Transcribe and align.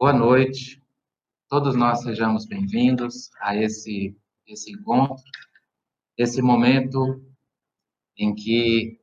Boa 0.00 0.12
noite. 0.12 0.80
Todos 1.48 1.74
nós 1.74 2.02
sejamos 2.02 2.46
bem-vindos 2.46 3.32
a 3.40 3.56
esse, 3.56 4.16
esse 4.46 4.70
encontro, 4.70 5.24
esse 6.16 6.40
momento 6.40 7.20
em 8.16 8.32
que 8.32 9.00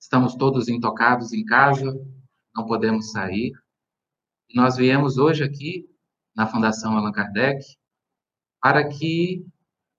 estamos 0.00 0.36
todos 0.36 0.68
intocados 0.68 1.32
em 1.32 1.44
casa, 1.44 1.92
não 2.54 2.66
podemos 2.66 3.10
sair. 3.10 3.52
E 4.48 4.54
nós 4.54 4.76
viemos 4.76 5.18
hoje 5.18 5.42
aqui 5.42 5.90
na 6.36 6.46
Fundação 6.46 6.96
Allan 6.96 7.10
Kardec 7.10 7.58
para 8.62 8.88
que 8.88 9.44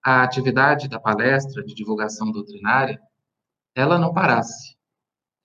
a 0.01 0.23
atividade 0.23 0.87
da 0.87 1.01
palestra 1.01 1.61
de 1.65 1.75
divulgação 1.75 2.31
doutrinária 2.31 2.97
ela 3.75 3.99
não 3.99 4.13
parasse, 4.13 4.77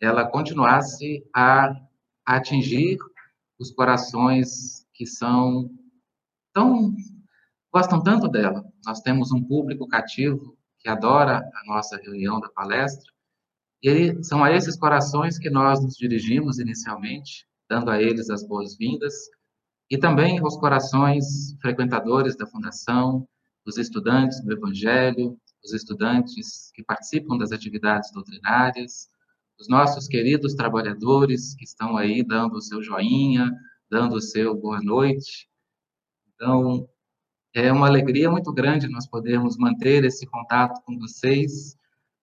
ela 0.00 0.24
continuasse 0.24 1.28
a, 1.34 1.70
a 2.24 2.36
atingir 2.36 2.96
os 3.58 3.72
corações 3.72 4.83
que 4.94 5.06
são 5.06 5.68
tão 6.54 6.94
gostam 7.72 8.00
tanto 8.02 8.28
dela. 8.28 8.64
Nós 8.86 9.00
temos 9.00 9.32
um 9.32 9.42
público 9.42 9.88
cativo 9.88 10.56
que 10.78 10.88
adora 10.88 11.38
a 11.38 11.66
nossa 11.66 11.96
reunião 11.96 12.38
da 12.40 12.48
palestra. 12.48 13.12
E 13.82 14.22
são 14.22 14.44
a 14.44 14.52
esses 14.52 14.76
corações 14.76 15.38
que 15.38 15.50
nós 15.50 15.82
nos 15.82 15.96
dirigimos 15.96 16.58
inicialmente, 16.58 17.46
dando 17.68 17.90
a 17.90 18.00
eles 18.00 18.30
as 18.30 18.46
boas-vindas, 18.46 19.12
e 19.90 19.98
também 19.98 20.38
aos 20.38 20.56
corações 20.56 21.54
frequentadores 21.60 22.36
da 22.36 22.46
Fundação, 22.46 23.26
os 23.66 23.76
estudantes 23.76 24.42
do 24.42 24.52
Evangelho, 24.52 25.36
os 25.64 25.72
estudantes 25.72 26.70
que 26.74 26.82
participam 26.82 27.36
das 27.36 27.52
atividades 27.52 28.10
doutrinárias, 28.12 29.08
os 29.58 29.68
nossos 29.68 30.06
queridos 30.06 30.54
trabalhadores 30.54 31.54
que 31.54 31.64
estão 31.64 31.96
aí 31.96 32.22
dando 32.22 32.56
o 32.56 32.62
seu 32.62 32.82
joinha, 32.82 33.50
dando 33.90 34.16
o 34.16 34.20
seu 34.20 34.54
boa 34.54 34.80
noite. 34.80 35.48
Então, 36.34 36.88
é 37.54 37.72
uma 37.72 37.86
alegria 37.86 38.30
muito 38.30 38.52
grande 38.52 38.88
nós 38.88 39.06
podermos 39.06 39.56
manter 39.56 40.04
esse 40.04 40.26
contato 40.26 40.82
com 40.84 40.98
vocês, 40.98 41.76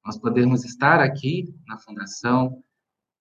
nós 0.06 0.18
podermos 0.18 0.66
estar 0.66 1.00
aqui 1.00 1.54
na 1.68 1.78
Fundação, 1.78 2.62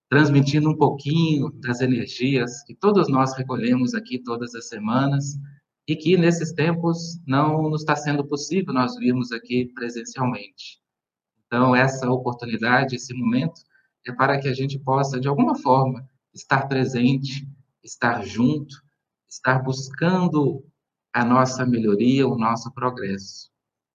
transmitindo 0.09 0.69
um 0.69 0.77
pouquinho 0.77 1.51
das 1.61 1.81
energias 1.81 2.65
que 2.65 2.75
todos 2.75 3.09
nós 3.09 3.37
recolhemos 3.37 3.95
aqui 3.95 4.19
todas 4.19 4.55
as 4.55 4.67
semanas 4.69 5.39
e 5.87 5.95
que 5.95 6.17
nesses 6.17 6.53
tempos 6.53 7.21
não 7.27 7.71
nos 7.71 7.83
está 7.83 7.95
sendo 7.95 8.27
possível 8.27 8.75
nós 8.75 8.97
virmos 8.97 9.31
aqui 9.31 9.67
presencialmente. 9.75 10.81
Então, 11.47 11.75
essa 11.75 12.11
oportunidade, 12.11 12.97
esse 12.97 13.15
momento, 13.15 13.61
é 14.07 14.13
para 14.13 14.41
que 14.41 14.49
a 14.49 14.55
gente 14.55 14.79
possa, 14.79 15.21
de 15.21 15.29
alguma 15.29 15.55
forma, 15.55 16.05
estar 16.35 16.67
presente 16.67 17.47
estar 17.83 18.25
junto, 18.25 18.75
estar 19.29 19.63
buscando 19.63 20.65
a 21.13 21.25
nossa 21.25 21.67
melhoria, 21.67 22.27
o 22.27 22.39
nosso 22.39 22.73
progresso. 22.73 23.51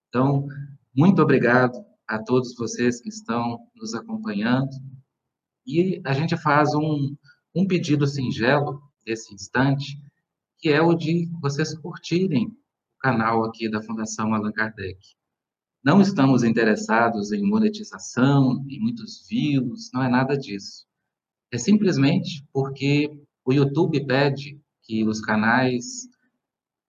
Então, 0.09 0.47
muito 0.93 1.21
obrigado 1.21 1.77
a 2.07 2.21
todos 2.21 2.55
vocês 2.55 3.01
que 3.01 3.09
estão 3.09 3.59
nos 3.75 3.93
acompanhando. 3.93 4.69
E 5.65 6.01
a 6.05 6.13
gente 6.13 6.37
faz 6.37 6.73
um, 6.75 7.15
um 7.53 7.67
pedido 7.67 8.05
singelo 8.05 8.81
nesse 9.05 9.33
instante, 9.33 9.99
que 10.59 10.69
é 10.69 10.81
o 10.81 10.93
de 10.93 11.29
vocês 11.41 11.77
curtirem 11.77 12.47
o 12.47 12.99
canal 12.99 13.43
aqui 13.43 13.69
da 13.69 13.81
Fundação 13.81 14.33
Allan 14.33 14.51
Kardec. 14.51 14.99
Não 15.83 16.01
estamos 16.01 16.43
interessados 16.43 17.31
em 17.31 17.43
monetização, 17.43 18.65
em 18.67 18.79
muitos 18.79 19.27
views, 19.27 19.91
não 19.93 20.01
é 20.01 20.09
nada 20.09 20.37
disso. 20.37 20.85
É 21.51 21.57
simplesmente 21.57 22.43
porque 22.51 23.24
o 23.45 23.53
YouTube 23.53 24.05
pede 24.05 24.59
que 24.81 25.05
os 25.05 25.21
canais, 25.21 26.07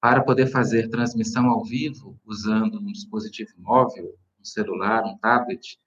para 0.00 0.24
poder 0.24 0.46
fazer 0.46 0.88
transmissão 0.88 1.46
ao 1.50 1.62
vivo, 1.62 2.18
usando 2.24 2.78
um 2.80 2.92
dispositivo 2.92 3.52
móvel, 3.58 4.14
um 4.40 4.44
celular, 4.44 5.04
um 5.04 5.18
tablet, 5.18 5.78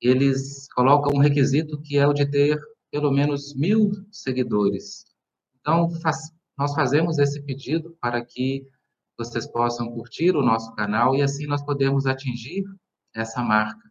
eles 0.00 0.66
colocam 0.74 1.12
um 1.14 1.20
requisito 1.20 1.80
que 1.82 1.98
é 1.98 2.06
o 2.06 2.14
de 2.14 2.26
ter 2.30 2.58
pelo 2.90 3.10
menos 3.10 3.54
mil 3.54 3.90
seguidores. 4.10 5.04
Então, 5.60 5.90
faz, 6.00 6.16
nós 6.56 6.74
fazemos 6.74 7.18
esse 7.18 7.42
pedido 7.42 7.96
para 8.00 8.24
que 8.24 8.66
vocês 9.18 9.46
possam 9.46 9.90
curtir 9.92 10.34
o 10.34 10.42
nosso 10.42 10.74
canal 10.74 11.14
e 11.14 11.22
assim 11.22 11.46
nós 11.46 11.62
podemos 11.62 12.06
atingir 12.06 12.64
essa 13.14 13.42
marca 13.42 13.90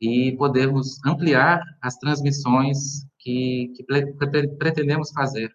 e 0.00 0.34
podemos 0.36 0.98
ampliar 1.04 1.62
as 1.80 1.96
transmissões 1.96 3.06
que, 3.26 3.72
que 3.74 3.84
pretendemos 4.56 5.10
fazer 5.10 5.52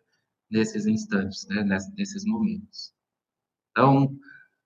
nesses 0.50 0.86
instantes, 0.86 1.48
né, 1.48 1.64
nesses 1.98 2.26
momentos. 2.26 2.94
Então, 3.72 4.14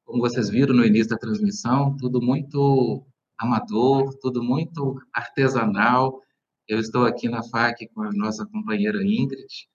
como 0.04 0.22
vocês 0.22 0.50
viram 0.50 0.74
no 0.74 0.84
início 0.84 1.10
da 1.10 1.18
transmissão, 1.18 1.96
tudo 1.98 2.20
muito 2.20 3.06
amador, 3.38 4.18
tudo 4.20 4.42
muito 4.44 5.00
artesanal. 5.14 6.20
Eu 6.68 6.80
estou 6.80 7.06
aqui 7.06 7.30
na 7.30 7.44
FAC 7.44 7.88
com 7.94 8.02
a 8.02 8.12
nossa 8.12 8.44
companheira 8.48 9.04
Ingrid, 9.04 9.70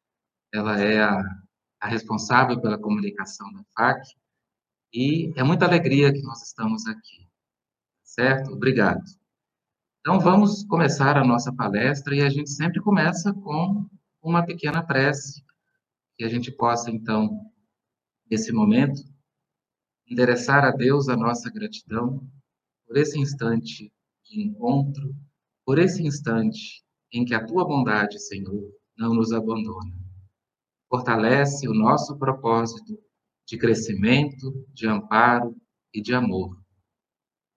ela 0.52 0.80
é 0.80 1.00
a, 1.00 1.22
a 1.80 1.86
responsável 1.86 2.60
pela 2.60 2.80
comunicação 2.80 3.46
da 3.52 3.62
FAC, 3.76 4.02
e 4.92 5.32
é 5.36 5.44
muita 5.44 5.66
alegria 5.66 6.12
que 6.12 6.22
nós 6.22 6.42
estamos 6.42 6.84
aqui, 6.88 7.28
certo? 8.02 8.50
Obrigado. 8.50 9.19
Então, 10.00 10.18
vamos 10.18 10.64
começar 10.64 11.18
a 11.18 11.24
nossa 11.24 11.54
palestra 11.54 12.14
e 12.14 12.22
a 12.22 12.30
gente 12.30 12.48
sempre 12.48 12.80
começa 12.80 13.34
com 13.34 13.86
uma 14.22 14.42
pequena 14.46 14.82
prece, 14.82 15.44
que 16.16 16.24
a 16.24 16.28
gente 16.28 16.50
possa, 16.50 16.90
então, 16.90 17.38
nesse 18.30 18.50
momento, 18.50 19.02
endereçar 20.08 20.64
a 20.64 20.70
Deus 20.70 21.10
a 21.10 21.16
nossa 21.16 21.50
gratidão 21.50 22.26
por 22.86 22.96
esse 22.96 23.18
instante 23.20 23.92
de 24.24 24.42
encontro, 24.42 25.14
por 25.66 25.78
esse 25.78 26.02
instante 26.02 26.82
em 27.12 27.22
que 27.22 27.34
a 27.34 27.44
tua 27.44 27.66
bondade, 27.66 28.18
Senhor, 28.20 28.72
não 28.96 29.12
nos 29.12 29.32
abandona. 29.32 29.94
Fortalece 30.88 31.68
o 31.68 31.74
nosso 31.74 32.16
propósito 32.18 32.98
de 33.46 33.58
crescimento, 33.58 34.66
de 34.72 34.86
amparo 34.88 35.54
e 35.92 36.00
de 36.00 36.14
amor. 36.14 36.58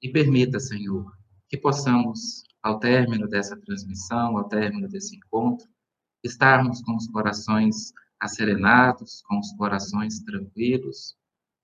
E 0.02 0.12
permita, 0.12 0.60
Senhor, 0.60 1.10
que 1.54 1.58
possamos, 1.60 2.46
ao 2.64 2.80
término 2.80 3.28
dessa 3.28 3.56
transmissão, 3.56 4.36
ao 4.36 4.48
término 4.48 4.90
desse 4.90 5.16
encontro, 5.16 5.70
estarmos 6.24 6.82
com 6.82 6.96
os 6.96 7.06
corações 7.06 7.94
asserenados, 8.20 9.22
com 9.28 9.38
os 9.38 9.52
corações 9.54 10.20
tranquilos, 10.22 11.16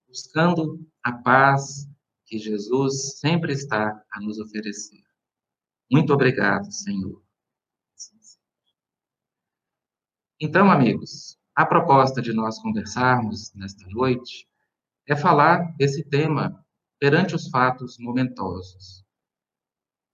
buscando 0.07 0.87
a 1.03 1.11
paz 1.11 1.89
que 2.27 2.37
Jesus 2.37 3.17
sempre 3.17 3.51
está 3.51 3.99
a 4.11 4.21
nos 4.21 4.37
oferecer. 4.37 5.01
Muito 5.91 6.13
obrigado, 6.13 6.71
Senhor. 6.71 7.23
Então, 10.39 10.69
amigos, 10.69 11.35
a 11.55 11.65
proposta 11.65 12.21
de 12.21 12.31
nós 12.31 12.61
conversarmos 12.61 13.51
nesta 13.55 13.87
noite 13.89 14.47
é 15.07 15.15
falar 15.15 15.75
desse 15.77 16.03
tema 16.03 16.63
perante 16.99 17.33
os 17.33 17.49
fatos 17.49 17.97
momentosos. 17.97 19.08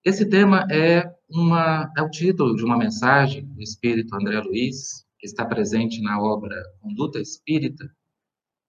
Esse 0.06 0.24
tema 0.30 0.68
é, 0.70 1.04
uma, 1.28 1.92
é 1.98 2.02
o 2.04 2.10
título 2.12 2.56
de 2.56 2.64
uma 2.64 2.78
mensagem 2.78 3.44
do 3.44 3.60
espírito 3.60 4.16
André 4.16 4.40
Luiz, 4.40 5.04
que 5.18 5.26
está 5.26 5.44
presente 5.44 6.00
na 6.00 6.22
obra 6.22 6.56
Conduta 6.80 7.20
Espírita, 7.20 7.90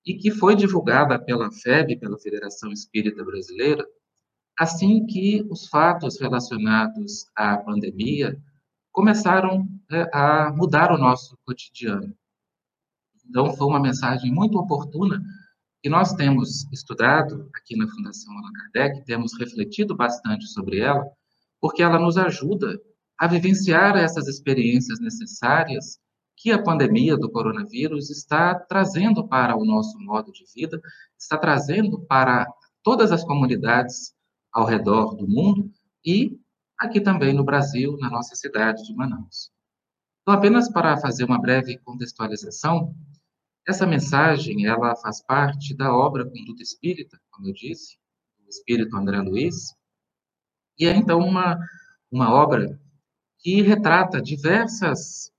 e 0.07 0.15
que 0.15 0.31
foi 0.31 0.57
divulgada 0.57 1.19
pela 1.19 1.53
FEB, 1.53 1.99
pela 1.99 2.19
Federação 2.19 2.73
Espírita 2.73 3.23
Brasileira, 3.23 3.87
assim 4.59 5.05
que 5.05 5.47
os 5.51 5.69
fatos 5.69 6.19
relacionados 6.19 7.27
à 7.37 7.59
pandemia 7.59 8.43
começaram 8.91 9.69
é, 9.93 10.09
a 10.15 10.51
mudar 10.57 10.91
o 10.91 10.97
nosso 10.97 11.37
cotidiano. 11.45 12.17
Então, 13.29 13.53
foi 13.55 13.67
uma 13.67 13.83
mensagem 13.83 14.33
muito 14.33 14.57
oportuna 14.59 15.23
que 15.83 15.91
nós 15.91 16.15
temos 16.15 16.65
estudado 16.73 17.51
aqui 17.55 17.77
na 17.77 17.87
Fundação 17.89 18.33
Allan 18.39 18.53
Kardec, 18.55 19.05
temos 19.05 19.39
refletido 19.39 19.95
bastante 19.95 20.47
sobre 20.47 20.79
ela, 20.79 21.05
porque 21.67 21.83
ela 21.83 21.99
nos 21.99 22.17
ajuda 22.17 22.81
a 23.19 23.27
vivenciar 23.27 23.97
essas 23.97 24.29
experiências 24.29 25.01
necessárias 25.01 25.99
que 26.37 26.53
a 26.53 26.63
pandemia 26.63 27.17
do 27.17 27.29
coronavírus 27.29 28.09
está 28.09 28.55
trazendo 28.55 29.27
para 29.27 29.57
o 29.57 29.65
nosso 29.65 29.99
modo 29.99 30.31
de 30.31 30.45
vida, 30.55 30.81
está 31.19 31.37
trazendo 31.37 31.99
para 32.07 32.47
todas 32.85 33.11
as 33.11 33.25
comunidades 33.25 34.15
ao 34.53 34.65
redor 34.65 35.17
do 35.17 35.27
mundo 35.27 35.69
e 36.05 36.39
aqui 36.79 37.01
também 37.01 37.35
no 37.35 37.43
Brasil, 37.43 37.97
na 37.99 38.09
nossa 38.09 38.37
cidade 38.37 38.85
de 38.85 38.95
Manaus. 38.95 39.51
Então, 40.23 40.35
apenas 40.35 40.71
para 40.71 40.97
fazer 40.99 41.25
uma 41.25 41.41
breve 41.41 41.79
contextualização, 41.79 42.95
essa 43.67 43.85
mensagem 43.85 44.67
ela 44.67 44.95
faz 44.95 45.21
parte 45.21 45.75
da 45.75 45.93
obra 45.93 46.31
Conduta 46.31 46.63
Espírita, 46.63 47.19
como 47.33 47.49
eu 47.49 47.53
disse, 47.53 47.97
do 48.39 48.49
Espírito 48.49 48.97
André 48.97 49.21
Luiz, 49.21 49.76
e 50.79 50.87
é, 50.87 50.95
então, 50.95 51.19
uma, 51.19 51.59
uma 52.11 52.33
obra 52.33 52.79
que 53.39 53.63
retrata 53.63 54.21
diversas, 54.21 55.31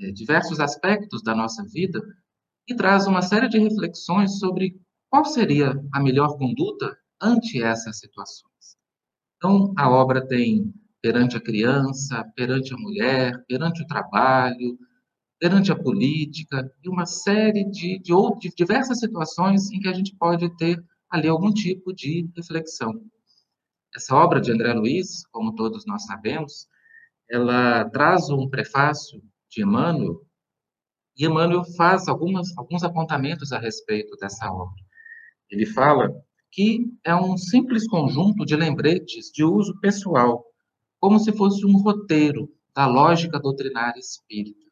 é, 0.00 0.10
diversos 0.10 0.60
aspectos 0.60 1.22
da 1.22 1.34
nossa 1.34 1.64
vida 1.64 2.00
e 2.68 2.74
traz 2.74 3.06
uma 3.06 3.22
série 3.22 3.48
de 3.48 3.58
reflexões 3.58 4.38
sobre 4.38 4.78
qual 5.08 5.24
seria 5.24 5.72
a 5.92 6.00
melhor 6.00 6.36
conduta 6.36 6.96
ante 7.20 7.62
essas 7.62 7.98
situações. 7.98 8.76
Então, 9.36 9.72
a 9.76 9.88
obra 9.88 10.26
tem 10.26 10.72
perante 11.00 11.36
a 11.36 11.40
criança, 11.40 12.24
perante 12.36 12.74
a 12.74 12.76
mulher, 12.76 13.44
perante 13.46 13.82
o 13.82 13.86
trabalho, 13.86 14.78
perante 15.38 15.70
a 15.70 15.76
política 15.76 16.70
e 16.82 16.88
uma 16.88 17.06
série 17.06 17.64
de, 17.64 17.98
de, 18.00 18.12
outras, 18.12 18.42
de 18.42 18.56
diversas 18.56 18.98
situações 18.98 19.70
em 19.70 19.80
que 19.80 19.88
a 19.88 19.92
gente 19.92 20.14
pode 20.16 20.54
ter 20.56 20.82
ali 21.08 21.28
algum 21.28 21.52
tipo 21.52 21.94
de 21.94 22.28
reflexão. 22.36 23.00
Essa 23.98 24.14
obra 24.14 24.40
de 24.40 24.52
André 24.52 24.72
Luiz, 24.74 25.26
como 25.32 25.56
todos 25.56 25.84
nós 25.84 26.04
sabemos, 26.04 26.68
ela 27.28 27.84
traz 27.90 28.30
um 28.30 28.48
prefácio 28.48 29.20
de 29.50 29.62
Emmanuel, 29.62 30.24
e 31.18 31.26
Emmanuel 31.26 31.64
faz 31.76 32.06
algumas, 32.06 32.56
alguns 32.56 32.84
apontamentos 32.84 33.50
a 33.50 33.58
respeito 33.58 34.16
dessa 34.18 34.48
obra. 34.52 34.80
Ele 35.50 35.66
fala 35.66 36.14
que 36.52 36.86
é 37.02 37.12
um 37.12 37.36
simples 37.36 37.88
conjunto 37.88 38.46
de 38.46 38.54
lembretes 38.54 39.32
de 39.32 39.42
uso 39.42 39.76
pessoal, 39.80 40.44
como 41.00 41.18
se 41.18 41.32
fosse 41.32 41.66
um 41.66 41.76
roteiro 41.82 42.48
da 42.72 42.86
lógica 42.86 43.40
doutrinária 43.40 43.98
espírita. 43.98 44.64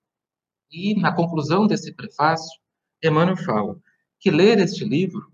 E, 0.70 0.94
na 1.00 1.12
conclusão 1.12 1.66
desse 1.66 1.92
prefácio, 1.96 2.60
Emmanuel 3.02 3.36
fala 3.38 3.76
que 4.20 4.30
ler 4.30 4.60
este 4.60 4.84
livro 4.84 5.32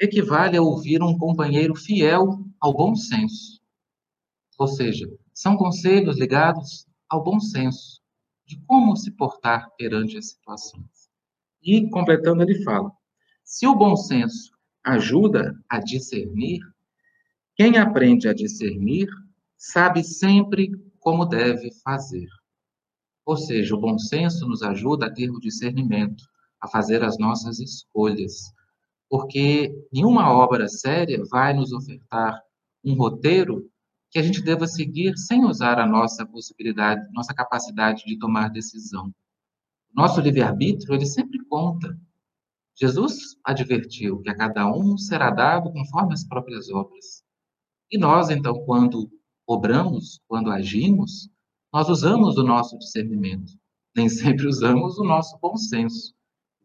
equivale 0.00 0.56
a 0.56 0.62
ouvir 0.62 1.02
um 1.02 1.16
companheiro 1.16 1.74
fiel 1.74 2.44
ao 2.60 2.72
bom 2.72 2.94
senso. 2.94 3.60
Ou 4.58 4.66
seja, 4.66 5.06
são 5.32 5.56
conselhos 5.56 6.18
ligados 6.18 6.86
ao 7.08 7.22
bom 7.22 7.40
senso, 7.40 8.00
de 8.46 8.60
como 8.66 8.96
se 8.96 9.10
portar 9.10 9.68
perante 9.76 10.16
as 10.16 10.30
situações. 10.30 11.08
E, 11.62 11.88
completando, 11.90 12.42
ele 12.42 12.62
fala: 12.62 12.90
se 13.44 13.66
o 13.66 13.74
bom 13.74 13.96
senso 13.96 14.52
ajuda 14.84 15.54
a 15.68 15.78
discernir, 15.80 16.60
quem 17.56 17.76
aprende 17.76 18.28
a 18.28 18.34
discernir 18.34 19.08
sabe 19.56 20.04
sempre 20.04 20.70
como 21.00 21.24
deve 21.24 21.70
fazer. 21.82 22.28
Ou 23.26 23.36
seja, 23.36 23.74
o 23.74 23.80
bom 23.80 23.98
senso 23.98 24.46
nos 24.46 24.62
ajuda 24.62 25.06
a 25.06 25.12
ter 25.12 25.30
o 25.30 25.40
discernimento, 25.40 26.24
a 26.60 26.68
fazer 26.68 27.02
as 27.04 27.18
nossas 27.18 27.58
escolhas. 27.58 28.52
Porque 29.08 29.72
nenhuma 29.92 30.30
obra 30.32 30.68
séria 30.68 31.22
vai 31.30 31.54
nos 31.54 31.72
ofertar 31.72 32.40
um 32.84 32.94
roteiro 32.94 33.70
que 34.10 34.18
a 34.18 34.22
gente 34.22 34.42
deva 34.42 34.66
seguir 34.66 35.16
sem 35.16 35.44
usar 35.44 35.78
a 35.78 35.86
nossa 35.86 36.26
possibilidade, 36.26 37.06
nossa 37.12 37.34
capacidade 37.34 38.04
de 38.04 38.18
tomar 38.18 38.48
decisão. 38.50 39.12
Nosso 39.94 40.20
livre-arbítrio, 40.20 40.94
ele 40.94 41.06
sempre 41.06 41.44
conta. 41.46 41.98
Jesus 42.74 43.36
advertiu 43.44 44.20
que 44.20 44.30
a 44.30 44.36
cada 44.36 44.70
um 44.70 44.96
será 44.96 45.30
dado 45.30 45.72
conforme 45.72 46.14
as 46.14 46.24
próprias 46.24 46.70
obras. 46.70 47.22
E 47.90 47.98
nós, 47.98 48.30
então, 48.30 48.54
quando 48.64 49.10
obramos, 49.46 50.20
quando 50.28 50.50
agimos, 50.50 51.28
nós 51.72 51.88
usamos 51.88 52.36
o 52.36 52.42
nosso 52.42 52.78
discernimento, 52.78 53.52
nem 53.96 54.08
sempre 54.08 54.46
usamos 54.46 54.98
o 54.98 55.04
nosso 55.04 55.38
bom 55.40 55.56
senso. 55.56 56.14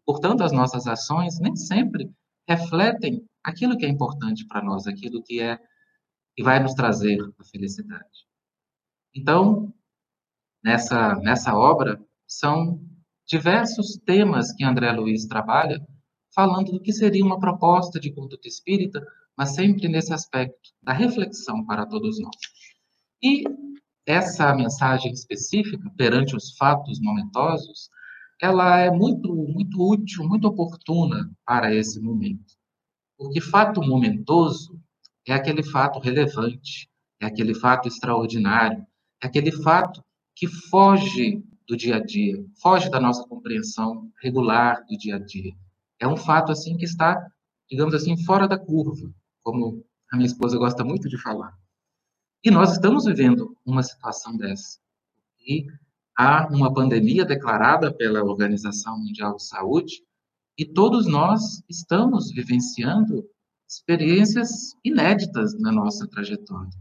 Portanto, 0.05 0.43
as 0.43 0.51
nossas 0.51 0.85
ações 0.85 1.39
nem 1.39 1.55
sempre 1.55 2.11
refletem 2.47 3.25
aquilo 3.43 3.77
que 3.77 3.85
é 3.85 3.89
importante 3.89 4.45
para 4.47 4.63
nós, 4.63 4.87
aquilo 4.87 5.23
que 5.23 5.39
é 5.41 5.59
que 6.35 6.43
vai 6.43 6.61
nos 6.61 6.73
trazer 6.73 7.19
a 7.39 7.43
felicidade. 7.43 8.27
Então, 9.15 9.73
nessa 10.63 11.15
nessa 11.15 11.55
obra 11.55 12.01
são 12.27 12.81
diversos 13.27 13.97
temas 14.05 14.51
que 14.53 14.63
André 14.63 14.91
Luiz 14.91 15.25
trabalha, 15.25 15.85
falando 16.33 16.71
do 16.71 16.81
que 16.81 16.91
seria 16.91 17.23
uma 17.23 17.39
proposta 17.39 17.99
de 17.99 18.11
conduta 18.11 18.47
espírita, 18.47 19.05
mas 19.37 19.55
sempre 19.55 19.87
nesse 19.87 20.13
aspecto 20.13 20.71
da 20.81 20.93
reflexão 20.93 21.65
para 21.65 21.85
todos 21.85 22.19
nós. 22.19 22.35
E 23.21 23.43
essa 24.05 24.53
mensagem 24.53 25.11
específica, 25.11 25.89
perante 25.95 26.35
os 26.35 26.55
fatos 26.57 26.99
momentosos, 26.99 27.89
ela 28.43 28.77
é 28.77 28.91
muito, 28.91 29.33
muito 29.33 29.81
útil, 29.81 30.27
muito 30.27 30.49
oportuna 30.49 31.31
para 31.45 31.73
esse 31.73 31.97
momento. 32.01 32.53
Porque 33.17 33.39
fato 33.39 33.81
momentoso 33.81 34.77
é 35.25 35.33
aquele 35.33 35.63
fato 35.63 35.97
relevante, 35.97 36.89
é 37.21 37.25
aquele 37.25 37.55
fato 37.55 37.87
extraordinário, 37.87 38.85
é 39.21 39.27
aquele 39.27 39.49
fato 39.49 40.03
que 40.35 40.45
foge 40.45 41.41
do 41.65 41.77
dia 41.77 41.95
a 41.95 42.03
dia, 42.03 42.45
foge 42.61 42.91
da 42.91 42.99
nossa 42.99 43.25
compreensão 43.25 44.11
regular 44.21 44.83
do 44.89 44.97
dia 44.97 45.15
a 45.15 45.19
dia. 45.19 45.53
É 45.97 46.05
um 46.05 46.17
fato 46.17 46.51
assim 46.51 46.75
que 46.75 46.83
está, 46.83 47.25
digamos 47.71 47.93
assim, 47.93 48.21
fora 48.25 48.45
da 48.45 48.57
curva, 48.57 49.09
como 49.41 49.85
a 50.11 50.17
minha 50.17 50.27
esposa 50.27 50.57
gosta 50.57 50.83
muito 50.83 51.07
de 51.07 51.17
falar. 51.17 51.57
E 52.43 52.51
nós 52.51 52.73
estamos 52.73 53.05
vivendo 53.05 53.55
uma 53.65 53.83
situação 53.83 54.35
dessa. 54.35 54.79
E 55.47 55.65
há 56.17 56.47
uma 56.51 56.73
pandemia 56.73 57.25
declarada 57.25 57.93
pela 57.93 58.23
Organização 58.23 58.97
Mundial 58.99 59.35
de 59.35 59.45
Saúde 59.45 60.03
e 60.57 60.65
todos 60.65 61.07
nós 61.07 61.63
estamos 61.67 62.31
vivenciando 62.31 63.25
experiências 63.67 64.75
inéditas 64.83 65.59
na 65.59 65.71
nossa 65.71 66.07
trajetória. 66.07 66.71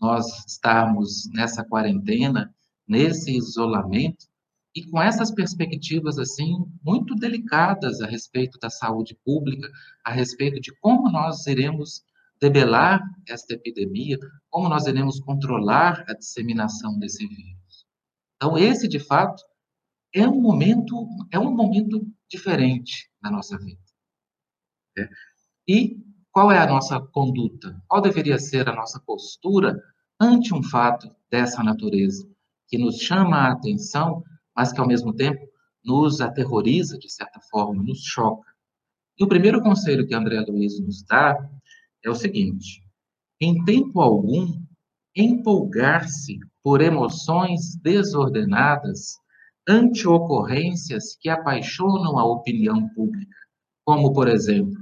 Nós 0.00 0.46
estarmos 0.46 1.28
nessa 1.32 1.64
quarentena, 1.64 2.54
nesse 2.86 3.36
isolamento 3.36 4.26
e 4.74 4.84
com 4.84 5.02
essas 5.02 5.32
perspectivas 5.32 6.18
assim 6.18 6.64
muito 6.84 7.16
delicadas 7.16 8.00
a 8.00 8.06
respeito 8.06 8.58
da 8.60 8.70
saúde 8.70 9.18
pública, 9.24 9.68
a 10.04 10.12
respeito 10.12 10.60
de 10.60 10.72
como 10.80 11.10
nós 11.10 11.46
iremos 11.46 12.04
debelar 12.40 13.02
esta 13.28 13.54
epidemia, 13.54 14.18
como 14.48 14.68
nós 14.68 14.86
iremos 14.86 15.20
controlar 15.20 16.04
a 16.08 16.14
disseminação 16.14 16.98
desse 16.98 17.26
vírus. 17.26 17.59
Então, 18.42 18.56
esse, 18.56 18.88
de 18.88 18.98
fato, 18.98 19.44
é 20.14 20.26
um 20.26 20.40
momento, 20.40 21.06
é 21.30 21.38
um 21.38 21.54
momento 21.54 22.10
diferente 22.26 23.10
na 23.22 23.30
nossa 23.30 23.58
vida. 23.58 23.78
É. 24.96 25.06
E 25.68 25.98
qual 26.32 26.50
é 26.50 26.58
a 26.58 26.66
nossa 26.66 26.98
conduta? 26.98 27.82
Qual 27.86 28.00
deveria 28.00 28.38
ser 28.38 28.66
a 28.66 28.74
nossa 28.74 28.98
postura 29.00 29.78
ante 30.18 30.54
um 30.54 30.62
fato 30.62 31.14
dessa 31.30 31.62
natureza, 31.62 32.26
que 32.66 32.78
nos 32.78 32.96
chama 32.96 33.36
a 33.36 33.52
atenção, 33.52 34.24
mas 34.56 34.72
que, 34.72 34.80
ao 34.80 34.88
mesmo 34.88 35.12
tempo, 35.12 35.46
nos 35.84 36.22
aterroriza, 36.22 36.98
de 36.98 37.10
certa 37.10 37.40
forma, 37.50 37.82
nos 37.82 38.02
choca? 38.04 38.48
E 39.18 39.24
o 39.24 39.28
primeiro 39.28 39.60
conselho 39.60 40.06
que 40.06 40.14
André 40.14 40.40
Luiz 40.40 40.80
nos 40.80 41.02
dá 41.02 41.36
é 42.02 42.08
o 42.08 42.14
seguinte: 42.14 42.82
em 43.38 43.62
tempo 43.64 44.00
algum, 44.00 44.62
empolgar-se 45.14 46.40
por 46.62 46.80
emoções 46.80 47.76
desordenadas 47.76 49.18
ante 49.68 50.06
ocorrências 50.06 51.16
que 51.20 51.28
apaixonam 51.28 52.18
a 52.18 52.24
opinião 52.24 52.88
pública, 52.90 53.36
como, 53.84 54.12
por 54.12 54.28
exemplo, 54.28 54.78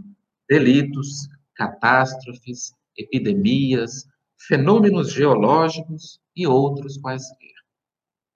delitos, 0.48 1.28
catástrofes, 1.54 2.72
epidemias, 2.96 4.04
fenômenos 4.46 5.12
geológicos 5.12 6.20
e 6.34 6.46
outros 6.46 6.96
quaisquer. 6.98 7.48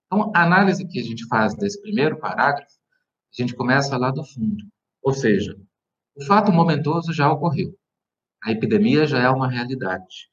Então, 0.07 0.31
a 0.35 0.43
análise 0.43 0.87
que 0.87 1.01
a 1.01 1.03
gente 1.03 1.27
faz 1.27 1.55
desse 1.57 1.81
primeiro 1.81 2.19
parágrafo, 2.19 2.77
a 3.33 3.43
gente 3.43 3.55
começa 3.55 3.97
lá 3.97 4.11
do 4.11 4.25
fundo. 4.25 4.63
Ou 5.03 5.15
seja, 5.15 5.57
o 6.15 6.25
fato 6.25 6.53
momentoso 6.53 7.13
já 7.13 7.31
ocorreu. 7.31 7.75
A 8.45 8.53
epidemia 8.53 9.07
já 9.07 9.21
é 9.21 9.29
uma 9.31 9.49
realidade. 9.49 10.31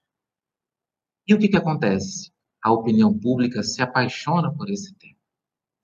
E 1.27 1.33
o 1.33 1.39
que, 1.39 1.47
que 1.47 1.57
acontece? 1.57 2.31
A 2.61 2.71
opinião 2.71 3.17
pública 3.17 3.63
se 3.63 3.81
apaixona 3.81 4.53
por 4.53 4.69
esse 4.69 4.93
tema. 4.95 5.15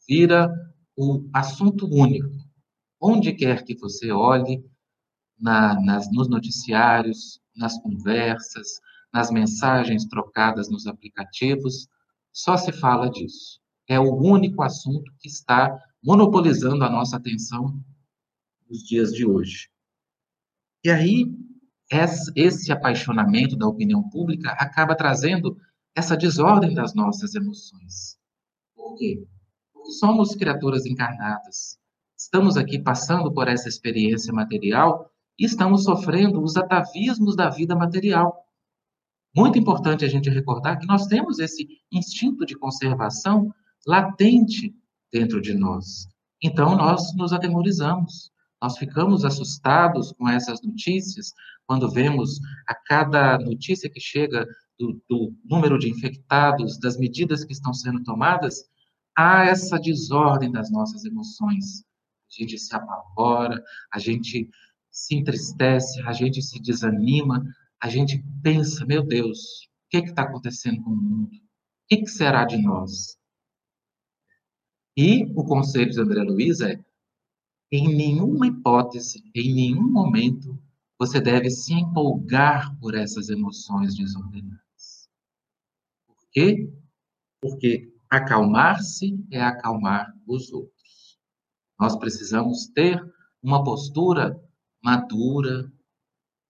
Vira 0.07 0.49
o 0.97 1.27
assunto 1.33 1.87
único. 1.87 2.29
Onde 2.99 3.33
quer 3.33 3.63
que 3.63 3.75
você 3.75 4.11
olhe, 4.11 4.63
na, 5.39 5.79
nas, 5.81 6.11
nos 6.11 6.29
noticiários, 6.29 7.41
nas 7.55 7.77
conversas, 7.81 8.79
nas 9.13 9.31
mensagens 9.31 10.05
trocadas 10.05 10.69
nos 10.69 10.87
aplicativos, 10.87 11.87
só 12.31 12.57
se 12.57 12.71
fala 12.71 13.09
disso. 13.09 13.61
É 13.87 13.99
o 13.99 14.13
único 14.13 14.61
assunto 14.61 15.11
que 15.19 15.27
está 15.27 15.77
monopolizando 16.03 16.83
a 16.83 16.89
nossa 16.89 17.17
atenção 17.17 17.79
nos 18.69 18.83
dias 18.83 19.13
de 19.13 19.25
hoje. 19.25 19.69
E 20.83 20.89
aí, 20.89 21.25
esse 22.35 22.71
apaixonamento 22.71 23.55
da 23.55 23.67
opinião 23.67 24.07
pública 24.09 24.51
acaba 24.51 24.95
trazendo 24.95 25.57
essa 25.95 26.17
desordem 26.17 26.73
das 26.73 26.93
nossas 26.93 27.33
emoções. 27.35 28.17
Por 28.75 28.95
quê? 28.95 29.25
Porque 29.73 29.91
somos 29.91 30.35
criaturas 30.35 30.85
encarnadas. 30.85 31.79
Estamos 32.17 32.57
aqui 32.57 32.79
passando 32.79 33.33
por 33.33 33.47
essa 33.47 33.69
experiência 33.69 34.33
material 34.33 35.09
e 35.39 35.45
estamos 35.45 35.83
sofrendo 35.83 36.41
os 36.43 36.55
atavismos 36.57 37.35
da 37.35 37.49
vida 37.49 37.75
material. 37.75 38.45
Muito 39.35 39.57
importante 39.57 40.05
a 40.05 40.07
gente 40.07 40.29
recordar 40.29 40.79
que 40.79 40.87
nós 40.87 41.07
temos 41.07 41.39
esse 41.39 41.67
instinto 41.91 42.45
de 42.45 42.57
conservação 42.57 43.53
latente 43.85 44.73
dentro 45.11 45.41
de 45.41 45.53
nós. 45.53 46.07
Então, 46.41 46.75
nós 46.75 47.15
nos 47.15 47.31
atemorizamos, 47.33 48.31
Nós 48.61 48.77
ficamos 48.77 49.25
assustados 49.25 50.11
com 50.13 50.27
essas 50.27 50.61
notícias 50.61 51.33
quando 51.67 51.91
vemos 51.91 52.39
a 52.67 52.73
cada 52.73 53.37
notícia 53.37 53.89
que 53.89 53.99
chega 53.99 54.47
do, 54.79 55.01
do 55.09 55.35
número 55.43 55.77
de 55.77 55.89
infectados, 55.89 56.79
das 56.79 56.97
medidas 56.97 57.43
que 57.43 57.53
estão 57.53 57.73
sendo 57.73 58.03
tomadas, 58.03 58.63
há 59.17 59.45
essa 59.45 59.79
desordem 59.79 60.51
das 60.51 60.71
nossas 60.71 61.05
emoções. 61.05 61.83
A 62.29 62.41
gente 62.41 62.57
se 62.57 62.75
apavora, 62.75 63.63
a 63.91 63.99
gente 63.99 64.49
se 64.91 65.15
entristece, 65.15 66.01
a 66.01 66.13
gente 66.13 66.41
se 66.41 66.61
desanima, 66.61 67.43
a 67.81 67.89
gente 67.89 68.23
pensa, 68.41 68.85
meu 68.85 69.03
Deus, 69.03 69.39
o 69.65 69.89
que 69.89 69.97
está 69.97 70.23
acontecendo 70.23 70.81
com 70.83 70.91
o 70.91 70.95
mundo? 70.95 71.35
O 71.35 71.87
que, 71.87 71.97
que 71.97 72.07
será 72.07 72.45
de 72.45 72.57
nós? 72.57 73.17
E 74.97 75.25
o 75.35 75.43
conselho 75.43 75.91
de 75.91 75.99
André 75.99 76.23
Luiz 76.23 76.61
é: 76.61 76.83
em 77.71 77.93
nenhuma 77.95 78.47
hipótese, 78.47 79.21
em 79.35 79.53
nenhum 79.53 79.91
momento, 79.91 80.57
você 80.97 81.19
deve 81.19 81.49
se 81.49 81.73
empolgar 81.73 82.77
por 82.79 82.95
essas 82.95 83.29
emoções 83.29 83.95
desordenadas. 83.95 84.64
Quê? 86.35 86.69
Porque 87.41 87.93
acalmar-se 88.09 89.17
é 89.31 89.41
acalmar 89.41 90.13
os 90.27 90.51
outros. 90.51 91.17
Nós 91.79 91.95
precisamos 91.95 92.67
ter 92.67 93.01
uma 93.41 93.63
postura 93.63 94.37
madura, 94.83 95.71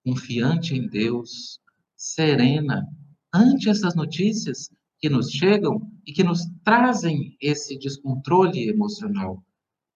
confiante 0.03 0.73
em 0.73 0.87
Deus, 0.87 1.61
serena, 1.95 2.87
ante 3.31 3.69
essas 3.69 3.93
notícias 3.93 4.71
que 4.99 5.07
nos 5.07 5.29
chegam 5.29 5.87
e 6.03 6.11
que 6.11 6.23
nos 6.23 6.41
trazem 6.63 7.37
esse 7.39 7.77
descontrole 7.77 8.67
emocional. 8.67 9.45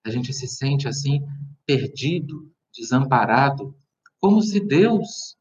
A 0.06 0.12
gente 0.12 0.32
se 0.34 0.48
sente 0.48 0.88
assim, 0.88 1.26
perdido, 1.66 2.54
desamparado, 2.72 3.76
como 4.20 4.40
se 4.40 4.60
Deus 4.60 5.36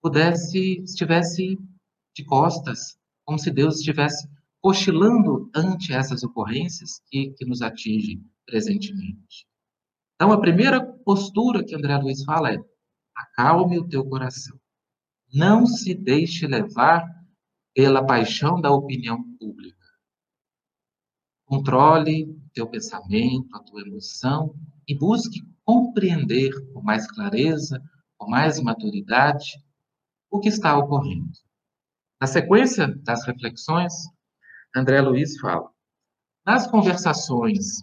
pudesse, 0.00 0.82
estivesse 0.84 1.58
de 2.14 2.24
costas, 2.24 2.96
como 3.28 3.38
se 3.38 3.50
Deus 3.50 3.76
estivesse 3.76 4.26
cochilando 4.58 5.50
ante 5.54 5.92
essas 5.92 6.22
ocorrências 6.22 7.02
que, 7.10 7.34
que 7.36 7.44
nos 7.44 7.60
atingem 7.60 8.24
presentemente. 8.46 9.46
Então, 10.14 10.32
a 10.32 10.40
primeira 10.40 10.82
postura 11.04 11.62
que 11.62 11.76
André 11.76 11.94
Luiz 11.98 12.24
fala 12.24 12.54
é: 12.54 12.58
acalme 13.14 13.78
o 13.78 13.86
teu 13.86 14.02
coração. 14.02 14.58
Não 15.30 15.66
se 15.66 15.94
deixe 15.94 16.46
levar 16.46 17.06
pela 17.74 18.02
paixão 18.02 18.62
da 18.62 18.70
opinião 18.70 19.22
pública. 19.38 19.76
Controle 21.44 22.30
o 22.30 22.50
teu 22.54 22.66
pensamento, 22.66 23.54
a 23.54 23.58
tua 23.58 23.82
emoção 23.82 24.54
e 24.88 24.96
busque 24.96 25.42
compreender 25.66 26.50
com 26.72 26.80
mais 26.80 27.06
clareza, 27.06 27.78
com 28.16 28.30
mais 28.30 28.58
maturidade, 28.58 29.62
o 30.30 30.40
que 30.40 30.48
está 30.48 30.78
ocorrendo. 30.78 31.46
Na 32.20 32.26
sequência 32.26 32.88
das 33.04 33.24
reflexões, 33.24 33.92
André 34.74 35.00
Luiz 35.00 35.38
fala: 35.38 35.70
nas 36.44 36.66
conversações 36.66 37.82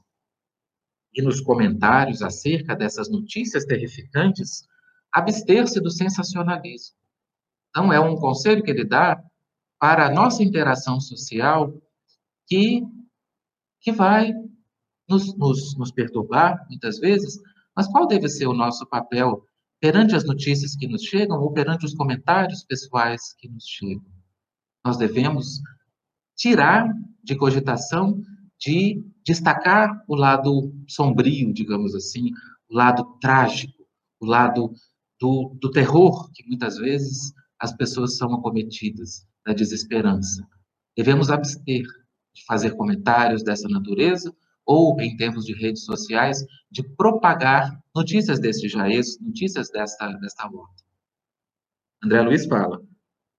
e 1.13 1.21
nos 1.21 1.39
comentários 1.39 2.21
acerca 2.21 2.75
dessas 2.75 3.09
notícias 3.09 3.63
terrificantes, 3.63 4.67
abster-se 5.13 5.79
do 5.79 5.89
sensacionalismo. 5.89 6.97
Então, 7.69 7.93
é 7.93 7.99
um 7.99 8.17
conselho 8.17 8.61
que 8.61 8.71
ele 8.71 8.83
dá 8.83 9.21
para 9.79 10.07
a 10.07 10.11
nossa 10.11 10.43
interação 10.43 10.99
social 10.99 11.73
que, 12.47 12.81
que 13.79 13.91
vai 13.91 14.33
nos, 15.07 15.37
nos, 15.37 15.77
nos 15.77 15.91
perturbar, 15.91 16.65
muitas 16.69 16.99
vezes, 16.99 17.39
mas 17.75 17.87
qual 17.87 18.07
deve 18.07 18.27
ser 18.27 18.47
o 18.47 18.53
nosso 18.53 18.85
papel 18.87 19.47
perante 19.79 20.15
as 20.15 20.25
notícias 20.25 20.75
que 20.75 20.87
nos 20.87 21.03
chegam 21.03 21.39
ou 21.39 21.53
perante 21.53 21.85
os 21.85 21.93
comentários 21.93 22.63
pessoais 22.63 23.33
que 23.37 23.47
nos 23.47 23.65
chegam? 23.65 24.14
Nós 24.85 24.97
devemos 24.97 25.61
tirar 26.37 26.87
de 27.23 27.35
cogitação 27.35 28.21
de 28.59 29.03
destacar 29.25 30.03
o 30.07 30.15
lado 30.15 30.71
sombrio, 30.87 31.51
digamos 31.51 31.95
assim, 31.95 32.29
o 32.69 32.75
lado 32.75 33.03
trágico, 33.19 33.83
o 34.19 34.25
lado 34.25 34.71
do, 35.19 35.57
do 35.59 35.71
terror 35.71 36.31
que 36.31 36.45
muitas 36.47 36.77
vezes 36.77 37.33
as 37.59 37.75
pessoas 37.75 38.17
são 38.17 38.33
acometidas, 38.35 39.25
da 39.45 39.53
desesperança. 39.53 40.47
Devemos 40.95 41.29
abster 41.29 41.83
de 42.33 42.45
fazer 42.45 42.75
comentários 42.75 43.43
dessa 43.43 43.67
natureza 43.67 44.35
ou, 44.65 44.99
em 44.99 45.15
termos 45.15 45.45
de 45.45 45.53
redes 45.53 45.83
sociais, 45.85 46.43
de 46.71 46.83
propagar 46.95 47.79
notícias 47.95 48.39
deste 48.39 48.67
jaez, 48.67 49.19
notícias 49.19 49.69
desta, 49.69 50.11
desta 50.13 50.45
ordem. 50.45 50.85
André 52.03 52.21
Luiz 52.21 52.45
fala, 52.45 52.81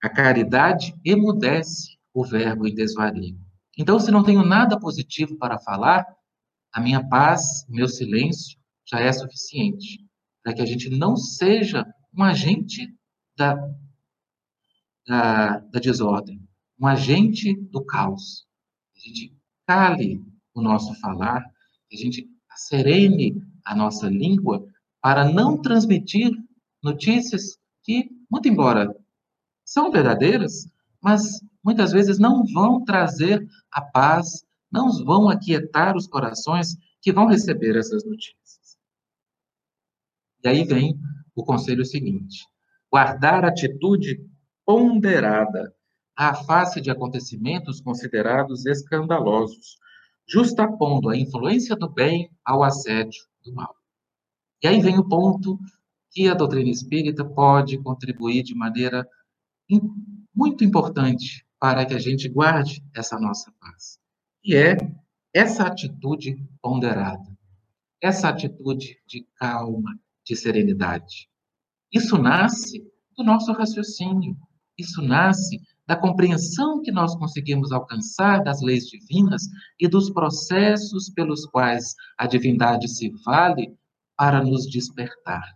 a 0.02 0.08
caridade 0.08 0.94
emudece 1.04 1.96
o 2.12 2.24
verbo 2.24 2.66
em 2.66 2.74
desvario. 2.74 3.38
Então, 3.78 4.00
se 4.00 4.10
não 4.10 4.22
tenho 4.22 4.44
nada 4.44 4.78
positivo 4.78 5.36
para 5.36 5.58
falar, 5.58 6.06
a 6.72 6.80
minha 6.80 7.06
paz, 7.06 7.66
meu 7.68 7.88
silêncio 7.88 8.58
já 8.86 9.00
é 9.00 9.12
suficiente 9.12 10.06
para 10.42 10.54
que 10.54 10.62
a 10.62 10.66
gente 10.66 10.88
não 10.90 11.16
seja 11.16 11.84
um 12.16 12.22
agente 12.22 12.94
da, 13.36 13.56
da, 15.06 15.58
da 15.58 15.80
desordem, 15.80 16.40
um 16.80 16.86
agente 16.86 17.54
do 17.70 17.84
caos. 17.84 18.46
A 18.94 19.00
gente 19.00 19.36
cale 19.66 20.24
o 20.54 20.62
nosso 20.62 20.94
falar, 21.00 21.44
a 21.92 21.96
gente 21.96 22.28
serene 22.56 23.42
a 23.64 23.74
nossa 23.74 24.08
língua 24.08 24.66
para 25.02 25.30
não 25.30 25.60
transmitir 25.60 26.30
notícias 26.82 27.58
que, 27.82 28.08
muito 28.30 28.48
embora 28.48 28.94
são 29.66 29.90
verdadeiras, 29.90 30.70
mas 31.02 31.40
muitas 31.62 31.90
vezes 31.90 32.18
não 32.20 32.44
vão 32.44 32.84
trazer 32.84 33.44
a 33.72 33.82
paz, 33.82 34.46
não 34.70 35.04
vão 35.04 35.28
aquietar 35.28 35.96
os 35.96 36.06
corações 36.06 36.76
que 37.02 37.12
vão 37.12 37.26
receber 37.26 37.76
essas 37.76 38.04
notícias. 38.04 38.78
E 40.44 40.48
aí 40.48 40.64
vem 40.64 40.96
o 41.34 41.44
conselho 41.44 41.84
seguinte: 41.84 42.46
guardar 42.90 43.44
atitude 43.44 44.24
ponderada 44.64 45.74
à 46.16 46.34
face 46.34 46.80
de 46.80 46.90
acontecimentos 46.90 47.80
considerados 47.80 48.64
escandalosos, 48.66 49.76
justapondo 50.28 51.10
a 51.10 51.16
influência 51.16 51.74
do 51.74 51.88
bem 51.88 52.30
ao 52.44 52.62
assédio 52.62 53.20
do 53.44 53.52
mal. 53.52 53.74
E 54.62 54.68
aí 54.68 54.80
vem 54.80 54.98
o 54.98 55.08
ponto 55.08 55.58
que 56.10 56.28
a 56.28 56.34
doutrina 56.34 56.70
espírita 56.70 57.24
pode 57.24 57.78
contribuir 57.78 58.42
de 58.42 58.54
maneira 58.54 59.06
muito 60.34 60.64
importante 60.64 61.46
para 61.58 61.84
que 61.84 61.94
a 61.94 61.98
gente 61.98 62.28
guarde 62.28 62.84
essa 62.94 63.18
nossa 63.18 63.52
paz. 63.60 63.98
E 64.44 64.54
é 64.54 64.76
essa 65.34 65.64
atitude 65.64 66.36
ponderada, 66.62 67.36
essa 68.00 68.28
atitude 68.28 68.96
de 69.06 69.26
calma, 69.36 69.98
de 70.24 70.36
serenidade. 70.36 71.28
Isso 71.92 72.18
nasce 72.18 72.82
do 73.16 73.24
nosso 73.24 73.52
raciocínio, 73.52 74.36
isso 74.78 75.00
nasce 75.00 75.60
da 75.86 75.96
compreensão 75.96 76.82
que 76.82 76.90
nós 76.90 77.14
conseguimos 77.16 77.72
alcançar 77.72 78.42
das 78.42 78.60
leis 78.60 78.86
divinas 78.86 79.42
e 79.80 79.88
dos 79.88 80.10
processos 80.10 81.08
pelos 81.10 81.46
quais 81.46 81.94
a 82.18 82.26
divindade 82.26 82.88
se 82.88 83.10
vale 83.24 83.76
para 84.16 84.42
nos 84.42 84.66
despertar. 84.68 85.55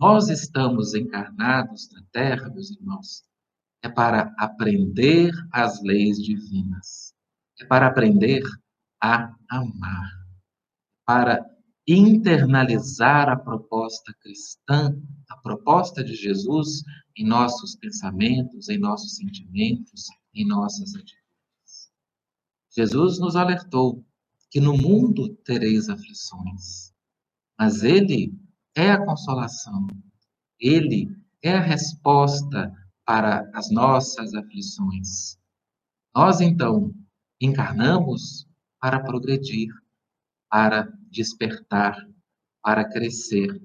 Nós 0.00 0.30
estamos 0.30 0.94
encarnados 0.94 1.90
na 1.92 2.02
Terra, 2.10 2.48
meus 2.48 2.70
irmãos, 2.70 3.22
é 3.82 3.88
para 3.88 4.34
aprender 4.38 5.30
as 5.52 5.82
leis 5.82 6.16
divinas, 6.16 7.12
é 7.60 7.66
para 7.66 7.86
aprender 7.86 8.42
a 8.98 9.36
amar, 9.46 10.10
para 11.04 11.44
internalizar 11.86 13.28
a 13.28 13.36
proposta 13.36 14.14
cristã, 14.22 14.98
a 15.28 15.36
proposta 15.36 16.02
de 16.02 16.14
Jesus 16.14 16.82
em 17.14 17.26
nossos 17.26 17.76
pensamentos, 17.76 18.70
em 18.70 18.78
nossos 18.78 19.16
sentimentos, 19.16 20.06
em 20.32 20.46
nossas 20.46 20.94
atitudes. 20.94 21.92
Jesus 22.74 23.18
nos 23.18 23.36
alertou 23.36 24.02
que 24.50 24.62
no 24.62 24.78
mundo 24.78 25.28
tereis 25.44 25.90
aflições, 25.90 26.94
mas 27.58 27.82
Ele 27.82 28.32
é 28.74 28.90
a 28.90 29.04
consolação, 29.04 29.86
Ele 30.58 31.08
é 31.42 31.54
a 31.54 31.60
resposta 31.60 32.72
para 33.04 33.50
as 33.54 33.70
nossas 33.70 34.34
aflições. 34.34 35.38
Nós, 36.14 36.40
então, 36.40 36.94
encarnamos 37.40 38.46
para 38.80 39.00
progredir, 39.00 39.72
para 40.50 40.92
despertar, 41.10 41.96
para 42.62 42.84
crescer. 42.88 43.60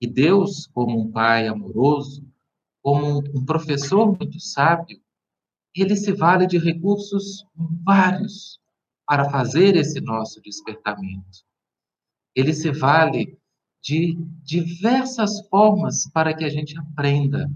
E 0.00 0.06
Deus, 0.06 0.66
como 0.68 1.00
um 1.00 1.10
Pai 1.10 1.46
amoroso, 1.46 2.26
como 2.82 3.18
um 3.34 3.44
professor 3.44 4.16
muito 4.16 4.38
sábio, 4.40 5.00
ele 5.74 5.96
se 5.96 6.12
vale 6.12 6.46
de 6.46 6.58
recursos 6.58 7.44
vários 7.84 8.58
para 9.06 9.30
fazer 9.30 9.76
esse 9.76 10.00
nosso 10.00 10.40
despertamento. 10.40 11.44
Ele 12.34 12.52
se 12.52 12.70
vale 12.70 13.38
de 13.86 14.18
diversas 14.42 15.46
formas 15.48 16.10
para 16.10 16.34
que 16.34 16.44
a 16.44 16.48
gente 16.48 16.76
aprenda. 16.76 17.48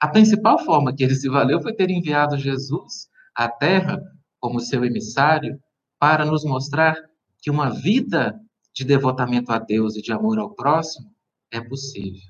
A 0.00 0.08
principal 0.08 0.58
forma 0.64 0.92
que 0.92 1.04
ele 1.04 1.14
se 1.14 1.28
valeu 1.28 1.62
foi 1.62 1.72
ter 1.72 1.88
enviado 1.90 2.36
Jesus 2.36 3.08
à 3.36 3.48
Terra 3.48 4.02
como 4.40 4.58
seu 4.58 4.84
emissário 4.84 5.62
para 5.96 6.24
nos 6.24 6.42
mostrar 6.42 6.96
que 7.38 7.52
uma 7.52 7.70
vida 7.70 8.36
de 8.74 8.84
devotamento 8.84 9.52
a 9.52 9.60
Deus 9.60 9.94
e 9.94 10.02
de 10.02 10.12
amor 10.12 10.40
ao 10.40 10.52
próximo 10.56 11.14
é 11.52 11.60
possível. 11.60 12.20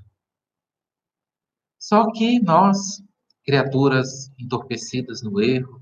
Só 1.78 2.12
que 2.12 2.38
nós, 2.40 3.02
criaturas 3.42 4.30
entorpecidas 4.38 5.23
no 5.23 5.40
erro, 5.40 5.80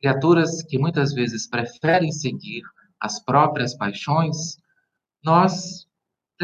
criaturas 0.00 0.62
que 0.62 0.78
muitas 0.78 1.14
vezes 1.14 1.48
preferem 1.48 2.12
seguir 2.12 2.62
as 3.00 3.24
próprias 3.24 3.74
paixões, 3.74 4.58
nós 5.24 5.86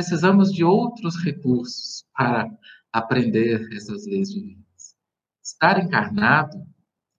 precisamos 0.00 0.50
de 0.50 0.64
outros 0.64 1.22
recursos 1.22 2.06
para 2.16 2.50
aprender 2.90 3.68
essas 3.70 4.06
leis 4.06 4.30
divinas. 4.30 4.96
Estar 5.44 5.78
encarnado 5.78 6.66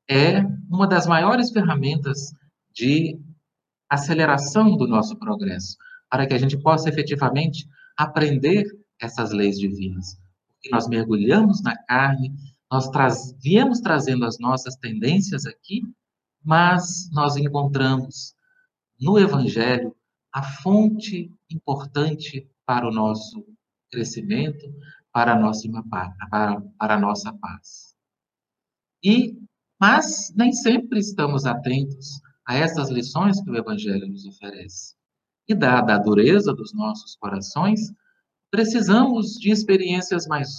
é 0.10 0.42
uma 0.68 0.88
das 0.88 1.06
maiores 1.06 1.52
ferramentas 1.52 2.34
de 2.74 3.20
aceleração 3.88 4.76
do 4.76 4.88
nosso 4.88 5.16
progresso, 5.20 5.78
para 6.10 6.26
que 6.26 6.34
a 6.34 6.40
gente 6.40 6.58
possa 6.58 6.90
efetivamente 6.90 7.68
aprender 7.96 8.66
essas 9.00 9.32
leis 9.32 9.60
divinas. 9.60 10.18
Porque 10.48 10.70
nós 10.72 10.88
mergulhamos 10.88 11.62
na 11.62 11.78
carne, 11.84 12.34
nós 12.72 12.90
traz, 12.90 13.36
viemos 13.40 13.80
trazendo 13.80 14.26
as 14.26 14.40
nossas 14.40 14.76
tendências 14.76 15.46
aqui, 15.46 15.84
mas 16.44 17.12
nós 17.12 17.38
encontramos 17.38 18.34
no 19.00 19.20
Evangelho 19.20 19.96
a 20.34 20.42
fonte 20.42 21.32
importante 21.48 22.50
para 22.66 22.88
o 22.88 22.92
nosso 22.92 23.46
crescimento, 23.92 24.66
para 25.12 25.34
a 25.34 25.40
nossa, 25.40 25.68
para, 26.30 26.62
para 26.80 26.96
a 26.96 27.00
nossa 27.00 27.34
paz. 27.34 27.96
E, 29.04 29.38
mas 29.80 30.34
nem 30.36 30.52
sempre 30.54 31.00
estamos 31.00 31.46
atentos 31.46 32.22
a 32.48 32.56
essas 32.56 32.90
lições 32.90 33.42
que 33.42 33.50
o 33.50 33.56
Evangelho 33.56 34.08
nos 34.08 34.26
oferece. 34.26 34.96
E 35.48 35.56
dada 35.56 35.96
a 35.96 35.98
dureza 35.98 36.54
dos 36.54 36.74
nossos 36.74 37.16
corações, 37.16 37.92
precisamos 38.52 39.34
de 39.40 39.52
experiências 39.52 40.28
mais 40.28 40.50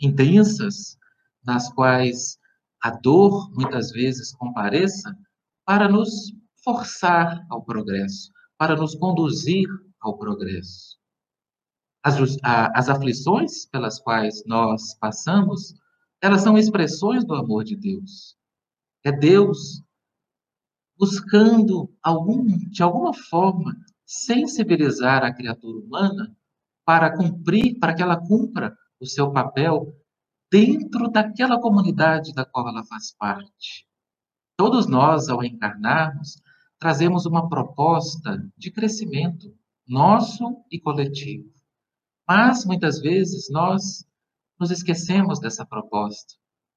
intensas, 0.00 0.98
nas 1.44 1.72
quais 1.72 2.38
a 2.82 2.90
dor 2.90 3.50
muitas 3.52 3.90
vezes 3.90 4.34
compareça, 4.34 5.16
para 5.64 5.88
nos 5.88 6.32
forçar 6.62 7.44
ao 7.48 7.62
progresso, 7.64 8.30
para 8.56 8.76
nos 8.76 8.94
conduzir 8.94 9.68
ao 10.00 10.18
progresso. 10.18 10.97
As, 12.02 12.16
as 12.42 12.88
aflições 12.88 13.66
pelas 13.66 14.00
quais 14.00 14.44
nós 14.46 14.94
passamos, 14.94 15.74
elas 16.20 16.42
são 16.42 16.56
expressões 16.56 17.24
do 17.24 17.34
amor 17.34 17.64
de 17.64 17.76
Deus. 17.76 18.36
É 19.04 19.12
Deus 19.12 19.82
buscando 20.98 21.92
algum, 22.02 22.44
de 22.46 22.82
alguma 22.82 23.14
forma 23.14 23.76
sensibilizar 24.04 25.22
a 25.22 25.32
criatura 25.32 25.78
humana 25.78 26.36
para 26.84 27.16
cumprir, 27.16 27.78
para 27.78 27.94
que 27.94 28.02
ela 28.02 28.16
cumpra 28.16 28.76
o 28.98 29.06
seu 29.06 29.30
papel 29.30 29.94
dentro 30.50 31.08
daquela 31.08 31.60
comunidade 31.60 32.32
da 32.32 32.44
qual 32.44 32.68
ela 32.68 32.84
faz 32.84 33.12
parte. 33.12 33.86
Todos 34.56 34.88
nós, 34.88 35.28
ao 35.28 35.44
encarnarmos, 35.44 36.42
trazemos 36.78 37.26
uma 37.26 37.48
proposta 37.48 38.42
de 38.56 38.70
crescimento 38.70 39.54
nosso 39.86 40.64
e 40.70 40.80
coletivo. 40.80 41.57
Mas 42.28 42.66
muitas 42.66 43.00
vezes 43.00 43.48
nós 43.50 44.04
nos 44.60 44.70
esquecemos 44.70 45.40
dessa 45.40 45.64
proposta. 45.64 46.34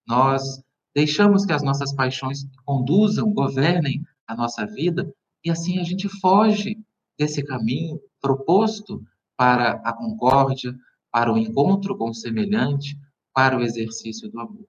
Nós 0.07 0.63
deixamos 0.95 1.45
que 1.45 1.51
as 1.51 1.61
nossas 1.61 1.93
paixões 1.93 2.45
conduzam, 2.63 3.33
governem 3.33 4.01
a 4.25 4.33
nossa 4.33 4.65
vida 4.65 5.13
e 5.43 5.51
assim 5.51 5.77
a 5.79 5.83
gente 5.83 6.07
foge 6.07 6.79
desse 7.19 7.43
caminho 7.43 7.99
proposto 8.21 9.03
para 9.35 9.73
a 9.83 9.91
concórdia, 9.91 10.73
para 11.11 11.33
o 11.33 11.37
encontro 11.37 11.97
com 11.97 12.11
o 12.11 12.15
semelhante, 12.15 12.97
para 13.33 13.57
o 13.57 13.61
exercício 13.61 14.29
do 14.29 14.39
amor. 14.39 14.67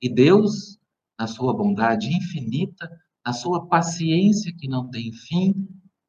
E 0.00 0.12
Deus, 0.12 0.78
na 1.16 1.28
sua 1.28 1.54
bondade 1.54 2.08
infinita, 2.08 2.90
na 3.24 3.32
sua 3.32 3.68
paciência 3.68 4.52
que 4.58 4.66
não 4.66 4.90
tem 4.90 5.12
fim, 5.12 5.68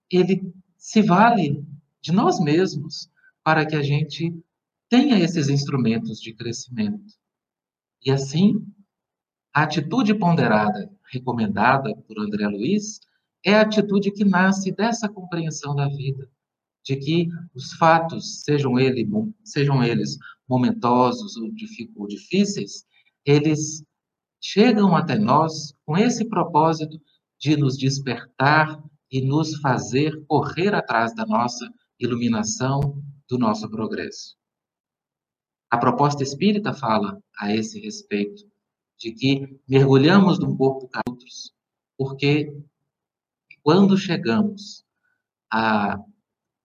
ele 0.10 0.52
se 0.78 1.02
vale 1.02 1.64
de 2.02 2.12
nós 2.12 2.40
mesmos 2.40 3.13
para 3.44 3.66
que 3.66 3.76
a 3.76 3.84
gente 3.84 4.34
tenha 4.90 5.20
esses 5.20 5.50
instrumentos 5.50 6.20
de 6.20 6.34
crescimento. 6.34 7.14
E 8.06 8.12
assim, 8.12 8.66
a 9.54 9.64
atitude 9.64 10.14
ponderada 10.16 10.90
recomendada 11.12 11.96
por 12.08 12.20
André 12.20 12.48
Luiz 12.48 13.00
é 13.46 13.56
a 13.56 13.62
atitude 13.62 14.12
que 14.12 14.24
nasce 14.24 14.72
dessa 14.72 15.10
compreensão 15.10 15.76
da 15.76 15.88
vida, 15.88 16.30
de 16.84 16.96
que 16.96 17.28
os 17.54 17.74
fatos, 17.74 18.44
sejam, 18.44 18.74
sejam 19.44 19.84
eles 19.84 20.18
momentosos 20.48 21.36
ou 21.38 22.08
difíceis, 22.08 22.86
eles 23.26 23.84
chegam 24.42 24.96
até 24.96 25.18
nós 25.18 25.74
com 25.86 25.98
esse 25.98 26.26
propósito 26.26 27.00
de 27.40 27.56
nos 27.56 27.78
despertar 27.78 28.82
e 29.12 29.22
nos 29.22 29.56
fazer 29.58 30.24
correr 30.28 30.74
atrás 30.74 31.14
da 31.16 31.26
nossa 31.26 31.70
iluminação, 32.00 33.02
do 33.30 33.38
nosso 33.38 33.70
progresso. 33.70 34.36
A 35.70 35.78
proposta 35.78 36.22
espírita 36.22 36.74
fala 36.74 37.20
a 37.40 37.54
esse 37.54 37.80
respeito, 37.80 38.44
de 38.98 39.12
que 39.12 39.60
mergulhamos 39.68 40.40
num 40.40 40.56
corpo 40.56 40.88
com 40.88 41.12
outros, 41.12 41.52
porque 41.98 42.54
quando 43.64 43.98
chegamos 43.98 44.86
a. 45.52 45.98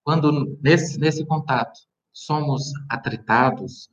Quando 0.03 0.59
nesse, 0.62 0.99
nesse 0.99 1.25
contato 1.27 1.79
somos 2.12 2.73
atritados, 2.88 3.90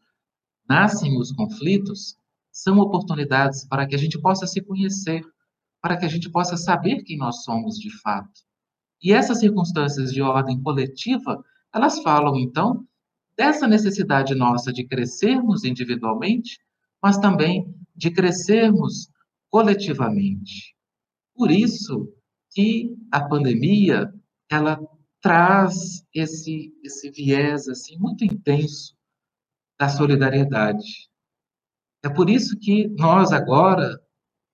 nascem 0.68 1.18
os 1.20 1.32
conflitos, 1.32 2.18
são 2.52 2.80
oportunidades 2.80 3.66
para 3.68 3.86
que 3.86 3.96
a 3.96 3.98
gente 3.98 4.18
possa 4.20 4.48
se 4.48 4.62
conhecer, 4.62 5.22
para 5.82 5.98
que 5.98 6.06
a 6.06 6.08
gente 6.08 6.30
possa 6.30 6.56
saber 6.56 7.04
quem 7.04 7.18
nós 7.18 7.44
somos 7.44 7.78
de 7.78 7.90
fato. 8.00 8.42
E 9.02 9.12
essas 9.12 9.40
circunstâncias 9.40 10.14
de 10.14 10.22
ordem 10.22 10.62
coletiva 10.64 11.44
elas 11.76 12.02
falam, 12.02 12.38
então, 12.38 12.88
dessa 13.38 13.68
necessidade 13.68 14.34
nossa 14.34 14.72
de 14.72 14.88
crescermos 14.88 15.66
individualmente, 15.66 16.58
mas 17.04 17.18
também 17.18 17.76
de 17.94 18.10
crescermos 18.12 19.10
coletivamente. 19.50 20.74
Por 21.36 21.52
isso 21.52 22.10
que 22.52 22.96
a 23.12 23.28
pandemia, 23.28 24.10
ela 24.50 24.80
traz 25.22 26.06
esse, 26.14 26.74
esse 26.82 27.12
viés 27.12 27.68
assim 27.68 27.98
muito 27.98 28.24
intenso 28.24 28.96
da 29.78 29.90
solidariedade. 29.90 31.10
É 32.04 32.10
por 32.10 32.30
isso 32.30 32.58
que 32.58 32.88
nós 32.88 33.34
agora 33.34 34.00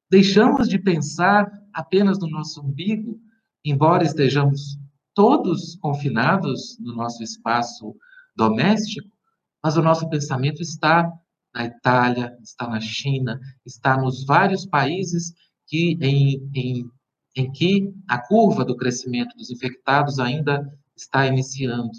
deixamos 0.10 0.68
de 0.68 0.80
pensar 0.80 1.52
apenas 1.72 2.18
no 2.18 2.28
nosso 2.28 2.62
umbigo, 2.62 3.22
embora 3.64 4.04
estejamos 4.04 4.80
todos 5.14 5.76
confinados 5.76 6.78
no 6.80 6.96
nosso 6.96 7.24
espaço 7.24 7.96
doméstico, 8.36 9.10
mas 9.64 9.78
o 9.78 9.82
nosso 9.82 10.10
pensamento 10.10 10.62
está 10.62 11.12
na 11.54 11.66
Itália, 11.66 12.38
está 12.42 12.68
na 12.68 12.80
China, 12.80 13.40
está 13.66 13.98
nos 13.98 14.26
vários 14.26 14.66
países 14.66 15.34
que 15.68 15.98
em, 16.02 16.50
em, 16.54 16.92
em 17.36 17.52
que 17.52 17.94
a 18.08 18.18
curva 18.18 18.64
do 18.64 18.76
crescimento 18.76 19.36
dos 19.36 19.52
infectados 19.52 20.20
ainda 20.20 20.68
está 20.96 21.28
iniciando. 21.28 21.92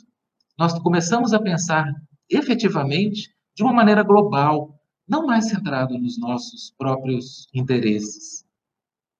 Nós 0.58 0.78
começamos 0.78 1.32
a 1.32 1.40
pensar 1.40 1.92
efetivamente 2.28 3.34
de 3.54 3.62
uma 3.62 3.72
maneira 3.72 4.02
global, 4.02 4.78
não 5.06 5.26
mais 5.26 5.48
centrado 5.48 5.98
nos 5.98 6.18
nossos 6.18 6.72
próprios 6.78 7.46
interesses. 7.52 8.44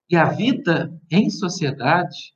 E 0.08 0.16
a 0.16 0.24
vida 0.24 0.92
em 1.10 1.28
sociedade 1.30 2.34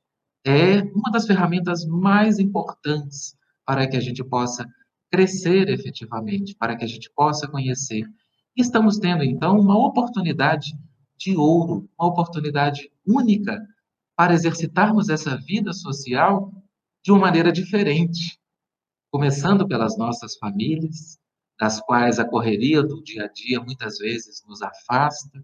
é 0.49 0.81
uma 0.93 1.11
das 1.11 1.25
ferramentas 1.25 1.85
mais 1.85 2.39
importantes 2.39 3.35
para 3.65 3.87
que 3.87 3.97
a 3.97 3.99
gente 3.99 4.23
possa 4.23 4.65
crescer 5.11 5.69
efetivamente, 5.69 6.55
para 6.55 6.75
que 6.75 6.83
a 6.83 6.87
gente 6.87 7.09
possa 7.15 7.47
conhecer. 7.47 8.05
Estamos 8.55 8.97
tendo, 8.97 9.23
então, 9.23 9.59
uma 9.59 9.77
oportunidade 9.77 10.71
de 11.17 11.35
ouro, 11.35 11.89
uma 11.99 12.09
oportunidade 12.09 12.91
única 13.05 13.59
para 14.15 14.33
exercitarmos 14.33 15.09
essa 15.09 15.37
vida 15.37 15.73
social 15.73 16.51
de 17.03 17.11
uma 17.11 17.19
maneira 17.19 17.51
diferente, 17.51 18.39
começando 19.11 19.67
pelas 19.67 19.97
nossas 19.97 20.35
famílias, 20.37 21.19
das 21.59 21.79
quais 21.81 22.19
a 22.19 22.25
correria 22.25 22.83
do 22.83 23.01
dia 23.03 23.25
a 23.25 23.27
dia 23.27 23.59
muitas 23.59 23.97
vezes 23.97 24.43
nos 24.47 24.61
afasta, 24.61 25.43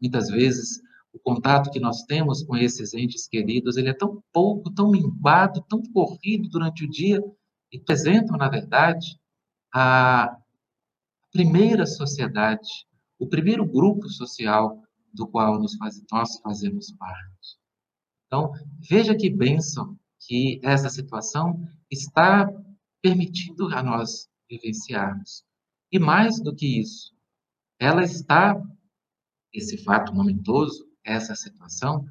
muitas 0.00 0.28
vezes 0.28 0.80
o 1.16 1.18
contato 1.20 1.70
que 1.70 1.80
nós 1.80 2.02
temos 2.02 2.42
com 2.42 2.56
esses 2.56 2.92
entes 2.92 3.26
queridos, 3.26 3.76
ele 3.76 3.88
é 3.88 3.94
tão 3.94 4.22
pouco, 4.32 4.70
tão 4.70 4.90
minguado, 4.90 5.64
tão 5.66 5.82
corrido 5.82 6.48
durante 6.50 6.84
o 6.84 6.90
dia, 6.90 7.18
e 7.72 7.78
representam, 7.78 8.36
na 8.36 8.48
verdade, 8.48 9.18
a 9.74 10.36
primeira 11.32 11.86
sociedade, 11.86 12.68
o 13.18 13.26
primeiro 13.26 13.66
grupo 13.66 14.08
social 14.08 14.82
do 15.12 15.26
qual 15.26 15.58
nós 15.58 16.38
fazemos 16.42 16.92
parte. 16.92 17.56
Então, 18.26 18.52
veja 18.88 19.14
que 19.14 19.30
bênção 19.30 19.98
que 20.20 20.60
essa 20.62 20.90
situação 20.90 21.58
está 21.90 22.46
permitindo 23.00 23.68
a 23.74 23.82
nós 23.82 24.28
vivenciarmos. 24.50 25.44
E 25.90 25.98
mais 25.98 26.40
do 26.40 26.54
que 26.54 26.80
isso, 26.80 27.14
ela 27.78 28.02
está, 28.02 28.60
esse 29.52 29.82
fato 29.82 30.14
momentoso, 30.14 30.85
essa 31.06 31.34
situação, 31.34 32.04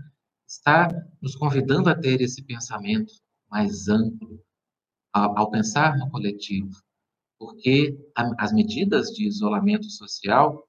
está 0.47 0.88
nos 1.21 1.36
convidando 1.36 1.89
a 1.89 1.95
ter 1.95 2.21
esse 2.21 2.43
pensamento 2.43 3.13
mais 3.49 3.88
amplo, 3.88 4.41
ao, 5.13 5.49
pensar 5.49 5.97
no 5.97 6.10
coletivo, 6.10 6.69
porque 7.38 7.97
as 8.38 8.51
medidas 8.51 9.08
de 9.08 9.27
isolamento 9.27 9.89
social, 9.89 10.67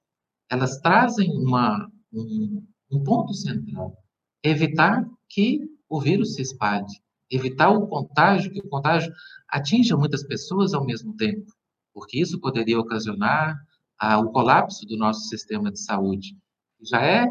elas 0.50 0.80
trazem 0.80 1.30
uma, 1.32 1.90
um, 2.12 2.64
um 2.90 3.02
ponto 3.02 3.32
central, 3.34 3.96
evitar 4.42 5.04
que 5.28 5.60
o 5.88 6.00
vírus 6.00 6.34
se 6.34 6.42
espalhe, 6.42 6.86
evitar 7.30 7.70
o 7.70 7.88
contágio, 7.88 8.52
que 8.52 8.60
o 8.60 8.68
contágio 8.68 9.12
atinja 9.48 9.96
muitas 9.96 10.24
pessoas 10.24 10.74
ao 10.74 10.84
mesmo 10.84 11.16
tempo, 11.16 11.52
porque 11.92 12.20
isso 12.20 12.40
poderia 12.40 12.78
ocasionar 12.78 13.56
ah, 13.98 14.18
o 14.18 14.30
colapso 14.30 14.86
do 14.86 14.96
nosso 14.96 15.28
sistema 15.28 15.72
de 15.72 15.80
saúde. 15.80 16.36
Já 16.80 17.02
é 17.02 17.26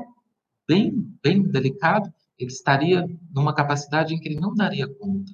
bem, 0.68 0.92
bem 1.24 1.42
delicado, 1.44 2.12
ele 2.38 2.52
estaria 2.52 3.08
numa 3.34 3.54
capacidade 3.54 4.14
em 4.14 4.20
que 4.20 4.28
ele 4.28 4.40
não 4.40 4.54
daria 4.54 4.88
conta. 4.88 5.32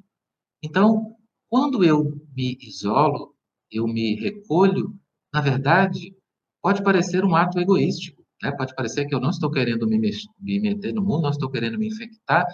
Então, 0.63 1.15
quando 1.50 1.84
eu 1.84 2.22
me 2.36 2.58
isolo, 2.62 3.36
eu 3.72 3.88
me 3.88 4.15
recolho, 4.15 4.96
na 5.34 5.41
verdade, 5.41 6.15
pode 6.62 6.84
parecer 6.84 7.26
um 7.26 7.36
ato 7.36 7.60
egoístico, 7.60 8.24
né? 8.41 8.52
pode 8.52 8.76
parecer 8.76 9.06
que 9.06 9.15
eu 9.15 9.20
não 9.20 9.30
estou 9.30 9.50
querendo 9.50 9.88
me, 9.88 10.00
me 10.39 10.60
meter 10.60 10.94
no 10.94 11.02
mundo, 11.02 11.24
não 11.24 11.30
estou 11.30 11.50
querendo 11.50 11.80
me 11.80 11.88
infectar, 11.88 12.46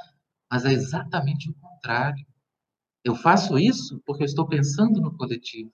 mas 0.49 0.65
é 0.65 0.71
exatamente 0.71 1.49
o 1.49 1.53
contrário. 1.55 2.25
Eu 3.03 3.15
faço 3.15 3.57
isso 3.57 4.01
porque 4.05 4.23
eu 4.23 4.25
estou 4.25 4.47
pensando 4.47 5.01
no 5.01 5.15
coletivo. 5.15 5.71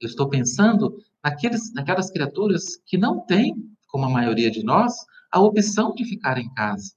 Eu 0.00 0.08
estou 0.08 0.28
pensando 0.28 0.96
naqueles, 1.22 1.72
naquelas 1.72 2.10
criaturas 2.10 2.76
que 2.86 2.96
não 2.96 3.24
têm, 3.26 3.54
como 3.86 4.06
a 4.06 4.10
maioria 4.10 4.50
de 4.50 4.62
nós, 4.62 4.94
a 5.30 5.40
opção 5.40 5.94
de 5.94 6.04
ficar 6.04 6.38
em 6.38 6.52
casa. 6.54 6.92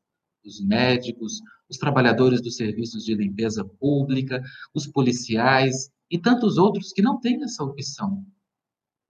Os 0.46 0.60
médicos, 0.66 1.42
os 1.70 1.78
trabalhadores 1.78 2.42
dos 2.42 2.56
serviços 2.56 3.04
de 3.04 3.16
limpeza 3.16 3.64
pública, 3.80 4.42
os 4.74 4.88
policiais 4.88 5.90
e 6.10 6.20
tantos 6.20 6.58
outros 6.58 6.92
que 6.92 7.02
não 7.02 7.20
têm 7.20 7.44
essa 7.44 7.64
opção. 7.64 8.26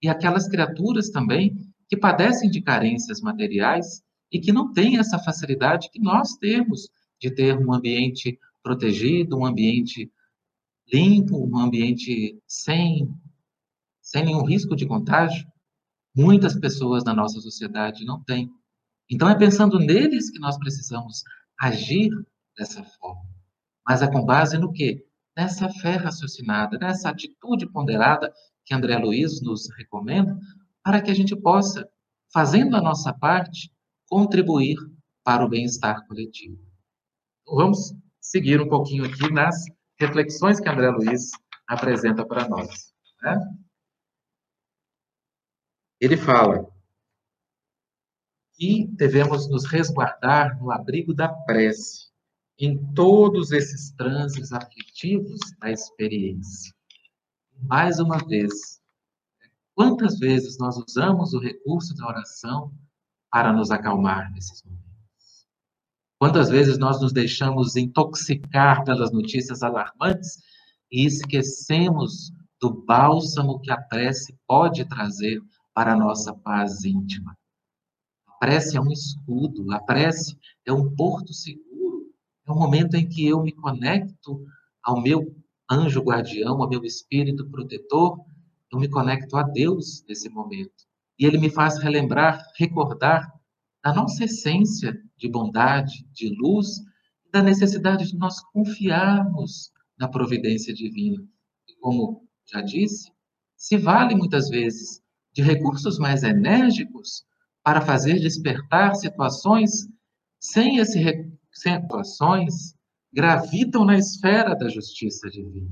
E 0.01 0.07
aquelas 0.07 0.47
criaturas 0.47 1.09
também 1.09 1.55
que 1.89 1.97
padecem 1.97 2.49
de 2.49 2.61
carências 2.61 3.21
materiais 3.21 4.01
e 4.31 4.39
que 4.39 4.51
não 4.51 4.71
têm 4.73 4.97
essa 4.97 5.19
facilidade 5.19 5.89
que 5.91 5.99
nós 5.99 6.35
temos 6.37 6.89
de 7.19 7.31
ter 7.31 7.57
um 7.57 7.73
ambiente 7.73 8.39
protegido, 8.61 9.37
um 9.37 9.45
ambiente 9.45 10.11
limpo, 10.91 11.37
um 11.37 11.57
ambiente 11.57 12.37
sem, 12.47 13.09
sem 14.01 14.25
nenhum 14.25 14.43
risco 14.43 14.75
de 14.75 14.85
contágio, 14.85 15.47
muitas 16.15 16.59
pessoas 16.59 17.03
na 17.03 17.13
nossa 17.13 17.39
sociedade 17.39 18.05
não 18.05 18.23
têm. 18.23 18.49
Então 19.13 19.29
é 19.29 19.37
pensando 19.37 19.77
neles 19.77 20.31
que 20.31 20.39
nós 20.39 20.57
precisamos 20.57 21.23
agir 21.61 22.09
dessa 22.57 22.83
forma. 22.83 23.21
Mas 23.87 24.01
é 24.01 24.11
com 24.11 24.25
base 24.25 24.57
no 24.57 24.73
quê? 24.73 25.05
Nessa 25.37 25.69
fé 25.69 25.97
raciocinada, 25.97 26.79
nessa 26.79 27.09
atitude 27.09 27.71
ponderada 27.71 28.33
que 28.65 28.73
André 28.73 28.97
Luiz 28.97 29.39
nos 29.43 29.69
recomenda, 29.77 30.35
para 30.83 30.99
que 30.99 31.11
a 31.11 31.13
gente 31.13 31.35
possa, 31.35 31.87
fazendo 32.33 32.75
a 32.75 32.81
nossa 32.81 33.13
parte, 33.13 33.71
contribuir 34.09 34.77
para 35.23 35.45
o 35.45 35.49
bem-estar 35.49 36.07
coletivo. 36.07 36.57
Vamos 37.45 37.93
seguir 38.19 38.59
um 38.59 38.67
pouquinho 38.67 39.05
aqui 39.05 39.31
nas 39.31 39.63
reflexões 39.99 40.59
que 40.59 40.67
André 40.67 40.89
Luiz 40.89 41.29
apresenta 41.67 42.25
para 42.25 42.49
nós. 42.49 42.91
Né? 43.21 43.37
Ele 46.01 46.17
fala 46.17 46.72
que 48.63 48.87
devemos 48.93 49.49
nos 49.49 49.65
resguardar 49.65 50.57
no 50.57 50.71
abrigo 50.71 51.13
da 51.13 51.27
prece 51.27 52.07
em 52.57 52.77
todos 52.93 53.51
esses 53.51 53.91
transes 53.91 54.53
aflitivos 54.53 55.41
da 55.59 55.69
experiência. 55.69 56.73
Mais 57.61 57.99
uma 57.99 58.17
vez, 58.19 58.79
quantas 59.75 60.17
vezes 60.17 60.57
nós 60.57 60.77
usamos 60.77 61.33
o 61.33 61.39
recurso 61.39 61.93
da 61.93 62.07
oração 62.07 62.73
para 63.29 63.51
nos 63.51 63.69
acalmar 63.69 64.31
nesses 64.31 64.63
momentos? 64.63 65.45
Quantas 66.17 66.49
vezes 66.49 66.77
nós 66.77 67.01
nos 67.01 67.11
deixamos 67.11 67.75
intoxicar 67.75 68.85
pelas 68.85 69.11
notícias 69.11 69.61
alarmantes 69.61 70.37
e 70.89 71.05
esquecemos 71.05 72.31
do 72.61 72.73
bálsamo 72.85 73.59
que 73.59 73.71
a 73.71 73.81
prece 73.81 74.33
pode 74.47 74.85
trazer 74.85 75.41
para 75.73 75.91
a 75.91 75.97
nossa 75.97 76.33
paz 76.33 76.85
íntima? 76.85 77.37
Prece 78.43 78.75
é 78.75 78.81
um 78.81 78.91
escudo, 78.91 79.71
a 79.71 79.79
prece 79.79 80.37
é 80.65 80.73
um 80.73 80.93
porto 80.93 81.33
seguro, 81.33 82.11
é 82.45 82.51
um 82.51 82.59
momento 82.59 82.95
em 82.95 83.07
que 83.07 83.25
eu 83.25 83.41
me 83.41 83.53
conecto 83.53 84.45
ao 84.83 85.01
meu 85.01 85.33
anjo 85.71 86.01
guardião, 86.01 86.61
ao 86.61 86.67
meu 86.67 86.83
espírito 86.83 87.49
protetor, 87.49 88.19
eu 88.69 88.77
me 88.77 88.89
conecto 88.89 89.37
a 89.37 89.43
Deus 89.43 90.03
nesse 90.09 90.27
momento. 90.27 90.73
E 91.17 91.25
ele 91.25 91.37
me 91.37 91.49
faz 91.49 91.77
relembrar, 91.79 92.45
recordar 92.57 93.31
da 93.81 93.93
nossa 93.93 94.25
essência 94.25 95.01
de 95.15 95.29
bondade, 95.29 96.05
de 96.11 96.35
luz, 96.37 96.67
da 97.31 97.41
necessidade 97.41 98.11
de 98.11 98.17
nós 98.17 98.41
confiarmos 98.51 99.71
na 99.97 100.09
providência 100.09 100.73
divina. 100.73 101.25
E 101.69 101.75
como 101.79 102.27
já 102.51 102.59
disse, 102.59 103.09
se 103.55 103.77
vale 103.77 104.13
muitas 104.13 104.49
vezes 104.49 105.01
de 105.31 105.41
recursos 105.41 105.97
mais 105.97 106.23
enérgicos 106.23 107.23
para 107.63 107.81
fazer 107.81 108.19
despertar 108.19 108.95
situações 108.95 109.87
sem 110.39 110.77
esse 110.77 111.01
sem 111.51 111.81
situações 111.81 112.75
gravitam 113.13 113.85
na 113.85 113.97
esfera 113.97 114.55
da 114.55 114.67
justiça 114.67 115.29
divina. 115.29 115.69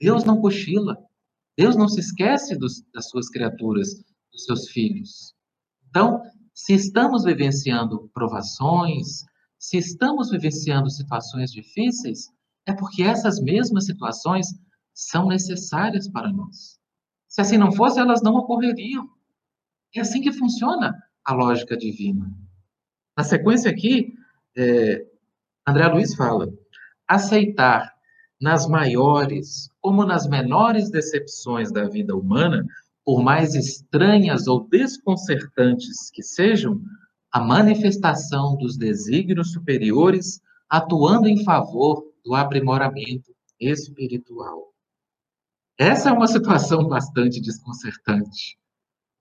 Deus 0.00 0.24
não 0.24 0.40
cochila. 0.40 0.96
Deus 1.56 1.76
não 1.76 1.88
se 1.88 2.00
esquece 2.00 2.56
dos, 2.56 2.82
das 2.92 3.10
suas 3.10 3.28
criaturas, 3.28 4.02
dos 4.32 4.44
seus 4.44 4.68
filhos. 4.70 5.34
Então, 5.88 6.22
se 6.54 6.72
estamos 6.72 7.24
vivenciando 7.24 8.10
provações, 8.14 9.24
se 9.58 9.76
estamos 9.76 10.30
vivenciando 10.30 10.88
situações 10.88 11.52
difíceis, 11.52 12.30
é 12.66 12.72
porque 12.72 13.02
essas 13.02 13.38
mesmas 13.40 13.84
situações 13.84 14.46
são 14.94 15.28
necessárias 15.28 16.08
para 16.08 16.32
nós. 16.32 16.78
Se 17.28 17.42
assim 17.42 17.58
não 17.58 17.72
fosse, 17.72 18.00
elas 18.00 18.22
não 18.22 18.34
ocorreriam. 18.34 19.08
É 19.94 20.00
assim 20.00 20.20
que 20.20 20.32
funciona 20.32 20.94
a 21.24 21.32
lógica 21.34 21.76
divina. 21.76 22.30
Na 23.16 23.24
sequência 23.24 23.70
aqui, 23.70 24.14
é, 24.56 25.04
André 25.66 25.86
Luiz 25.88 26.14
fala: 26.14 26.48
aceitar 27.06 27.92
nas 28.40 28.66
maiores 28.66 29.68
como 29.80 30.04
nas 30.04 30.26
menores 30.26 30.90
decepções 30.90 31.70
da 31.72 31.88
vida 31.88 32.16
humana 32.16 32.64
por 33.04 33.22
mais 33.22 33.54
estranhas 33.54 34.46
ou 34.46 34.68
desconcertantes 34.68 36.10
que 36.10 36.22
sejam, 36.22 36.80
a 37.32 37.40
manifestação 37.40 38.56
dos 38.56 38.76
desígnios 38.76 39.52
superiores 39.52 40.40
atuando 40.68 41.26
em 41.26 41.42
favor 41.42 42.04
do 42.24 42.34
aprimoramento 42.34 43.34
espiritual. 43.58 44.72
Essa 45.78 46.10
é 46.10 46.12
uma 46.12 46.28
situação 46.28 46.86
bastante 46.86 47.40
desconcertante. 47.40 48.59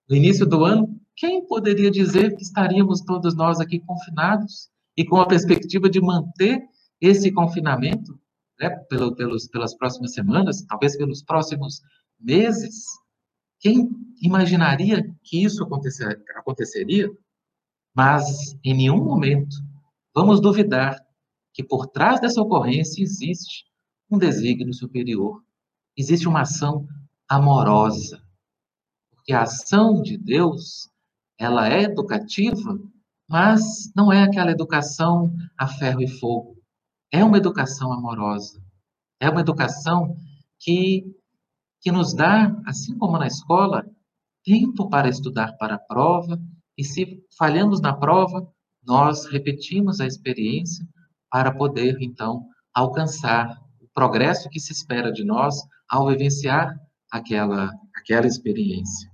No 0.09 0.15
início 0.15 0.43
do 0.45 0.65
ano, 0.65 0.99
quem 1.15 1.45
poderia 1.45 1.91
dizer 1.91 2.35
que 2.35 2.41
estaríamos 2.41 3.01
todos 3.01 3.35
nós 3.35 3.59
aqui 3.59 3.79
confinados 3.79 4.69
e 4.97 5.05
com 5.05 5.17
a 5.17 5.27
perspectiva 5.27 5.87
de 5.87 6.01
manter 6.01 6.63
esse 6.99 7.31
confinamento 7.31 8.19
né, 8.59 8.69
pelo, 8.89 9.15
pelos, 9.15 9.47
pelas 9.47 9.77
próximas 9.77 10.13
semanas, 10.13 10.65
talvez 10.65 10.97
pelos 10.97 11.21
próximos 11.21 11.81
meses? 12.19 12.85
Quem 13.59 13.87
imaginaria 14.19 15.03
que 15.23 15.43
isso 15.43 15.63
acontecer, 15.63 16.23
aconteceria? 16.35 17.07
Mas 17.95 18.57
em 18.63 18.73
nenhum 18.73 19.03
momento 19.03 19.57
vamos 20.15 20.41
duvidar 20.41 20.99
que 21.53 21.63
por 21.63 21.85
trás 21.85 22.19
dessa 22.19 22.41
ocorrência 22.41 23.03
existe 23.03 23.65
um 24.09 24.17
desígnio 24.17 24.73
superior, 24.73 25.43
existe 25.95 26.27
uma 26.27 26.41
ação 26.41 26.87
amorosa. 27.27 28.27
Porque 29.29 29.37
a 29.37 29.43
ação 29.43 30.01
de 30.01 30.17
Deus, 30.17 30.89
ela 31.37 31.69
é 31.69 31.83
educativa, 31.83 32.79
mas 33.29 33.91
não 33.95 34.11
é 34.11 34.23
aquela 34.23 34.49
educação 34.49 35.31
a 35.55 35.67
ferro 35.67 36.01
e 36.01 36.07
fogo. 36.07 36.57
É 37.11 37.23
uma 37.23 37.37
educação 37.37 37.93
amorosa. 37.93 38.59
É 39.19 39.29
uma 39.29 39.41
educação 39.41 40.17
que, 40.59 41.05
que 41.79 41.91
nos 41.91 42.11
dá, 42.15 42.59
assim 42.65 42.97
como 42.97 43.19
na 43.19 43.27
escola, 43.27 43.85
tempo 44.43 44.89
para 44.89 45.07
estudar 45.07 45.55
para 45.59 45.75
a 45.75 45.79
prova, 45.79 46.41
e 46.75 46.83
se 46.83 47.23
falhamos 47.37 47.79
na 47.79 47.93
prova, 47.93 48.51
nós 48.83 49.27
repetimos 49.27 50.01
a 50.01 50.07
experiência 50.07 50.83
para 51.29 51.53
poder, 51.53 51.97
então, 52.01 52.47
alcançar 52.73 53.61
o 53.79 53.87
progresso 53.93 54.49
que 54.49 54.59
se 54.59 54.73
espera 54.73 55.11
de 55.11 55.23
nós 55.23 55.61
ao 55.87 56.07
vivenciar 56.07 56.75
aquela, 57.11 57.71
aquela 57.95 58.25
experiência. 58.25 59.08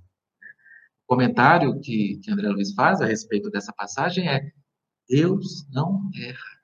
Comentário 1.08 1.80
que, 1.82 2.20
que 2.24 2.32
André 2.32 2.50
Luiz 2.50 2.74
faz 2.74 3.02
a 3.02 3.06
respeito 3.06 3.50
dessa 3.50 3.72
passagem 3.74 4.28
é: 4.28 4.52
Deus 5.08 5.68
não 5.70 6.10
erra. 6.16 6.56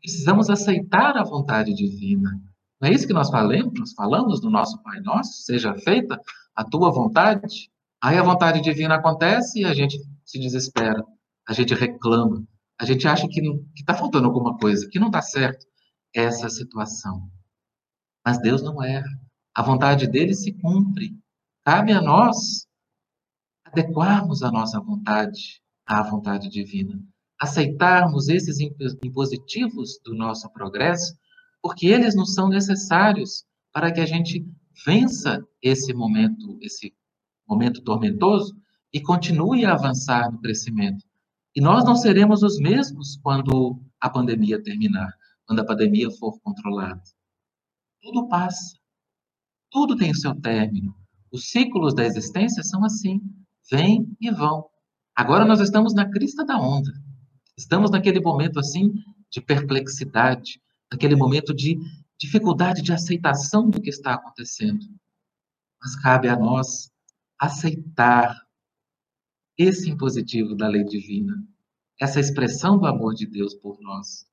Precisamos 0.00 0.50
aceitar 0.50 1.16
a 1.16 1.22
vontade 1.22 1.72
divina. 1.72 2.30
Não 2.80 2.88
é 2.88 2.92
isso 2.92 3.06
que 3.06 3.12
nós 3.12 3.30
falamos, 3.30 3.72
nós 3.78 3.92
falamos 3.92 4.42
no 4.42 4.50
nosso 4.50 4.82
Pai 4.82 5.00
Nosso? 5.00 5.44
Seja 5.44 5.72
feita 5.76 6.20
a 6.56 6.64
tua 6.64 6.90
vontade. 6.90 7.70
Aí 8.02 8.18
a 8.18 8.22
vontade 8.22 8.60
divina 8.60 8.96
acontece 8.96 9.60
e 9.60 9.64
a 9.64 9.72
gente 9.72 9.96
se 10.24 10.40
desespera, 10.40 11.04
a 11.48 11.52
gente 11.52 11.72
reclama, 11.72 12.44
a 12.80 12.84
gente 12.84 13.06
acha 13.06 13.28
que 13.28 13.40
está 13.76 13.94
faltando 13.94 14.26
alguma 14.26 14.58
coisa, 14.58 14.88
que 14.88 14.98
não 14.98 15.06
está 15.06 15.22
certo 15.22 15.64
essa 16.12 16.48
situação. 16.48 17.30
Mas 18.26 18.40
Deus 18.40 18.60
não 18.62 18.82
erra. 18.82 19.08
A 19.54 19.62
vontade 19.62 20.08
dele 20.08 20.34
se 20.34 20.52
cumpre. 20.52 21.16
Cabe 21.64 21.92
a 21.92 22.00
nós 22.00 22.66
adequarmos 23.72 24.42
a 24.42 24.50
nossa 24.50 24.78
vontade 24.80 25.62
à 25.86 26.02
vontade 26.02 26.48
divina, 26.48 27.02
aceitarmos 27.40 28.28
esses 28.28 28.58
impositivos 29.02 29.98
do 30.04 30.14
nosso 30.14 30.48
progresso, 30.52 31.16
porque 31.60 31.86
eles 31.86 32.14
nos 32.14 32.34
são 32.34 32.48
necessários 32.48 33.44
para 33.72 33.90
que 33.90 34.00
a 34.00 34.06
gente 34.06 34.46
vença 34.84 35.42
esse 35.60 35.92
momento, 35.92 36.58
esse 36.60 36.94
momento 37.48 37.82
tormentoso 37.82 38.54
e 38.92 39.00
continue 39.00 39.64
a 39.64 39.72
avançar 39.72 40.30
no 40.30 40.40
crescimento. 40.40 41.04
E 41.54 41.60
nós 41.60 41.84
não 41.84 41.96
seremos 41.96 42.42
os 42.42 42.58
mesmos 42.58 43.18
quando 43.22 43.80
a 44.00 44.08
pandemia 44.08 44.62
terminar, 44.62 45.12
quando 45.46 45.60
a 45.60 45.66
pandemia 45.66 46.10
for 46.10 46.38
controlada. 46.40 47.02
Tudo 48.02 48.28
passa. 48.28 48.76
Tudo 49.70 49.96
tem 49.96 50.10
o 50.10 50.16
seu 50.16 50.34
término. 50.40 50.94
Os 51.30 51.50
ciclos 51.50 51.94
da 51.94 52.04
existência 52.04 52.62
são 52.62 52.84
assim, 52.84 53.20
vêm 53.72 54.14
e 54.20 54.30
vão. 54.30 54.66
Agora 55.16 55.46
nós 55.46 55.60
estamos 55.60 55.94
na 55.94 56.08
crista 56.10 56.44
da 56.44 56.58
onda. 56.58 56.92
Estamos 57.56 57.90
naquele 57.90 58.20
momento 58.20 58.58
assim 58.58 58.92
de 59.30 59.40
perplexidade, 59.40 60.60
naquele 60.90 61.16
momento 61.16 61.54
de 61.54 61.78
dificuldade 62.20 62.82
de 62.82 62.92
aceitação 62.92 63.70
do 63.70 63.80
que 63.80 63.88
está 63.88 64.12
acontecendo. 64.14 64.84
Mas 65.80 65.96
cabe 65.96 66.28
a 66.28 66.36
nós 66.36 66.90
aceitar 67.38 68.36
esse 69.56 69.90
impositivo 69.90 70.54
da 70.54 70.68
lei 70.68 70.84
divina, 70.84 71.42
essa 71.98 72.20
expressão 72.20 72.78
do 72.78 72.86
amor 72.86 73.14
de 73.14 73.26
Deus 73.26 73.54
por 73.54 73.80
nós. 73.80 74.26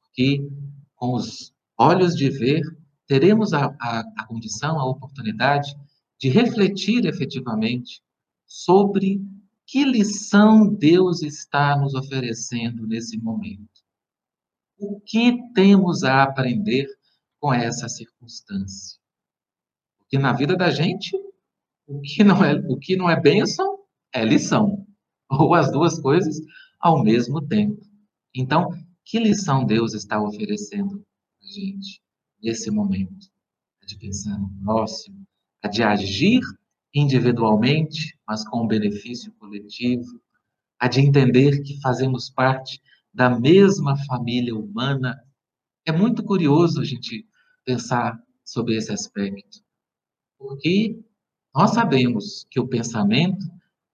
Porque 0.00 0.48
com 0.96 1.14
os 1.14 1.54
olhos 1.76 2.14
de 2.14 2.30
ver, 2.30 2.62
teremos 3.06 3.52
a, 3.52 3.66
a, 3.80 4.00
a 4.00 4.26
condição, 4.26 4.78
a 4.78 4.88
oportunidade 4.88 5.74
de 6.18 6.28
refletir 6.28 7.06
efetivamente 7.06 8.02
sobre 8.48 9.20
que 9.66 9.84
lição 9.84 10.74
Deus 10.74 11.22
está 11.22 11.76
nos 11.76 11.94
oferecendo 11.94 12.86
nesse 12.86 13.18
momento. 13.18 13.68
O 14.78 14.98
que 15.00 15.52
temos 15.52 16.02
a 16.02 16.22
aprender 16.22 16.88
com 17.38 17.52
essa 17.52 17.86
circunstância? 17.86 18.98
Porque 19.98 20.18
na 20.18 20.32
vida 20.32 20.56
da 20.56 20.70
gente, 20.70 21.14
o 21.86 22.00
que 22.00 22.24
não 22.24 22.42
é, 22.42 22.54
o 22.54 22.78
que 22.78 22.96
não 22.96 23.10
é 23.10 23.20
bênção 23.20 23.80
é 24.10 24.24
lição, 24.24 24.86
ou 25.30 25.54
as 25.54 25.70
duas 25.70 26.00
coisas 26.00 26.40
ao 26.80 27.04
mesmo 27.04 27.46
tempo. 27.46 27.84
Então, 28.34 28.70
que 29.04 29.18
lição 29.18 29.66
Deus 29.66 29.92
está 29.92 30.22
oferecendo 30.22 31.04
a 31.42 31.46
gente 31.46 32.00
nesse 32.42 32.70
momento? 32.70 33.28
A 33.82 33.86
de 33.86 33.98
pensar 33.98 34.38
no 34.38 34.48
próximo, 34.62 35.26
a 35.62 35.68
de 35.68 35.82
agir 35.82 36.40
individualmente, 36.94 38.18
mas 38.26 38.46
com 38.48 38.66
benefício 38.66 39.32
coletivo, 39.38 40.20
a 40.78 40.88
de 40.88 41.00
entender 41.00 41.62
que 41.62 41.80
fazemos 41.80 42.30
parte 42.30 42.80
da 43.12 43.28
mesma 43.30 43.96
família 44.04 44.54
humana. 44.54 45.18
É 45.86 45.92
muito 45.92 46.22
curioso 46.22 46.80
a 46.80 46.84
gente 46.84 47.26
pensar 47.64 48.18
sobre 48.44 48.76
esse 48.76 48.92
aspecto, 48.92 49.58
porque 50.38 50.98
nós 51.54 51.72
sabemos 51.72 52.46
que 52.50 52.60
o 52.60 52.68
pensamento 52.68 53.44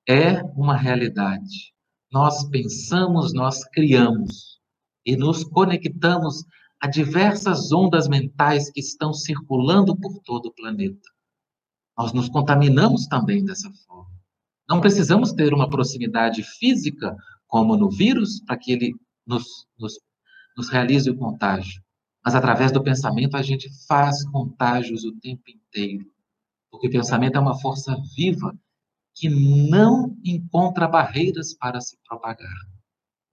é 0.07 0.43
uma 0.57 0.77
realidade. 0.77 1.73
Nós 2.13 2.49
pensamos, 2.51 3.33
nós 3.33 3.65
criamos 3.71 4.61
e 5.07 5.17
nos 5.17 5.43
conectamos 5.43 6.45
a 6.81 6.87
diversas 6.87 7.73
ondas 7.73 8.07
mentais 8.09 8.71
que 8.71 8.81
estão 8.81 9.13
circulando 9.13 9.97
por 9.97 10.21
todo 10.21 10.47
o 10.47 10.53
planeta. 10.53 11.14
Nós 11.97 12.13
nos 12.13 12.29
contaminamos 12.29 13.07
também 13.07 13.45
dessa 13.45 13.71
forma. 13.87 14.11
Não 14.69 14.81
precisamos 14.81 15.33
ter 15.33 15.53
uma 15.53 15.69
proximidade 15.69 16.43
física, 16.43 17.17
como 17.47 17.77
no 17.77 17.91
vírus, 17.91 18.41
para 18.41 18.57
que 18.57 18.73
ele 18.73 18.95
nos, 19.27 19.45
nos, 19.79 20.01
nos 20.57 20.69
realize 20.69 21.09
o 21.09 21.17
contágio. 21.17 21.83
Mas 22.25 22.35
através 22.35 22.73
do 22.73 22.83
pensamento 22.83 23.37
a 23.37 23.43
gente 23.43 23.69
faz 23.87 24.25
contágios 24.31 25.05
o 25.05 25.15
tempo 25.21 25.43
inteiro. 25.49 26.07
Porque 26.71 26.89
o 26.89 26.91
pensamento 26.91 27.37
é 27.37 27.41
uma 27.41 27.59
força 27.61 27.95
viva 28.17 28.57
que 29.15 29.29
não 29.29 30.17
encontra 30.25 30.89
barreiras 30.89 31.55
para 31.55 31.81
se 31.81 31.97
propagar. 32.09 32.51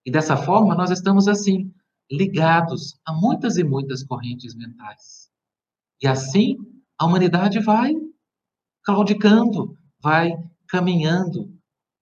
E 0.04 0.10
dessa 0.10 0.36
forma, 0.36 0.74
nós 0.74 0.90
estamos 0.90 1.26
assim, 1.26 1.72
ligados 2.10 3.00
a 3.04 3.12
muitas 3.12 3.56
e 3.56 3.64
muitas 3.64 4.04
correntes 4.04 4.54
mentais. 4.54 5.30
E 6.00 6.06
assim, 6.06 6.56
a 6.98 7.06
humanidade 7.06 7.58
vai 7.60 7.94
claudicando, 8.84 9.76
vai 10.02 10.32
caminhando, 10.68 11.52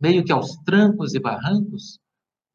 meio 0.00 0.24
que 0.24 0.32
aos 0.32 0.56
trancos 0.64 1.14
e 1.14 1.20
barrancos. 1.20 1.98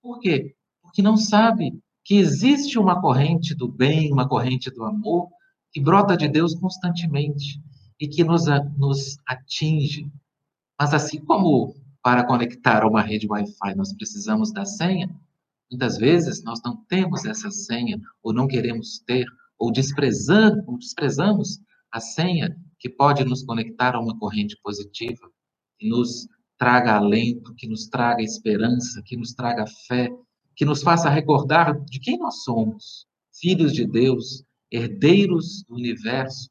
Por 0.02 0.20
quê? 0.20 0.56
Porque 0.82 1.02
não 1.02 1.18
sabe 1.18 1.78
que 2.04 2.16
existe 2.16 2.80
uma 2.80 3.02
corrente 3.02 3.54
do 3.56 3.68
bem, 3.68 4.12
uma 4.12 4.28
corrente 4.28 4.70
do 4.72 4.84
amor, 4.84 5.30
que 5.72 5.82
brota 5.82 6.16
de 6.16 6.28
Deus 6.28 6.56
constantemente 6.56 7.60
e 8.00 8.08
que 8.08 8.24
nos, 8.24 8.46
nos 8.78 9.18
atinge, 9.28 10.10
mas 10.80 10.94
assim 10.94 11.20
como 11.24 11.76
para 12.04 12.26
conectar 12.26 12.84
a 12.84 12.88
uma 12.88 13.02
rede 13.02 13.28
Wi-Fi 13.28 13.76
nós 13.76 13.94
precisamos 13.94 14.52
da 14.54 14.66
senha, 14.66 15.10
muitas 15.72 15.98
vezes 15.98 16.44
nós 16.44 16.62
não 16.64 16.78
temos 16.86 17.26
essa 17.26 17.50
senha, 17.50 18.00
ou 18.22 18.32
não 18.32 18.48
queremos 18.48 19.00
ter, 19.00 19.26
ou 19.58 19.72
desprezamos, 19.72 20.80
desprezamos 20.80 21.60
a 21.92 22.00
senha 22.00 22.56
que 22.86 22.90
pode 22.90 23.26
nos 23.26 23.42
conectar 23.42 23.96
a 23.96 24.00
uma 24.00 24.16
corrente 24.20 24.56
positiva, 24.62 25.28
que 25.80 25.90
nos 25.90 26.28
traga 26.56 26.96
alento, 26.96 27.52
que 27.56 27.68
nos 27.68 27.88
traga 27.88 28.22
esperança, 28.22 29.02
que 29.04 29.18
nos 29.18 29.34
traga 29.34 29.66
fé, 29.88 30.16
que 30.56 30.64
nos 30.64 30.84
faça 30.84 31.10
recordar 31.10 31.84
de 31.86 32.00
quem 32.00 32.20
nós 32.20 32.44
somos, 32.44 33.08
filhos 33.34 33.74
de 33.74 33.88
Deus, 33.88 34.44
herdeiros 34.72 35.64
do 35.68 35.74
universo, 35.74 36.48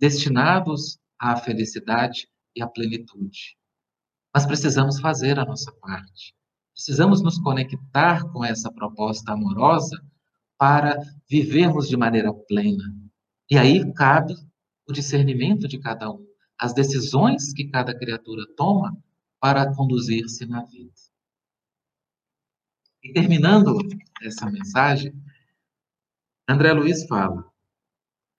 destinados 0.00 0.98
à 1.18 1.36
felicidade 1.36 2.28
e 2.56 2.62
à 2.62 2.66
plenitude. 2.66 3.54
Mas 4.32 4.46
precisamos 4.46 4.98
fazer 4.98 5.38
a 5.38 5.44
nossa 5.44 5.70
parte. 5.82 6.34
Precisamos 6.72 7.20
nos 7.20 7.38
conectar 7.38 8.24
com 8.32 8.42
essa 8.42 8.72
proposta 8.72 9.32
amorosa 9.32 10.02
para 10.56 10.98
vivermos 11.28 11.90
de 11.90 11.96
maneira 11.98 12.32
plena. 12.32 12.84
E 13.50 13.58
aí 13.58 13.92
cabe 13.92 14.34
o 14.88 14.92
discernimento 14.92 15.66
de 15.66 15.78
cada 15.78 16.10
um, 16.10 16.26
as 16.58 16.74
decisões 16.74 17.52
que 17.52 17.68
cada 17.68 17.96
criatura 17.96 18.44
toma 18.56 18.96
para 19.40 19.74
conduzir-se 19.74 20.46
na 20.46 20.64
vida. 20.64 20.92
E 23.02 23.12
terminando 23.12 23.76
essa 24.22 24.50
mensagem, 24.50 25.12
André 26.48 26.72
Luiz 26.72 27.06
fala: 27.06 27.44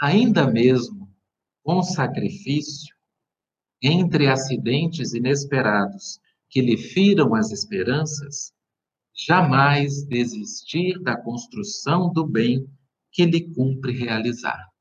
ainda 0.01 0.49
mesmo 0.49 1.13
com 1.63 1.81
sacrifício, 1.81 2.95
entre 3.81 4.27
acidentes 4.27 5.13
inesperados 5.13 6.19
que 6.49 6.61
lhe 6.61 6.77
firam 6.77 7.35
as 7.35 7.51
esperanças, 7.51 8.53
jamais 9.13 10.03
desistir 10.05 10.99
da 11.01 11.19
construção 11.21 12.11
do 12.11 12.25
bem 12.25 12.67
que 13.11 13.25
lhe 13.25 13.53
cumpre 13.53 13.93
realizar. 13.93 14.74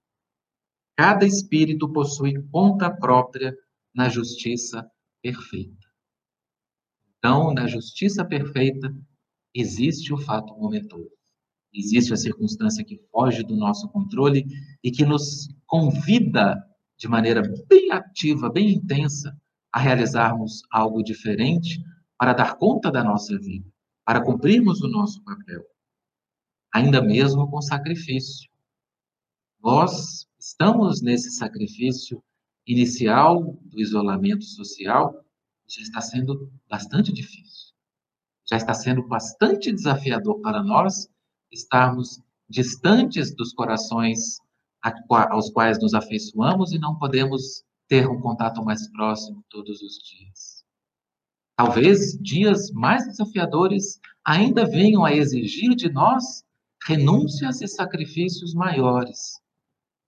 Cada 0.97 1.27
espírito 1.27 1.93
possui 1.93 2.41
conta 2.51 2.91
própria 2.91 3.57
na 3.95 4.09
justiça 4.09 4.89
perfeita. 5.23 5.89
Então, 7.19 7.53
na 7.53 7.67
justiça 7.67 8.25
perfeita, 8.25 8.95
existe 9.55 10.13
o 10.13 10.19
fato 10.19 10.55
momentoso. 10.55 11.11
existe 11.73 12.13
a 12.13 12.17
circunstância 12.17 12.85
que 12.85 13.01
foge 13.11 13.43
do 13.43 13.57
nosso 13.57 13.89
controle 13.89 14.47
e 14.83 14.93
que 14.93 15.05
nos 15.05 15.49
convida 15.67 16.63
de 16.97 17.09
maneira 17.09 17.43
bem 17.69 17.91
ativa, 17.91 18.49
bem 18.49 18.71
intensa, 18.75 19.37
a 19.73 19.81
realizarmos 19.81 20.63
algo 20.71 21.03
diferente 21.03 21.83
para 22.17 22.33
dar 22.33 22.57
conta 22.57 22.93
da 22.93 23.03
nossa 23.03 23.37
vida, 23.41 23.69
para 24.05 24.23
cumprirmos 24.23 24.81
o 24.83 24.89
nosso 24.89 25.21
papel, 25.25 25.65
ainda 26.73 27.03
mesmo 27.03 27.51
com 27.51 27.61
sacrifício. 27.61 28.49
Nós 29.65 30.27
estamos 30.39 31.01
nesse 31.01 31.31
sacrifício 31.31 32.23
inicial 32.67 33.57
do 33.63 33.81
isolamento 33.81 34.45
social, 34.45 35.25
já 35.67 35.81
está 35.81 36.03
sendo 36.03 36.53
bastante 36.69 37.11
difícil. 37.11 37.73
Já 38.47 38.59
está 38.59 38.75
sendo 38.75 39.09
bastante 39.09 39.73
desafiador 39.73 40.39
para 40.43 40.63
nós 40.63 41.09
estarmos 41.51 42.21
distantes 42.47 43.35
dos 43.35 43.55
corações 43.55 44.37
aos 45.31 45.49
quais 45.49 45.81
nos 45.81 45.95
afeiçoamos 45.95 46.75
e 46.75 46.79
não 46.79 46.99
podemos 46.99 47.65
ter 47.89 48.07
um 48.07 48.21
contato 48.21 48.63
mais 48.63 48.87
próximo 48.93 49.43
todos 49.49 49.81
os 49.81 49.95
dias. 49.95 50.63
Talvez 51.57 52.19
dias 52.21 52.71
mais 52.71 53.07
desafiadores 53.07 53.99
ainda 54.23 54.67
venham 54.67 55.07
a 55.07 55.15
exigir 55.15 55.75
de 55.75 55.91
nós 55.91 56.45
renúncias 56.87 57.63
e 57.63 57.67
sacrifícios 57.67 58.53
maiores 58.53 59.43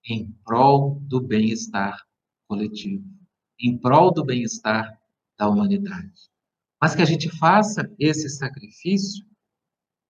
em 0.08 0.30
prol 0.44 1.00
do 1.00 1.20
bem-estar 1.20 2.00
coletivo, 2.46 3.04
em 3.58 3.76
prol 3.76 4.12
do 4.12 4.24
bem-estar 4.24 4.98
da 5.38 5.48
humanidade. 5.48 6.30
Mas 6.80 6.94
que 6.94 7.02
a 7.02 7.06
gente 7.06 7.28
faça 7.28 7.90
esse 7.98 8.28
sacrifício 8.28 9.24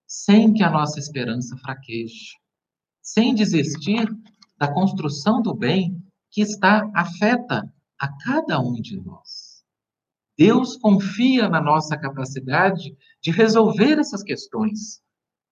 sem 0.06 0.52
que 0.52 0.62
a 0.62 0.70
nossa 0.70 0.98
esperança 0.98 1.56
fraqueje, 1.56 2.34
sem 3.02 3.34
desistir 3.34 4.06
da 4.58 4.72
construção 4.72 5.40
do 5.40 5.54
bem 5.54 6.02
que 6.30 6.40
está 6.40 6.90
afeta 6.94 7.72
a 7.98 8.08
cada 8.18 8.60
um 8.60 8.74
de 8.74 9.00
nós. 9.00 9.64
Deus 10.36 10.76
confia 10.76 11.48
na 11.48 11.60
nossa 11.60 11.96
capacidade 11.96 12.94
de 13.22 13.30
resolver 13.30 13.98
essas 13.98 14.22
questões. 14.22 15.00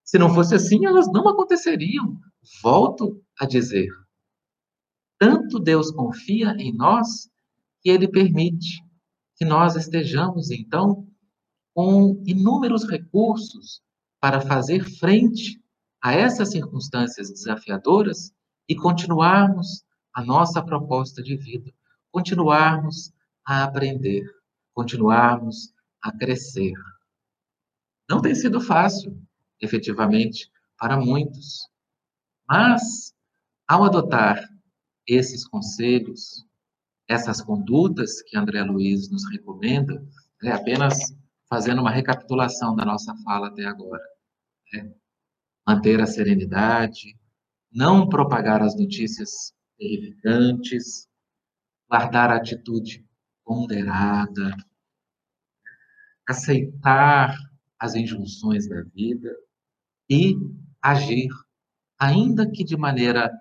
Se 0.03 0.19
não 0.19 0.33
fosse 0.33 0.53
assim, 0.53 0.85
elas 0.85 1.11
não 1.11 1.27
aconteceriam. 1.27 2.19
Volto 2.61 3.19
a 3.39 3.45
dizer. 3.47 3.89
Tanto 5.17 5.59
Deus 5.59 5.91
confia 5.91 6.55
em 6.59 6.73
nós 6.73 7.29
que 7.81 7.89
ele 7.89 8.07
permite 8.07 8.83
que 9.35 9.45
nós 9.45 9.75
estejamos, 9.75 10.51
então, 10.51 11.07
com 11.73 12.21
inúmeros 12.25 12.87
recursos 12.89 13.81
para 14.19 14.41
fazer 14.41 14.83
frente 14.97 15.61
a 16.01 16.13
essas 16.13 16.51
circunstâncias 16.51 17.29
desafiadoras 17.29 18.33
e 18.67 18.75
continuarmos 18.75 19.83
a 20.13 20.23
nossa 20.23 20.63
proposta 20.63 21.21
de 21.21 21.35
vida, 21.35 21.71
continuarmos 22.11 23.13
a 23.45 23.63
aprender, 23.63 24.23
continuarmos 24.73 25.73
a 26.01 26.11
crescer. 26.11 26.73
Não 28.09 28.21
tem 28.21 28.33
sido 28.33 28.61
fácil, 28.61 29.19
efetivamente, 29.59 30.49
para 30.77 30.97
muitos, 30.97 31.67
mas 32.47 33.13
ao 33.67 33.83
adotar 33.83 34.54
esses 35.07 35.47
conselhos, 35.47 36.45
essas 37.07 37.41
condutas 37.41 38.21
que 38.23 38.37
André 38.37 38.63
Luiz 38.63 39.09
nos 39.09 39.29
recomenda, 39.31 40.03
é 40.43 40.51
apenas 40.51 41.15
fazendo 41.47 41.81
uma 41.81 41.91
recapitulação 41.91 42.75
da 42.75 42.85
nossa 42.85 43.15
fala 43.23 43.47
até 43.47 43.65
agora. 43.65 44.03
Né? 44.73 44.93
Manter 45.67 46.01
a 46.01 46.07
serenidade, 46.07 47.17
não 47.71 48.07
propagar 48.07 48.61
as 48.61 48.75
notícias 48.77 49.53
terrificantes, 49.77 51.07
guardar 51.89 52.31
a 52.31 52.37
atitude 52.37 53.05
ponderada, 53.43 54.55
aceitar 56.27 57.37
as 57.79 57.95
injunções 57.95 58.67
da 58.67 58.81
vida 58.81 59.29
e 60.09 60.35
agir, 60.81 61.29
ainda 61.99 62.49
que 62.49 62.63
de 62.63 62.75
maneira 62.75 63.31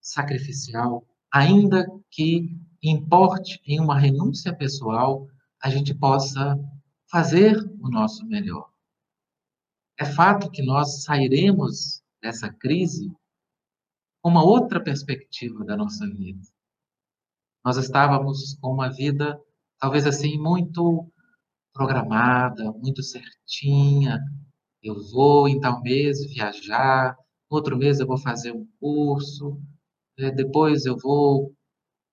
sacrificial, 0.00 1.06
ainda 1.32 1.86
que 2.10 2.56
importe 2.82 3.60
em 3.66 3.80
uma 3.80 3.98
renúncia 3.98 4.54
pessoal, 4.54 5.26
a 5.62 5.68
gente 5.68 5.94
possa 5.94 6.58
fazer 7.10 7.56
o 7.80 7.90
nosso 7.90 8.24
melhor. 8.26 8.70
É 9.98 10.04
fato 10.04 10.50
que 10.50 10.62
nós 10.62 11.02
sairemos 11.02 12.02
dessa 12.22 12.50
crise 12.50 13.12
com 14.22 14.30
uma 14.30 14.44
outra 14.44 14.82
perspectiva 14.82 15.64
da 15.64 15.76
nossa 15.76 16.06
vida. 16.06 16.40
Nós 17.64 17.76
estávamos 17.76 18.56
com 18.60 18.72
uma 18.72 18.88
vida, 18.88 19.38
talvez 19.78 20.06
assim, 20.06 20.38
muito 20.38 21.10
programada, 21.72 22.72
muito 22.72 23.02
certinha. 23.02 24.18
Eu 24.82 25.02
vou 25.10 25.48
em 25.48 25.60
tal 25.60 25.82
mês 25.82 26.24
viajar, 26.26 27.14
no 27.50 27.56
outro 27.56 27.76
mês 27.76 28.00
eu 28.00 28.06
vou 28.06 28.16
fazer 28.16 28.52
um 28.52 28.66
curso, 28.78 29.60
é, 30.18 30.30
depois 30.30 30.84
eu 30.84 30.96
vou 30.96 31.54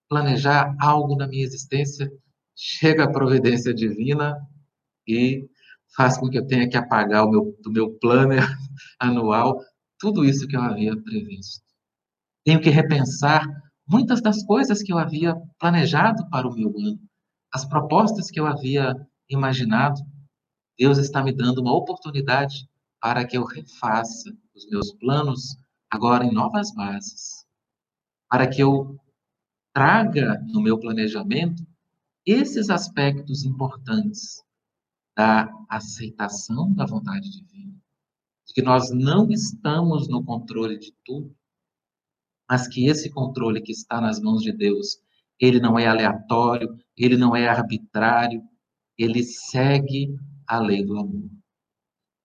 planejar 0.10 0.76
algo 0.80 1.16
na 1.16 1.28
minha 1.28 1.44
existência, 1.44 2.12
chega 2.56 3.04
a 3.04 3.12
providência 3.12 3.74
divina 3.74 4.36
e 5.08 5.48
faz 5.96 6.18
com 6.18 6.30
que 6.30 6.38
eu 6.38 6.48
tenha 6.48 6.70
que 6.70 6.78
apagar 6.78 7.26
o 7.26 7.30
meu, 7.30 7.58
do 7.62 7.72
meu 7.72 7.92
planner 8.00 8.44
anual 9.00 9.62
tudo 10.00 10.24
isso 10.24 10.48
que 10.48 10.56
eu 10.56 10.62
havia 10.62 10.96
previsto. 10.96 11.66
Tenho 12.46 12.62
que 12.62 12.70
repensar 12.70 13.46
muitas 13.88 14.22
das 14.22 14.44
coisas 14.44 14.82
que 14.82 14.94
eu 14.94 14.98
havia 14.98 15.36
planejado 15.60 16.30
para 16.30 16.48
o 16.48 16.54
meu 16.54 16.70
ano, 16.70 17.00
as 17.54 17.66
propostas 17.66 18.30
que 18.30 18.40
eu 18.40 18.46
havia 18.46 18.94
imaginado. 19.30 20.00
Deus 20.78 20.98
está 20.98 21.24
me 21.24 21.34
dando 21.34 21.62
uma 21.62 21.76
oportunidade 21.76 22.70
para 23.02 23.26
que 23.26 23.38
eu 23.38 23.44
refaça 23.44 24.32
os 24.56 24.68
meus 24.70 24.94
planos 24.94 25.58
agora 25.90 26.26
em 26.26 26.32
novas 26.32 26.74
bases 26.74 27.37
para 28.30 28.48
que 28.48 28.62
eu 28.62 29.00
traga 29.74 30.40
no 30.48 30.62
meu 30.62 30.80
planejamento 30.80 31.66
esses 32.26 32.70
aspectos 32.70 33.46
importantes 33.46 34.44
da 35.16 35.50
aceitação 35.70 36.74
da 36.74 36.86
vontade 36.86 37.30
divina, 37.30 37.74
de 38.46 38.54
que 38.54 38.62
nós 38.62 38.92
não 38.92 39.30
estamos 39.30 40.08
no 40.08 40.24
controle 40.24 40.78
de 40.78 40.94
tudo, 41.04 41.36
mas 42.50 42.68
que 42.68 42.88
esse 42.88 43.10
controle 43.10 43.62
que 43.62 43.72
está 43.72 44.00
nas 44.00 44.20
mãos 44.20 44.42
de 44.42 44.52
Deus, 44.52 45.00
ele 45.40 45.60
não 45.60 45.78
é 45.78 45.88
aleatório, 45.88 46.78
ele 46.96 47.18
não 47.18 47.36
é 47.36 47.48
arbitrário, 47.48 48.42
ele 48.98 49.24
segue 49.24 50.16
a 50.48 50.60
lei 50.60 50.84
do 50.84 50.98
amor. 50.98 51.30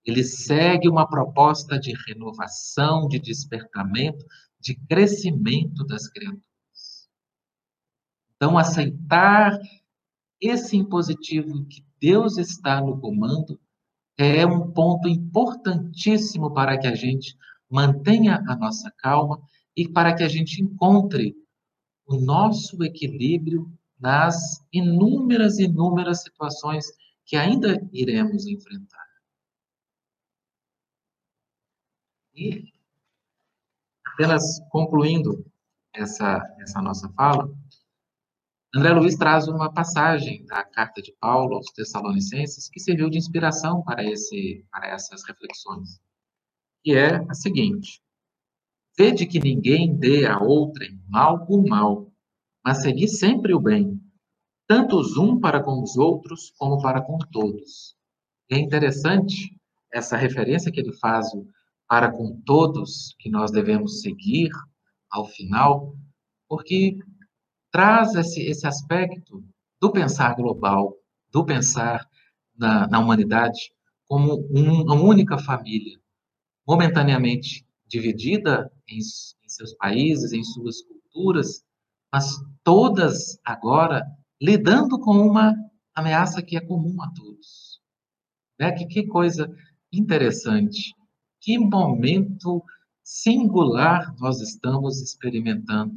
Ele 0.05 0.25
segue 0.25 0.89
uma 0.89 1.09
proposta 1.09 1.79
de 1.79 1.93
renovação, 2.07 3.07
de 3.09 3.19
despertamento, 3.19 4.25
de 4.63 4.77
crescimento 4.87 5.85
das 5.85 6.09
criaturas. 6.09 6.43
Então, 8.37 8.57
aceitar 8.57 9.59
esse 10.41 10.77
impositivo 10.77 11.65
que 11.67 11.85
Deus 12.01 12.39
está 12.39 12.81
no 12.81 12.99
comando 13.01 13.61
é 14.17 14.47
um 14.47 14.71
ponto 14.71 15.09
importantíssimo 15.09 16.53
para 16.53 16.79
que 16.79 16.87
a 16.87 16.95
gente 16.95 17.37
mantenha 17.69 18.43
a 18.49 18.57
nossa 18.57 18.91
calma 18.99 19.41
e 19.77 19.89
para 19.89 20.15
que 20.15 20.23
a 20.23 20.29
gente 20.29 20.63
encontre 20.63 21.35
o 22.07 22.17
nosso 22.17 22.83
equilíbrio 22.85 23.73
nas 23.99 24.65
inúmeras, 24.73 25.59
inúmeras 25.59 26.23
situações 26.23 26.87
que 27.25 27.37
ainda 27.37 27.81
iremos 27.93 28.47
enfrentar. 28.47 29.07
E 32.35 32.73
Apenas 34.15 34.61
concluindo 34.71 35.45
essa, 35.95 36.43
essa 36.61 36.81
nossa 36.83 37.09
fala, 37.15 37.51
André 38.75 38.93
Luiz 38.93 39.17
traz 39.17 39.49
uma 39.49 39.73
passagem 39.73 40.47
da 40.47 40.65
carta 40.65 41.03
de 41.03 41.13
Paulo 41.21 41.57
aos 41.57 41.67
Tessalonicenses 41.73 42.71
que 42.71 42.81
serviu 42.81 43.11
de 43.11 43.19
inspiração 43.19 43.83
para, 43.83 44.03
esse, 44.03 44.65
para 44.71 44.89
essas 44.89 45.23
reflexões, 45.27 46.01
que 46.83 46.95
é 46.95 47.17
a 47.29 47.35
seguinte: 47.35 48.03
Vede 48.97 49.27
que 49.27 49.39
ninguém 49.39 49.95
dê 49.95 50.27
a 50.27 50.39
outrem 50.39 50.99
mal 51.09 51.45
por 51.47 51.63
mal, 51.67 52.11
mas 52.65 52.83
segui 52.83 53.09
sempre 53.09 53.53
o 53.53 53.61
bem, 53.61 54.01
tanto 54.67 54.99
os 54.99 55.19
um 55.19 55.39
para 55.39 55.63
com 55.63 55.83
os 55.83 55.97
outros 55.97 56.51
como 56.59 56.81
para 56.81 57.03
com 57.03 57.19
todos. 57.31 57.95
E 58.51 58.55
é 58.55 58.59
interessante 58.59 59.55
essa 59.93 60.17
referência 60.17 60.73
que 60.73 60.81
ele 60.81 60.93
faz 60.95 61.27
para 61.93 62.11
com 62.11 62.41
todos 62.47 63.15
que 63.19 63.29
nós 63.29 63.51
devemos 63.51 64.01
seguir 64.01 64.49
ao 65.11 65.27
final, 65.27 65.95
porque 66.49 66.97
traz 67.71 68.15
esse, 68.15 68.41
esse 68.41 68.67
aspecto 68.67 69.45
do 69.79 69.93
pensar 69.93 70.35
global, 70.35 70.97
do 71.31 71.45
pensar 71.45 72.09
na, 72.57 72.89
na 72.89 72.99
humanidade 72.99 73.75
como 74.07 74.41
um, 74.51 74.85
uma 74.85 74.95
única 74.95 75.37
família, 75.37 76.01
momentaneamente 76.67 77.63
dividida 77.87 78.73
em, 78.89 78.97
em 78.97 79.49
seus 79.49 79.75
países, 79.75 80.33
em 80.33 80.43
suas 80.43 80.81
culturas, 80.81 81.63
mas 82.11 82.39
todas 82.65 83.39
agora 83.45 84.03
lidando 84.41 84.99
com 84.99 85.13
uma 85.13 85.55
ameaça 85.95 86.43
que 86.43 86.57
é 86.57 86.61
comum 86.63 87.03
a 87.03 87.11
todos. 87.11 87.83
Né? 88.59 88.73
Que, 88.73 88.87
que 88.87 89.07
coisa 89.07 89.47
interessante, 89.93 90.95
que 91.43 91.59
momento 91.59 92.65
singular 93.03 94.15
nós 94.19 94.41
estamos 94.41 95.03
experimentando 95.03 95.95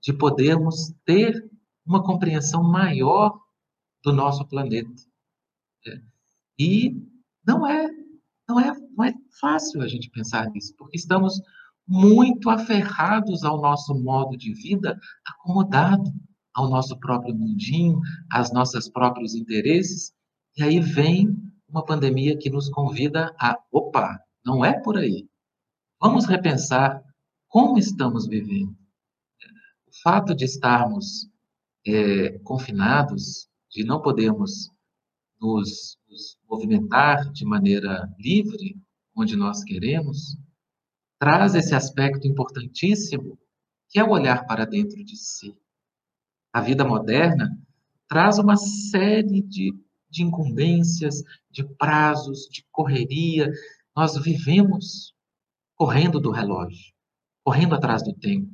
de 0.00 0.12
podermos 0.12 0.94
ter 1.04 1.50
uma 1.84 2.02
compreensão 2.02 2.62
maior 2.62 3.38
do 4.04 4.12
nosso 4.12 4.46
planeta. 4.46 4.90
Né? 5.84 6.02
E 6.58 6.96
não 7.44 7.66
é, 7.66 7.90
não 8.48 8.60
é, 8.60 8.72
não 8.96 9.04
é 9.04 9.14
fácil 9.40 9.82
a 9.82 9.88
gente 9.88 10.08
pensar 10.10 10.48
nisso, 10.50 10.74
porque 10.78 10.96
estamos 10.96 11.40
muito 11.86 12.48
aferrados 12.48 13.42
ao 13.42 13.60
nosso 13.60 13.94
modo 13.94 14.36
de 14.36 14.52
vida, 14.54 14.98
acomodado 15.26 16.12
ao 16.54 16.68
nosso 16.68 16.98
próprio 16.98 17.34
mundinho, 17.34 18.00
às 18.30 18.52
nossos 18.52 18.88
próprios 18.88 19.34
interesses, 19.34 20.12
e 20.56 20.62
aí 20.62 20.80
vem 20.80 21.36
uma 21.68 21.84
pandemia 21.84 22.36
que 22.36 22.50
nos 22.50 22.68
convida 22.68 23.34
a, 23.38 23.58
opa, 23.72 24.18
não 24.44 24.64
é 24.64 24.80
por 24.80 24.96
aí. 24.96 25.28
Vamos 26.00 26.26
repensar 26.26 27.02
como 27.48 27.78
estamos 27.78 28.26
vivendo. 28.26 28.76
O 29.86 30.00
fato 30.02 30.34
de 30.34 30.44
estarmos 30.44 31.28
é, 31.86 32.38
confinados, 32.40 33.48
de 33.70 33.84
não 33.84 34.00
podermos 34.00 34.70
nos, 35.40 35.98
nos 36.08 36.38
movimentar 36.48 37.30
de 37.32 37.44
maneira 37.44 38.08
livre, 38.18 38.76
onde 39.14 39.36
nós 39.36 39.64
queremos, 39.64 40.36
traz 41.18 41.54
esse 41.54 41.74
aspecto 41.74 42.26
importantíssimo, 42.26 43.38
que 43.88 43.98
é 43.98 44.04
o 44.04 44.10
olhar 44.10 44.46
para 44.46 44.64
dentro 44.64 45.02
de 45.04 45.16
si. 45.16 45.56
A 46.52 46.60
vida 46.60 46.84
moderna 46.84 47.50
traz 48.08 48.38
uma 48.38 48.56
série 48.56 49.42
de, 49.42 49.74
de 50.08 50.22
incumbências, 50.22 51.22
de 51.50 51.64
prazos, 51.76 52.48
de 52.50 52.64
correria. 52.70 53.50
Nós 53.98 54.16
vivemos 54.16 55.12
correndo 55.74 56.20
do 56.20 56.30
relógio, 56.30 56.94
correndo 57.44 57.74
atrás 57.74 58.00
do 58.00 58.14
tempo. 58.14 58.48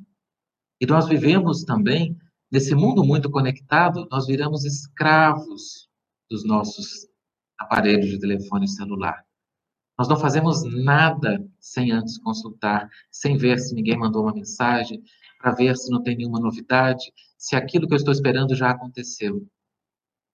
E 0.80 0.86
nós 0.86 1.06
vivemos 1.06 1.64
também 1.64 2.16
nesse 2.50 2.74
mundo 2.74 3.04
muito 3.04 3.30
conectado, 3.30 4.08
nós 4.10 4.26
viramos 4.26 4.64
escravos 4.64 5.86
dos 6.30 6.46
nossos 6.46 7.06
aparelhos 7.58 8.08
de 8.08 8.18
telefone 8.18 8.66
celular. 8.66 9.22
Nós 9.98 10.08
não 10.08 10.16
fazemos 10.16 10.62
nada 10.82 11.46
sem 11.60 11.92
antes 11.92 12.16
consultar, 12.16 12.88
sem 13.10 13.36
ver 13.36 13.58
se 13.58 13.74
ninguém 13.74 13.98
mandou 13.98 14.22
uma 14.22 14.32
mensagem, 14.32 15.02
para 15.38 15.52
ver 15.52 15.76
se 15.76 15.90
não 15.90 16.02
tem 16.02 16.16
nenhuma 16.16 16.40
novidade, 16.40 17.04
se 17.36 17.54
aquilo 17.54 17.86
que 17.86 17.92
eu 17.92 17.98
estou 17.98 18.14
esperando 18.14 18.56
já 18.56 18.70
aconteceu. 18.70 19.46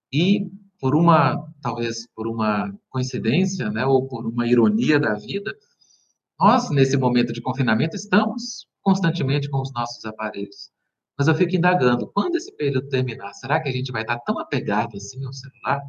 E 0.09 0.49
por 0.81 0.95
uma, 0.95 1.47
talvez 1.61 2.07
por 2.15 2.27
uma 2.27 2.73
coincidência, 2.89 3.69
né, 3.69 3.85
ou 3.85 4.07
por 4.07 4.25
uma 4.25 4.47
ironia 4.47 4.99
da 4.99 5.13
vida, 5.13 5.55
nós, 6.39 6.71
nesse 6.71 6.97
momento 6.97 7.31
de 7.31 7.39
confinamento, 7.39 7.95
estamos 7.95 8.65
constantemente 8.81 9.47
com 9.47 9.61
os 9.61 9.71
nossos 9.71 10.03
aparelhos. 10.05 10.71
Mas 11.15 11.27
eu 11.27 11.35
fico 11.35 11.55
indagando, 11.55 12.11
quando 12.11 12.35
esse 12.35 12.51
período 12.57 12.89
terminar, 12.89 13.31
será 13.33 13.61
que 13.61 13.69
a 13.69 13.71
gente 13.71 13.91
vai 13.91 14.01
estar 14.01 14.17
tão 14.21 14.39
apegado 14.39 14.97
assim 14.97 15.23
ao 15.23 15.31
celular? 15.31 15.81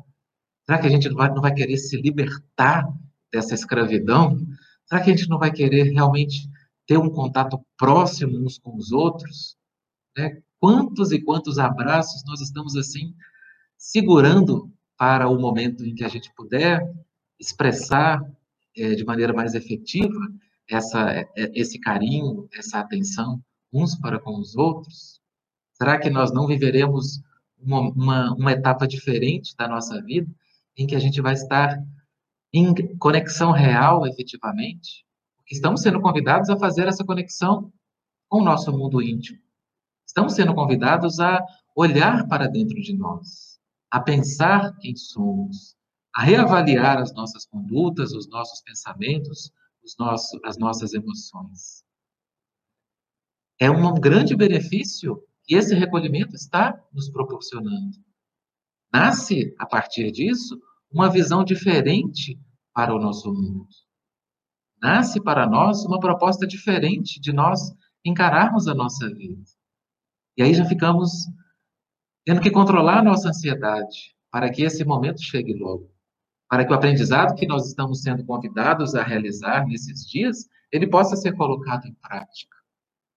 Será 0.66 0.78
que 0.78 0.86
a 0.86 0.90
gente 0.90 1.09
não 1.09 1.16
vai, 1.16 1.28
não 1.30 1.40
vai 1.40 1.55
querer 1.55 1.78
se 1.78 1.97
libertar 1.97 2.86
dessa 3.32 3.55
escravidão? 3.55 4.38
Será 4.84 5.01
que 5.01 5.11
a 5.11 5.16
gente 5.16 5.26
não 5.26 5.38
vai 5.38 5.51
querer 5.51 5.84
realmente 5.84 6.51
ter 6.86 6.99
um 6.99 7.09
contato 7.09 7.59
próximo 7.78 8.36
uns 8.45 8.59
com 8.59 8.76
os 8.76 8.93
outros? 8.93 9.57
Né? 10.18 10.43
Quantos 10.61 11.12
e 11.12 11.22
quantos 11.22 11.59
abraços 11.59 12.22
nós 12.26 12.43
estamos 12.43 12.76
assim 12.76 13.14
segurando 13.78 14.70
para 15.03 15.28
o 15.28 15.36
momento 15.36 15.84
em 15.84 15.96
que 15.96 16.05
a 16.05 16.09
gente 16.09 16.32
puder 16.32 16.80
expressar 17.36 18.24
é, 18.76 18.94
de 18.94 19.05
maneira 19.05 19.32
mais 19.32 19.53
efetiva 19.53 20.20
essa, 20.70 21.11
é, 21.11 21.26
esse 21.57 21.80
carinho, 21.80 22.48
essa 22.55 22.78
atenção 22.78 23.42
uns 23.72 23.96
para 23.96 24.20
com 24.20 24.38
os 24.38 24.55
outros? 24.55 25.20
Será 25.72 25.98
que 25.98 26.09
nós 26.09 26.32
não 26.32 26.46
viveremos 26.46 27.20
uma, 27.59 27.80
uma, 27.80 28.34
uma 28.34 28.53
etapa 28.53 28.86
diferente 28.86 29.57
da 29.57 29.66
nossa 29.66 30.00
vida 30.00 30.30
em 30.76 30.86
que 30.86 30.94
a 30.94 31.00
gente 31.00 31.20
vai 31.20 31.32
estar 31.32 31.82
em 32.53 32.72
conexão 32.96 33.50
real, 33.50 34.07
efetivamente? 34.07 35.05
Estamos 35.50 35.82
sendo 35.82 36.00
convidados 36.00 36.48
a 36.48 36.57
fazer 36.57 36.86
essa 36.86 37.05
conexão 37.05 37.72
com 38.28 38.38
o 38.38 38.44
nosso 38.44 38.70
mundo 38.70 39.03
íntimo. 39.03 39.40
Estamos 40.07 40.34
sendo 40.34 40.55
convidados 40.55 41.18
a 41.18 41.44
olhar 41.74 42.28
para 42.28 42.46
dentro 42.46 42.80
de 42.80 42.96
nós, 42.96 43.51
a 43.93 44.01
pensar 44.01 44.74
quem 44.78 44.97
somos, 44.97 45.76
a 46.14 46.22
reavaliar 46.22 46.97
as 46.97 47.12
nossas 47.12 47.45
condutas, 47.45 48.12
os 48.12 48.26
nossos 48.26 48.62
pensamentos, 48.62 49.53
os 49.84 49.95
nossos, 49.99 50.40
as 50.43 50.57
nossas 50.57 50.95
emoções. 50.95 51.84
É 53.61 53.70
um 53.70 53.93
grande 54.01 54.34
benefício 54.34 55.22
que 55.45 55.55
esse 55.55 55.74
recolhimento 55.74 56.34
está 56.34 56.82
nos 56.90 57.11
proporcionando. 57.11 57.99
Nasce, 58.90 59.55
a 59.59 59.66
partir 59.66 60.11
disso, 60.11 60.59
uma 60.90 61.11
visão 61.11 61.45
diferente 61.45 62.40
para 62.72 62.95
o 62.95 62.99
nosso 62.99 63.30
mundo. 63.30 63.68
Nasce 64.80 65.22
para 65.22 65.47
nós 65.47 65.84
uma 65.84 66.01
proposta 66.01 66.47
diferente 66.47 67.20
de 67.20 67.30
nós 67.30 67.61
encararmos 68.03 68.66
a 68.68 68.74
nossa 68.74 69.07
vida. 69.11 69.45
E 70.36 70.43
aí 70.43 70.55
já 70.55 70.64
ficamos 70.64 71.26
tendo 72.24 72.40
que 72.40 72.50
controlar 72.50 72.98
a 72.98 73.04
nossa 73.04 73.28
ansiedade 73.28 74.14
para 74.30 74.50
que 74.50 74.62
esse 74.62 74.84
momento 74.84 75.22
chegue 75.22 75.54
logo. 75.54 75.90
Para 76.48 76.64
que 76.64 76.72
o 76.72 76.74
aprendizado 76.74 77.34
que 77.34 77.46
nós 77.46 77.66
estamos 77.66 78.02
sendo 78.02 78.24
convidados 78.24 78.94
a 78.94 79.02
realizar 79.02 79.66
nesses 79.66 80.06
dias, 80.06 80.48
ele 80.70 80.86
possa 80.86 81.16
ser 81.16 81.32
colocado 81.34 81.86
em 81.86 81.94
prática. 81.94 82.56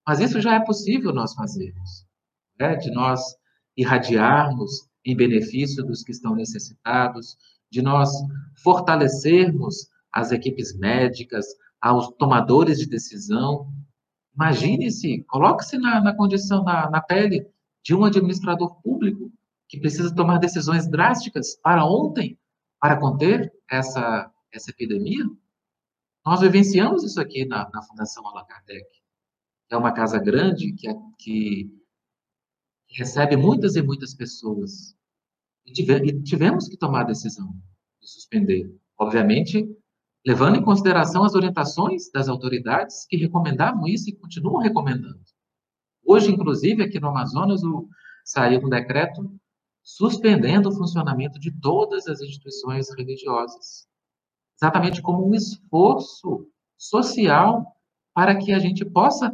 Mas 0.07 0.19
isso 0.19 0.39
já 0.39 0.55
é 0.55 0.59
possível 0.59 1.13
nós 1.13 1.33
fazermos, 1.33 2.05
né? 2.59 2.75
de 2.75 2.91
nós 2.91 3.21
irradiarmos 3.75 4.87
em 5.03 5.15
benefício 5.15 5.83
dos 5.83 6.03
que 6.03 6.11
estão 6.11 6.35
necessitados, 6.35 7.37
de 7.71 7.81
nós 7.81 8.09
fortalecermos 8.63 9.89
as 10.11 10.31
equipes 10.31 10.77
médicas, 10.77 11.45
aos 11.81 12.09
tomadores 12.17 12.79
de 12.79 12.87
decisão. 12.87 13.71
Imagine-se, 14.33 15.23
coloque-se 15.27 15.77
na, 15.77 16.01
na, 16.01 16.15
condição, 16.15 16.63
na, 16.63 16.89
na 16.89 17.01
pele 17.01 17.47
de 17.85 17.93
um 17.93 18.03
administrador 18.03 18.81
público 18.81 19.31
que 19.69 19.79
precisa 19.79 20.13
tomar 20.13 20.39
decisões 20.39 20.89
drásticas 20.89 21.55
para 21.61 21.85
ontem, 21.85 22.39
para 22.79 22.99
conter 22.99 23.53
essa, 23.69 24.31
essa 24.51 24.71
epidemia. 24.71 25.23
Nós 26.25 26.41
vivenciamos 26.41 27.03
isso 27.03 27.21
aqui 27.21 27.45
na, 27.45 27.69
na 27.69 27.83
Fundação 27.83 28.27
Allan 28.27 28.43
Kardec. 28.45 28.85
É 29.69 29.77
uma 29.77 29.93
casa 29.93 30.17
grande 30.19 30.73
que, 30.73 30.87
que 31.19 31.71
recebe 32.89 33.37
muitas 33.37 33.75
e 33.75 33.83
muitas 33.83 34.15
pessoas. 34.15 34.95
E, 35.63 35.71
tive, 35.71 35.95
e 35.97 36.23
tivemos 36.23 36.67
que 36.67 36.77
tomar 36.77 37.01
a 37.01 37.05
decisão 37.05 37.51
de 38.01 38.09
suspender. 38.09 38.75
Obviamente, 38.97 39.63
levando 40.25 40.57
em 40.57 40.63
consideração 40.63 41.23
as 41.23 41.35
orientações 41.35 42.09
das 42.11 42.29
autoridades 42.29 43.05
que 43.07 43.17
recomendavam 43.17 43.87
isso 43.87 44.09
e 44.09 44.15
continuam 44.15 44.61
recomendando. 44.61 45.19
Hoje, 46.05 46.31
inclusive, 46.31 46.83
aqui 46.83 46.99
no 46.99 47.07
Amazonas, 47.07 47.63
o, 47.63 47.89
saiu 48.23 48.63
um 48.63 48.69
decreto 48.69 49.33
suspendendo 49.83 50.69
o 50.69 50.75
funcionamento 50.75 51.39
de 51.39 51.51
todas 51.51 52.07
as 52.07 52.21
instituições 52.21 52.89
religiosas, 52.95 53.87
exatamente 54.55 55.01
como 55.01 55.27
um 55.27 55.33
esforço 55.33 56.47
social 56.77 57.75
para 58.13 58.37
que 58.37 58.53
a 58.53 58.59
gente 58.59 58.85
possa 58.85 59.31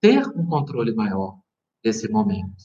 ter 0.00 0.26
um 0.36 0.46
controle 0.46 0.94
maior 0.94 1.38
desse 1.82 2.08
momento. 2.08 2.64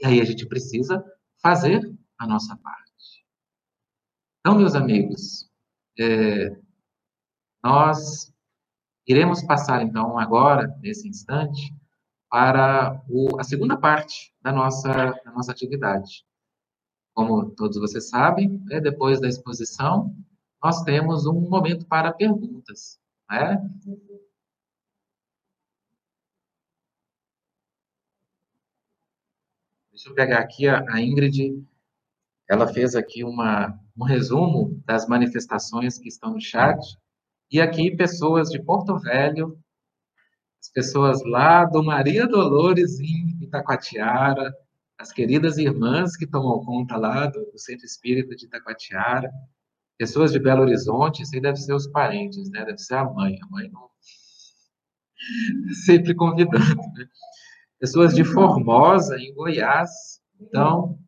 E 0.00 0.06
aí 0.06 0.20
a 0.20 0.24
gente 0.24 0.46
precisa 0.46 1.04
fazer 1.40 1.80
a 2.18 2.26
nossa 2.26 2.56
parte. 2.56 3.24
Então, 4.40 4.56
meus 4.56 4.74
amigos, 4.74 5.48
é, 5.98 6.56
nós 7.62 8.32
iremos 9.06 9.42
passar, 9.42 9.82
então, 9.82 10.18
agora, 10.18 10.66
nesse 10.80 11.08
instante, 11.08 11.74
para 12.32 13.04
o, 13.10 13.38
a 13.38 13.44
segunda 13.44 13.76
parte 13.76 14.34
da 14.40 14.50
nossa, 14.50 14.90
da 14.90 15.32
nossa 15.32 15.52
atividade. 15.52 16.24
Como 17.12 17.50
todos 17.50 17.76
vocês 17.78 18.08
sabem, 18.08 18.58
né, 18.64 18.80
depois 18.80 19.20
da 19.20 19.28
exposição, 19.28 20.16
nós 20.64 20.82
temos 20.82 21.26
um 21.26 21.38
momento 21.42 21.84
para 21.86 22.10
perguntas. 22.10 22.98
Né? 23.30 23.58
Deixa 29.90 30.08
eu 30.08 30.14
pegar 30.14 30.38
aqui 30.38 30.66
a, 30.66 30.82
a 30.88 31.02
Ingrid, 31.02 31.62
ela 32.48 32.66
fez 32.66 32.94
aqui 32.96 33.22
uma, 33.24 33.78
um 33.94 34.04
resumo 34.04 34.82
das 34.86 35.06
manifestações 35.06 35.98
que 35.98 36.08
estão 36.08 36.32
no 36.32 36.40
chat, 36.40 36.80
E 37.50 37.60
aqui, 37.60 37.94
pessoas 37.94 38.48
de 38.48 38.58
Porto 38.58 38.98
Velho, 38.98 39.62
pessoas 40.72 41.22
lá 41.24 41.64
do 41.64 41.82
Maria 41.82 42.26
Dolores, 42.26 42.98
em 43.00 43.38
Itacoatiara, 43.42 44.52
as 44.98 45.12
queridas 45.12 45.58
irmãs 45.58 46.16
que 46.16 46.26
tomam 46.26 46.64
conta 46.64 46.96
lá 46.96 47.26
do, 47.26 47.58
Centro 47.58 47.84
Espírita 47.84 48.34
de 48.36 48.46
Itacoatiara, 48.46 49.30
pessoas 49.98 50.32
de 50.32 50.38
Belo 50.38 50.62
Horizonte, 50.62 51.22
isso 51.22 51.34
aí 51.34 51.40
deve 51.40 51.56
ser 51.56 51.74
os 51.74 51.86
parentes, 51.88 52.50
né? 52.50 52.64
Deve 52.64 52.78
ser 52.78 52.94
a 52.94 53.04
mãe. 53.04 53.36
A 53.42 53.46
mãe 53.48 53.70
não. 53.70 53.90
Sempre 55.84 56.14
convidando, 56.14 56.76
né? 56.94 57.06
Pessoas 57.78 58.14
de 58.14 58.24
Formosa, 58.24 59.18
em 59.18 59.34
Goiás. 59.34 59.90
Então, 60.40 60.98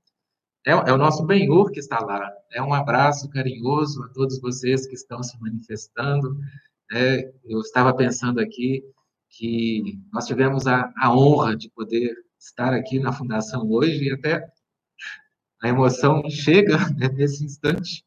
é, 0.67 0.73
é 0.73 0.93
o 0.93 0.99
nosso 0.99 1.25
Benhur 1.25 1.71
que 1.71 1.79
está 1.79 2.01
lá. 2.01 2.33
É 2.53 2.63
um 2.63 2.75
abraço 2.75 3.31
carinhoso 3.31 4.03
a 4.03 4.09
todos 4.09 4.41
vocês 4.41 4.87
que 4.87 4.95
estão 4.95 5.23
se 5.23 5.39
manifestando. 5.41 6.37
É, 6.93 7.33
eu 7.45 7.61
estava 7.61 7.95
pensando 7.95 8.41
aqui 8.41 8.83
que 9.37 9.99
nós 10.13 10.27
tivemos 10.27 10.67
a, 10.67 10.93
a 10.97 11.15
honra 11.15 11.57
de 11.57 11.69
poder 11.71 12.15
estar 12.39 12.73
aqui 12.73 12.99
na 12.99 13.13
Fundação 13.13 13.69
hoje 13.71 14.05
e 14.05 14.13
até 14.13 14.47
a 15.63 15.69
emoção 15.69 16.23
chega 16.31 16.79
né, 16.97 17.09
nesse 17.09 17.45
instante 17.45 18.05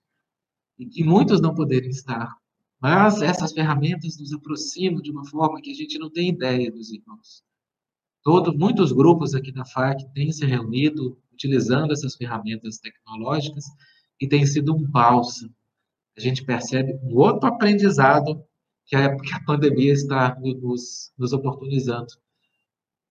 e 0.78 0.86
que 0.86 1.04
muitos 1.04 1.42
não 1.42 1.54
poderiam 1.54 1.90
estar. 1.90 2.34
Mas 2.80 3.22
essas 3.22 3.52
ferramentas 3.52 4.20
nos 4.20 4.32
aproximam 4.32 5.02
de 5.02 5.12
uma 5.12 5.26
forma 5.26 5.60
que 5.60 5.72
a 5.72 5.76
gente 5.76 5.98
não 5.98 6.12
tem 6.12 6.30
ideia 6.30 6.72
dos 6.72 6.92
irmãos. 6.92 7.44
Todo, 8.24 8.56
muitos 8.56 8.92
grupos 8.92 9.34
aqui 9.34 9.52
da 9.52 9.66
FAC 9.66 10.06
têm 10.14 10.32
se 10.32 10.46
reunido 10.46 11.18
utilizando 11.34 11.92
essas 11.92 12.16
ferramentas 12.16 12.78
tecnológicas 12.78 13.66
e 14.22 14.28
tem 14.28 14.46
sido 14.46 14.76
um 14.76 14.84
bálsamo. 14.84 15.54
A 16.16 16.22
gente 16.22 16.46
percebe 16.46 16.94
um 17.04 17.16
outro 17.16 17.48
aprendizado 17.48 18.44
que 18.88 18.96
a, 18.96 19.16
que 19.18 19.34
a 19.34 19.44
pandemia 19.44 19.92
está 19.92 20.36
nos, 20.40 21.14
nos 21.18 21.34
oportunizando. 21.34 22.14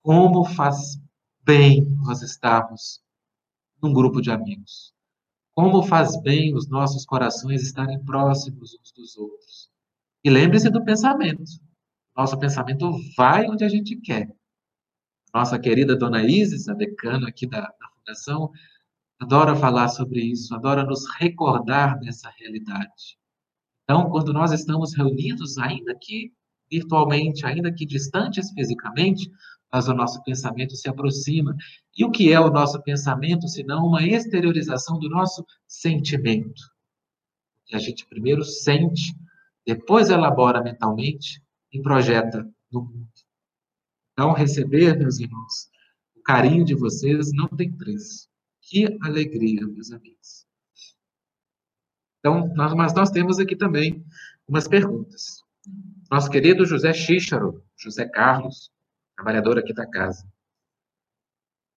Como 0.03 0.45
faz 0.45 0.99
bem 1.43 1.85
nós 2.03 2.23
estarmos 2.23 3.03
num 3.81 3.93
grupo 3.93 4.21
de 4.21 4.31
amigos. 4.31 4.93
Como 5.55 5.83
faz 5.83 6.21
bem 6.23 6.55
os 6.55 6.69
nossos 6.69 7.05
corações 7.05 7.63
estarem 7.63 8.03
próximos 8.05 8.77
uns 8.81 8.93
dos 8.93 9.17
outros. 9.17 9.71
E 10.25 10.31
lembre-se 10.31 10.71
do 10.71 10.85
pensamento. 10.85 11.45
Nosso 12.17 12.39
pensamento 12.39 12.91
vai 13.17 13.49
onde 13.49 13.63
a 13.63 13.69
gente 13.69 13.97
quer. 13.97 14.35
Nossa 15.35 15.59
querida 15.59 15.97
Dona 15.97 16.25
Isis, 16.25 16.69
a 16.69 16.75
decana 16.75 17.29
aqui 17.29 17.47
da, 17.47 17.61
da 17.61 17.89
Fundação, 17.99 18.51
adora 19.19 19.55
falar 19.55 19.89
sobre 19.89 20.21
isso, 20.21 20.55
adora 20.55 20.85
nos 20.85 21.05
recordar 21.19 21.99
dessa 22.01 22.31
realidade. 22.39 23.19
Então, 23.89 24.11
quando 24.11 24.33
nós 24.33 24.51
estamos 24.51 24.95
reunidos, 24.95 25.57
ainda 25.59 25.95
que 25.95 26.33
virtualmente, 26.69 27.47
ainda 27.47 27.73
que 27.73 27.87
distantes 27.87 28.51
fisicamente, 28.51 29.31
mas 29.73 29.87
o 29.87 29.95
nosso 29.95 30.21
pensamento 30.25 30.75
se 30.75 30.89
aproxima. 30.89 31.57
E 31.97 32.05
o 32.05 32.11
que 32.11 32.33
é 32.33 32.41
o 32.41 32.51
nosso 32.51 32.83
pensamento, 32.83 33.47
senão 33.49 33.87
uma 33.87 34.03
exteriorização 34.03 34.99
do 34.99 35.09
nosso 35.09 35.47
sentimento? 35.67 36.63
Que 37.65 37.77
a 37.77 37.79
gente 37.79 38.07
primeiro 38.07 38.45
sente, 38.45 39.15
depois 39.65 40.11
elabora 40.11 40.63
mentalmente 40.63 41.41
e 41.73 41.81
projeta 41.81 42.49
no 42.73 42.83
mundo. 42.83 43.09
Então, 44.13 44.33
receber, 44.33 44.99
meus 44.99 45.21
irmãos, 45.21 45.69
o 46.17 46.23
carinho 46.23 46.65
de 46.65 46.75
vocês 46.75 47.31
não 47.33 47.49
tem 47.49 47.71
preço. 47.71 48.29
Que 48.63 48.87
alegria, 49.03 49.67
meus 49.67 49.93
amigos. 49.93 50.46
Então, 52.27 52.53
nós, 52.57 52.75
mas 52.75 52.93
nós 52.93 53.09
temos 53.11 53.39
aqui 53.39 53.55
também 53.55 54.05
umas 54.49 54.67
perguntas. 54.67 55.45
Nosso 56.11 56.29
querido 56.29 56.67
José 56.67 56.93
Xícharo, 56.93 57.65
José 57.79 58.05
Carlos, 58.09 58.73
trabalhador 59.15 59.57
aqui 59.61 59.73
da 59.73 59.89
casa. 59.89 60.29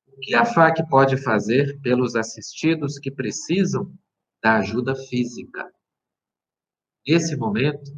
O 0.07 0.19
que 0.19 0.33
a 0.33 0.43
FAC 0.43 0.89
pode 0.89 1.17
fazer 1.17 1.79
pelos 1.81 2.15
assistidos 2.15 2.97
que 2.97 3.11
precisam 3.11 3.93
da 4.41 4.57
ajuda 4.57 4.95
física? 4.95 5.71
Nesse 7.07 7.35
momento, 7.35 7.91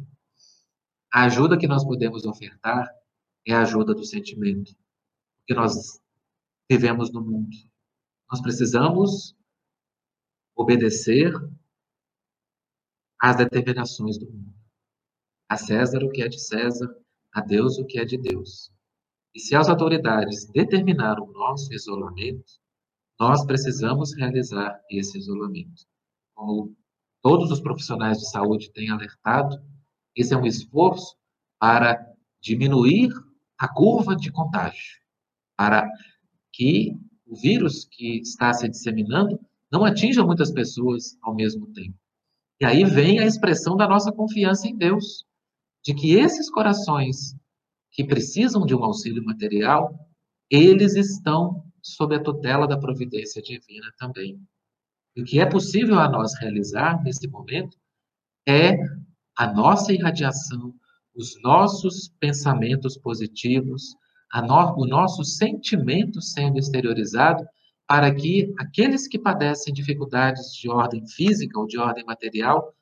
a 1.10 1.24
ajuda 1.24 1.56
que 1.56 1.66
nós 1.66 1.82
podemos 1.82 2.26
ofertar 2.26 2.86
é 3.48 3.54
a 3.54 3.62
ajuda 3.62 3.94
do 3.94 4.04
sentimento. 4.04 4.76
Porque 5.38 5.58
nós 5.58 6.02
vivemos 6.70 7.10
no 7.10 7.24
mundo. 7.24 7.56
Nós 8.30 8.42
precisamos 8.42 9.34
obedecer 10.54 11.32
às 13.22 13.36
determinações 13.36 14.18
do 14.18 14.26
mundo. 14.26 14.52
A 15.48 15.56
César 15.56 16.02
o 16.02 16.10
que 16.10 16.22
é 16.22 16.28
de 16.28 16.40
César, 16.40 16.92
a 17.32 17.40
Deus 17.40 17.78
o 17.78 17.84
que 17.86 18.00
é 18.00 18.04
de 18.04 18.18
Deus. 18.18 18.72
E 19.32 19.38
se 19.38 19.54
as 19.54 19.68
autoridades 19.68 20.50
determinaram 20.50 21.24
o 21.24 21.32
nosso 21.32 21.72
isolamento, 21.72 22.52
nós 23.20 23.46
precisamos 23.46 24.12
realizar 24.12 24.76
esse 24.90 25.16
isolamento. 25.16 25.84
Como 26.34 26.76
todos 27.22 27.52
os 27.52 27.60
profissionais 27.60 28.18
de 28.18 28.28
saúde 28.28 28.72
têm 28.72 28.90
alertado, 28.90 29.56
esse 30.16 30.34
é 30.34 30.36
um 30.36 30.44
esforço 30.44 31.16
para 31.60 32.04
diminuir 32.40 33.08
a 33.56 33.68
curva 33.68 34.16
de 34.16 34.32
contágio, 34.32 34.98
para 35.56 35.88
que 36.52 36.98
o 37.24 37.36
vírus 37.36 37.84
que 37.84 38.18
está 38.18 38.52
se 38.52 38.68
disseminando 38.68 39.38
não 39.70 39.84
atinja 39.84 40.24
muitas 40.24 40.50
pessoas 40.50 41.16
ao 41.22 41.32
mesmo 41.32 41.72
tempo. 41.72 42.01
E 42.62 42.64
aí 42.64 42.84
vem 42.84 43.18
a 43.18 43.26
expressão 43.26 43.76
da 43.76 43.88
nossa 43.88 44.12
confiança 44.12 44.68
em 44.68 44.76
Deus, 44.76 45.26
de 45.84 45.92
que 45.92 46.14
esses 46.14 46.48
corações 46.48 47.34
que 47.90 48.04
precisam 48.04 48.64
de 48.64 48.72
um 48.72 48.84
auxílio 48.84 49.24
material, 49.24 49.92
eles 50.48 50.94
estão 50.94 51.64
sob 51.82 52.14
a 52.14 52.22
tutela 52.22 52.68
da 52.68 52.78
providência 52.78 53.42
divina 53.42 53.92
também. 53.98 54.40
E 55.16 55.22
o 55.22 55.24
que 55.24 55.40
é 55.40 55.44
possível 55.44 55.98
a 55.98 56.08
nós 56.08 56.38
realizar 56.38 57.02
nesse 57.02 57.26
momento 57.26 57.76
é 58.46 58.76
a 59.36 59.52
nossa 59.52 59.92
irradiação 59.92 60.72
os 61.16 61.42
nossos 61.42 62.14
pensamentos 62.20 62.96
positivos, 62.96 63.96
no, 64.46 64.76
o 64.76 64.86
nosso 64.86 65.24
sentimento 65.24 66.22
sendo 66.22 66.60
exteriorizado, 66.60 67.44
para 67.92 68.14
que 68.14 68.54
aqueles 68.58 69.06
que 69.06 69.18
padecem 69.18 69.70
dificuldades 69.70 70.54
de 70.54 70.66
ordem 70.66 71.06
física 71.06 71.60
ou 71.60 71.66
de 71.66 71.76
ordem 71.76 72.02
material 72.06 72.74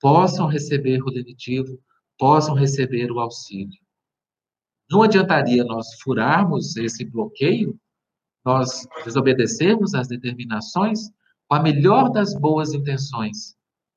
possam 0.00 0.46
receber 0.46 1.02
o 1.02 1.10
lenitivo, 1.10 1.82
possam 2.16 2.54
receber 2.54 3.10
o 3.10 3.18
auxílio. 3.18 3.82
Não 4.88 5.02
adiantaria 5.02 5.64
nós 5.64 6.00
furarmos 6.00 6.76
esse 6.76 7.04
bloqueio, 7.04 7.76
nós 8.44 8.86
desobedecermos 9.04 9.94
às 9.94 10.06
determinações 10.06 11.10
com 11.48 11.56
a 11.56 11.60
melhor 11.60 12.12
das 12.12 12.32
boas 12.32 12.72
intenções, 12.72 13.56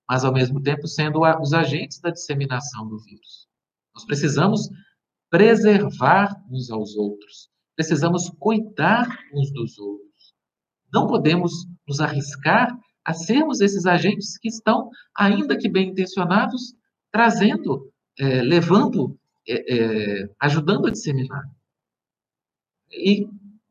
mas 0.10 0.26
ao 0.26 0.34
mesmo 0.34 0.60
tempo 0.60 0.88
sendo 0.88 1.22
os 1.44 1.54
agentes 1.54 2.00
da 2.00 2.10
disseminação 2.10 2.88
do 2.88 2.98
vírus. 2.98 3.48
Nós 3.94 4.04
precisamos 4.04 4.68
preservar 5.30 6.36
uns 6.50 6.72
aos 6.72 6.96
outros. 6.96 7.52
Precisamos 7.76 8.32
cuidar 8.40 9.08
uns 9.32 9.54
dos 9.54 9.78
outros. 9.78 10.05
Não 10.96 11.08
podemos 11.08 11.68
nos 11.86 12.00
arriscar 12.00 12.74
a 13.04 13.14
sermos 13.14 13.60
esses 13.60 13.86
agentes 13.86 14.38
que 14.38 14.48
estão, 14.48 14.90
ainda 15.14 15.58
que 15.58 15.68
bem 15.68 15.90
intencionados, 15.90 16.74
trazendo, 17.12 17.92
é, 18.18 18.42
levando, 18.42 19.20
é, 19.46 19.74
é, 19.76 20.30
ajudando 20.40 20.88
a 20.88 20.92
disseminar. 20.92 21.44
E 22.90 23.28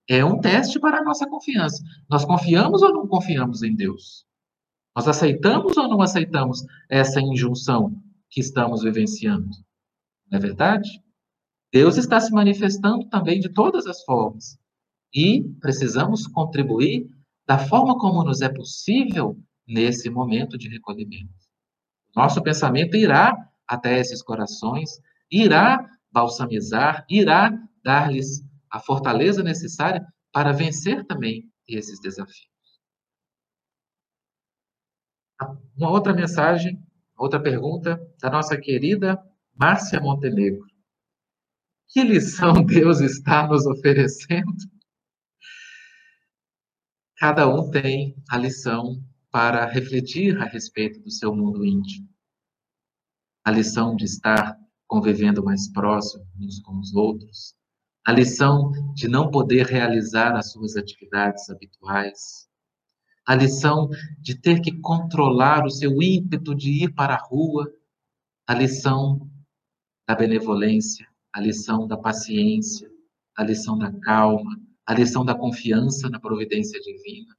é 0.07 0.23
um 0.23 0.39
teste 0.39 0.79
para 0.79 0.99
a 0.99 1.03
nossa 1.03 1.27
confiança. 1.27 1.83
Nós 2.11 2.27
confiamos 2.27 2.83
ou 2.83 2.93
não 2.93 3.09
confiamos 3.09 3.63
em 3.63 3.75
Deus? 3.75 4.27
Nós 4.95 5.09
aceitamos 5.09 5.79
ou 5.79 5.89
não 5.89 6.03
aceitamos 6.03 6.63
essa 6.91 7.23
injunção 7.23 7.99
que 8.29 8.41
estamos 8.41 8.83
vivenciando? 8.83 9.49
Não 10.31 10.39
é 10.39 10.43
verdade? 10.43 11.03
Deus 11.73 11.97
está 11.97 12.21
se 12.21 12.31
manifestando 12.33 13.09
também 13.09 13.41
de 13.41 13.49
todas 13.49 13.87
as 13.87 14.05
formas. 14.05 14.59
E 15.15 15.45
precisamos 15.61 16.27
contribuir 16.27 17.09
da 17.47 17.59
forma 17.59 17.99
como 17.99 18.25
nos 18.25 18.41
é 18.41 18.49
possível 18.49 19.39
nesse 19.67 20.09
momento 20.11 20.57
de 20.57 20.69
recolhimento. 20.69 21.33
Nosso 22.15 22.43
pensamento 22.43 22.97
irá 22.97 23.35
até 23.67 23.99
esses 23.99 24.23
corações, 24.23 25.01
irá 25.31 25.85
balsamizar, 26.11 27.05
irá 27.09 27.51
dar-lhes 27.83 28.43
a 28.71 28.79
fortaleza 28.81 29.43
necessária 29.43 30.05
para 30.33 30.53
vencer 30.53 31.05
também 31.07 31.51
esses 31.67 32.01
desafios. 32.01 32.49
Uma 35.77 35.91
outra 35.91 36.13
mensagem, 36.13 36.81
outra 37.17 37.41
pergunta 37.41 38.01
da 38.21 38.31
nossa 38.31 38.57
querida 38.57 39.21
Márcia 39.55 40.01
Montenegro. 40.01 40.65
Que 41.89 42.03
lição 42.03 42.55
Deus 42.67 43.01
está 43.01 43.47
nos 43.47 43.67
oferecendo? 43.67 44.53
Cada 47.25 47.49
um 47.49 47.71
tem 47.71 48.15
a 48.29 48.37
lição 48.37 49.03
para 49.31 49.65
refletir 49.65 50.39
a 50.43 50.45
respeito 50.45 51.01
do 51.01 51.11
seu 51.11 51.35
mundo 51.35 51.65
íntimo. 51.65 52.07
a 53.43 53.51
lição 53.51 53.97
de 53.97 54.05
estar 54.05 54.59
convivendo 54.87 55.43
mais 55.43 55.73
próximo 55.73 56.23
uns 56.39 56.61
com 56.61 56.79
os 56.79 56.95
outros, 56.95 57.55
a 58.07 58.13
lição 58.13 58.71
de 58.93 59.09
não 59.09 59.31
poder 59.31 59.65
realizar 59.65 60.37
as 60.37 60.53
suas 60.53 60.77
atividades 60.77 61.49
habituais, 61.49 62.47
a 63.27 63.35
lição 63.35 63.89
de 64.21 64.39
ter 64.39 64.61
que 64.61 64.79
controlar 64.83 65.65
o 65.65 65.71
seu 65.71 66.03
ímpeto 66.03 66.55
de 66.55 66.85
ir 66.85 66.93
para 66.93 67.15
a 67.15 67.27
rua, 67.27 67.73
a 68.47 68.53
lição 68.53 69.31
da 70.07 70.15
benevolência, 70.15 71.09
a 71.33 71.41
lição 71.41 71.89
da 71.89 71.97
paciência, 71.97 72.87
a 73.35 73.43
lição 73.43 73.79
da 73.79 73.91
calma, 74.01 74.61
a 74.87 74.95
lição 74.95 75.25
da 75.25 75.35
confiança 75.35 76.09
na 76.09 76.21
providência 76.21 76.81
divina. 76.81 77.35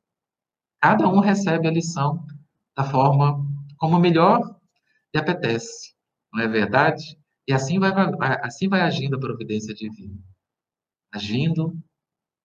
Cada 0.82 1.08
um 1.08 1.20
recebe 1.20 1.68
a 1.68 1.72
lição 1.72 2.26
da 2.76 2.84
forma 2.84 3.46
como 3.78 4.00
melhor 4.00 4.60
lhe 5.14 5.20
apetece, 5.20 5.96
não 6.34 6.44
é 6.44 6.48
verdade? 6.48 7.18
E 7.48 7.54
assim 7.54 7.80
vai, 7.80 7.92
assim 8.42 8.68
vai 8.68 8.82
agindo 8.82 9.16
a 9.16 9.20
providência 9.20 9.74
divina, 9.74 10.20
agindo 11.12 11.78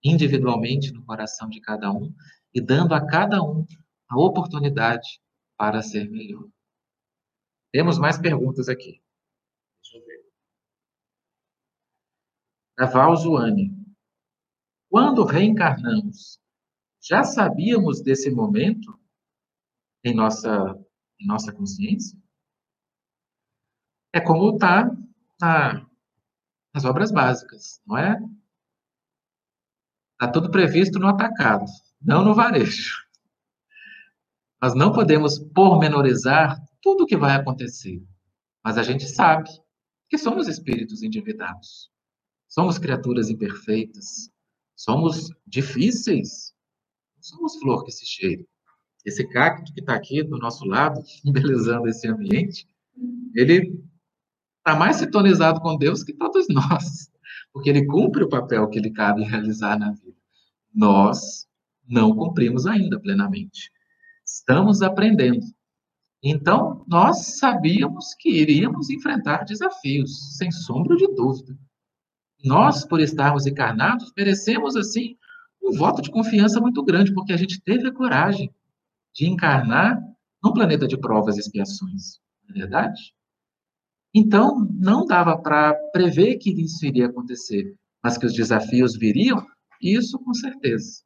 individualmente 0.03 0.91
no 0.91 1.05
coração 1.05 1.49
de 1.49 1.59
cada 1.59 1.91
um 1.91 2.13
e 2.53 2.61
dando 2.61 2.93
a 2.93 3.05
cada 3.05 3.41
um 3.41 3.65
a 4.09 4.19
oportunidade 4.19 5.21
para 5.57 5.81
ser 5.81 6.09
melhor. 6.09 6.47
Temos 7.71 7.97
mais 7.97 8.17
perguntas 8.17 8.67
aqui. 8.67 9.01
Deixa 9.81 9.97
eu 9.97 10.05
ver. 10.05 10.25
Da 12.77 12.85
Val 12.85 13.15
Zuane. 13.15 13.80
Quando 14.91 15.23
reencarnamos, 15.23 16.37
já 17.01 17.23
sabíamos 17.23 18.01
desse 18.01 18.29
momento 18.29 18.99
em 20.03 20.13
nossa, 20.13 20.77
em 21.17 21.25
nossa 21.25 21.53
consciência? 21.53 22.19
É 24.13 24.19
como 24.19 24.53
está 24.53 24.91
na, 25.39 25.89
nas 26.75 26.83
obras 26.83 27.09
básicas, 27.09 27.81
não 27.87 27.97
é? 27.97 28.19
Está 30.11 30.29
tudo 30.29 30.51
previsto 30.51 30.99
no 30.99 31.07
atacado, 31.07 31.63
não 32.01 32.25
no 32.25 32.35
varejo. 32.35 33.07
Nós 34.61 34.75
não 34.75 34.91
podemos 34.91 35.39
pormenorizar 35.39 36.61
tudo 36.81 37.05
o 37.05 37.07
que 37.07 37.15
vai 37.15 37.37
acontecer, 37.37 38.03
mas 38.61 38.77
a 38.77 38.83
gente 38.83 39.07
sabe 39.07 39.49
que 40.09 40.17
somos 40.17 40.49
espíritos 40.49 41.01
endividados, 41.01 41.89
somos 42.49 42.77
criaturas 42.77 43.29
imperfeitas, 43.29 44.29
somos 44.75 45.29
difíceis, 45.45 46.53
não 47.15 47.23
somos 47.23 47.55
flor 47.57 47.83
que 47.83 47.91
se 47.91 48.05
cheira. 48.05 48.43
Esse 49.05 49.27
cacto 49.27 49.73
que 49.73 49.79
está 49.79 49.95
aqui 49.95 50.23
do 50.23 50.37
nosso 50.37 50.65
lado, 50.65 51.01
embelezando 51.25 51.87
esse 51.87 52.07
ambiente, 52.07 52.67
ele 53.35 53.83
está 54.57 54.77
mais 54.77 54.97
sintonizado 54.97 55.59
com 55.59 55.77
Deus 55.77 56.03
que 56.03 56.13
todos 56.13 56.47
nós, 56.49 57.09
porque 57.51 57.69
ele 57.69 57.85
cumpre 57.85 58.23
o 58.23 58.29
papel 58.29 58.67
que 58.69 58.79
lhe 58.79 58.91
cabe 58.91 59.23
realizar 59.23 59.77
na 59.77 59.91
vida. 59.91 60.17
Nós 60.73 61.47
não 61.87 62.15
cumprimos 62.15 62.65
ainda 62.65 62.99
plenamente. 62.99 63.71
Estamos 64.25 64.81
aprendendo. 64.81 65.45
Então, 66.23 66.85
nós 66.87 67.39
sabíamos 67.39 68.13
que 68.13 68.29
iríamos 68.29 68.89
enfrentar 68.89 69.43
desafios, 69.43 70.37
sem 70.37 70.51
sombra 70.51 70.95
de 70.95 71.07
dúvida. 71.15 71.57
Nós, 72.43 72.85
por 72.85 72.99
estarmos 72.99 73.45
encarnados, 73.45 74.11
merecemos, 74.17 74.75
assim, 74.75 75.15
um 75.61 75.73
voto 75.73 76.01
de 76.01 76.09
confiança 76.09 76.59
muito 76.59 76.83
grande, 76.83 77.13
porque 77.13 77.33
a 77.33 77.37
gente 77.37 77.61
teve 77.61 77.87
a 77.87 77.93
coragem 77.93 78.53
de 79.13 79.27
encarnar 79.27 79.99
num 80.43 80.53
planeta 80.53 80.87
de 80.87 80.97
provas 80.97 81.37
e 81.37 81.39
expiações. 81.39 82.19
Não 82.43 82.55
é 82.55 82.59
verdade? 82.59 83.13
Então, 84.13 84.67
não 84.73 85.05
dava 85.05 85.37
para 85.37 85.73
prever 85.93 86.37
que 86.37 86.49
isso 86.49 86.85
iria 86.85 87.05
acontecer, 87.05 87.75
mas 88.03 88.17
que 88.17 88.25
os 88.25 88.33
desafios 88.33 88.97
viriam, 88.97 89.45
isso 89.81 90.19
com 90.19 90.33
certeza. 90.33 91.03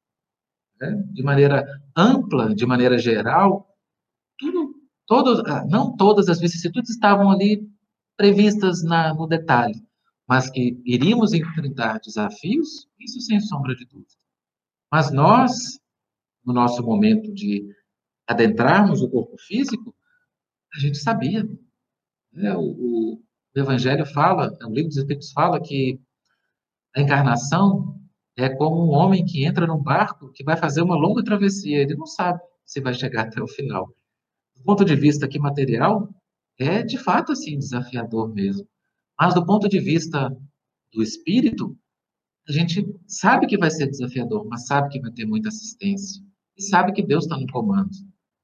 Né? 0.80 1.04
De 1.12 1.22
maneira 1.22 1.66
ampla, 1.96 2.54
de 2.56 2.66
maneira 2.66 2.98
geral, 2.98 3.70
tudo, 4.38 4.74
todos, 5.06 5.40
ah, 5.46 5.66
não 5.70 5.96
todas 5.96 6.30
as 6.30 6.40
vicissitudes 6.40 6.92
estavam 6.92 7.30
ali 7.30 7.70
previstas 8.18 8.84
na, 8.84 9.14
no 9.14 9.28
detalhe, 9.28 9.85
mas 10.28 10.50
que 10.50 10.82
iríamos 10.86 11.34
enfrentar 11.34 12.00
desafios, 12.00 12.88
isso 13.00 13.20
sem 13.22 13.40
sombra 13.40 13.76
de 13.76 13.86
dúvida. 13.86 14.14
Mas 14.92 15.12
nós, 15.12 15.80
no 16.44 16.54
nosso 16.54 16.84
momento 16.84 17.34
de 17.34 17.68
adentrarmos 18.28 19.02
o 19.02 19.10
corpo 19.10 19.38
físico, 19.38 19.96
a 20.74 20.80
gente 20.80 20.98
sabia, 20.98 21.48
é, 22.36 22.56
o, 22.56 22.62
o, 22.62 23.26
Evangelho 23.56 24.06
fala, 24.06 24.52
o 24.64 24.70
livro 24.70 24.90
dos 24.90 24.98
Espíritos 24.98 25.32
fala 25.32 25.62
que 25.62 25.98
a 26.94 27.02
encarnação 27.02 27.98
é 28.36 28.50
como 28.50 28.86
um 28.86 28.90
homem 28.90 29.24
que 29.24 29.46
entra 29.46 29.66
num 29.66 29.82
barco 29.82 30.32
que 30.34 30.44
vai 30.44 30.58
fazer 30.58 30.82
uma 30.82 30.96
longa 30.96 31.24
travessia. 31.24 31.82
Ele 31.82 31.96
não 31.96 32.06
sabe 32.06 32.42
se 32.66 32.82
vai 32.82 32.94
chegar 32.94 33.28
até 33.28 33.42
o 33.42 33.48
final. 33.48 33.88
Do 34.58 34.64
ponto 34.64 34.84
de 34.84 34.96
vista 34.96 35.26
aqui 35.26 35.40
material, 35.40 36.10
é 36.60 36.84
de 36.84 36.98
fato 36.98 37.32
assim 37.32 37.58
desafiador 37.58 38.34
mesmo. 38.34 38.68
Mas 39.20 39.34
do 39.34 39.46
ponto 39.46 39.70
de 39.70 39.80
vista 39.80 40.30
do 40.94 41.02
espírito, 41.02 41.78
a 42.48 42.52
gente 42.52 42.86
sabe 43.08 43.48
que 43.48 43.58
vai 43.58 43.72
ser 43.72 43.88
desafiador, 43.88 44.46
mas 44.48 44.68
sabe 44.68 44.90
que 44.90 45.00
vai 45.00 45.12
ter 45.12 45.26
muita 45.26 45.50
assistência. 45.50 46.24
E 46.58 46.62
sabe 46.62 46.94
que 46.94 47.06
Deus 47.06 47.26
está 47.26 47.38
no 47.38 47.48
comando. 47.48 47.90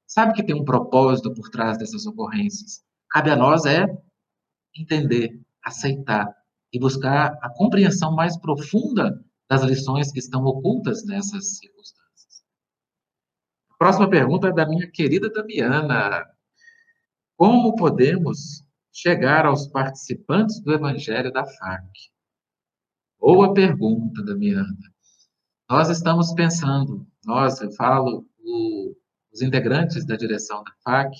Sabe 0.06 0.34
que 0.34 0.42
tem 0.42 0.54
um 0.54 0.64
propósito 0.64 1.32
por 1.32 1.48
trás 1.50 1.78
dessas 1.78 2.04
ocorrências. 2.06 2.84
Cabe 3.10 3.30
a 3.30 3.36
nós 3.36 3.64
é 3.64 3.86
entender, 4.76 5.40
aceitar 5.62 6.26
e 6.72 6.78
buscar 6.78 7.38
a 7.42 7.50
compreensão 7.50 8.14
mais 8.14 8.36
profunda 8.36 9.22
das 9.48 9.62
lições 9.62 10.10
que 10.10 10.18
estão 10.18 10.44
ocultas 10.44 11.04
nessas 11.04 11.58
circunstâncias. 11.58 12.42
A 13.70 13.76
próxima 13.76 14.08
pergunta 14.08 14.48
é 14.48 14.52
da 14.52 14.66
minha 14.66 14.90
querida 14.90 15.30
Damiana. 15.30 16.26
Como 17.36 17.76
podemos 17.76 18.64
chegar 18.92 19.46
aos 19.46 19.66
participantes 19.66 20.60
do 20.60 20.72
Evangelho 20.72 21.32
da 21.32 21.44
FAC? 21.44 21.90
Boa 23.18 23.54
pergunta, 23.54 24.22
Damiana. 24.24 24.76
Nós 25.70 25.88
estamos 25.88 26.32
pensando, 26.34 27.06
nós, 27.24 27.60
eu 27.60 27.72
falo, 27.72 28.26
o, 28.40 28.94
os 29.32 29.40
integrantes 29.40 30.04
da 30.04 30.16
direção 30.16 30.62
da 30.62 30.72
FAC, 30.84 31.14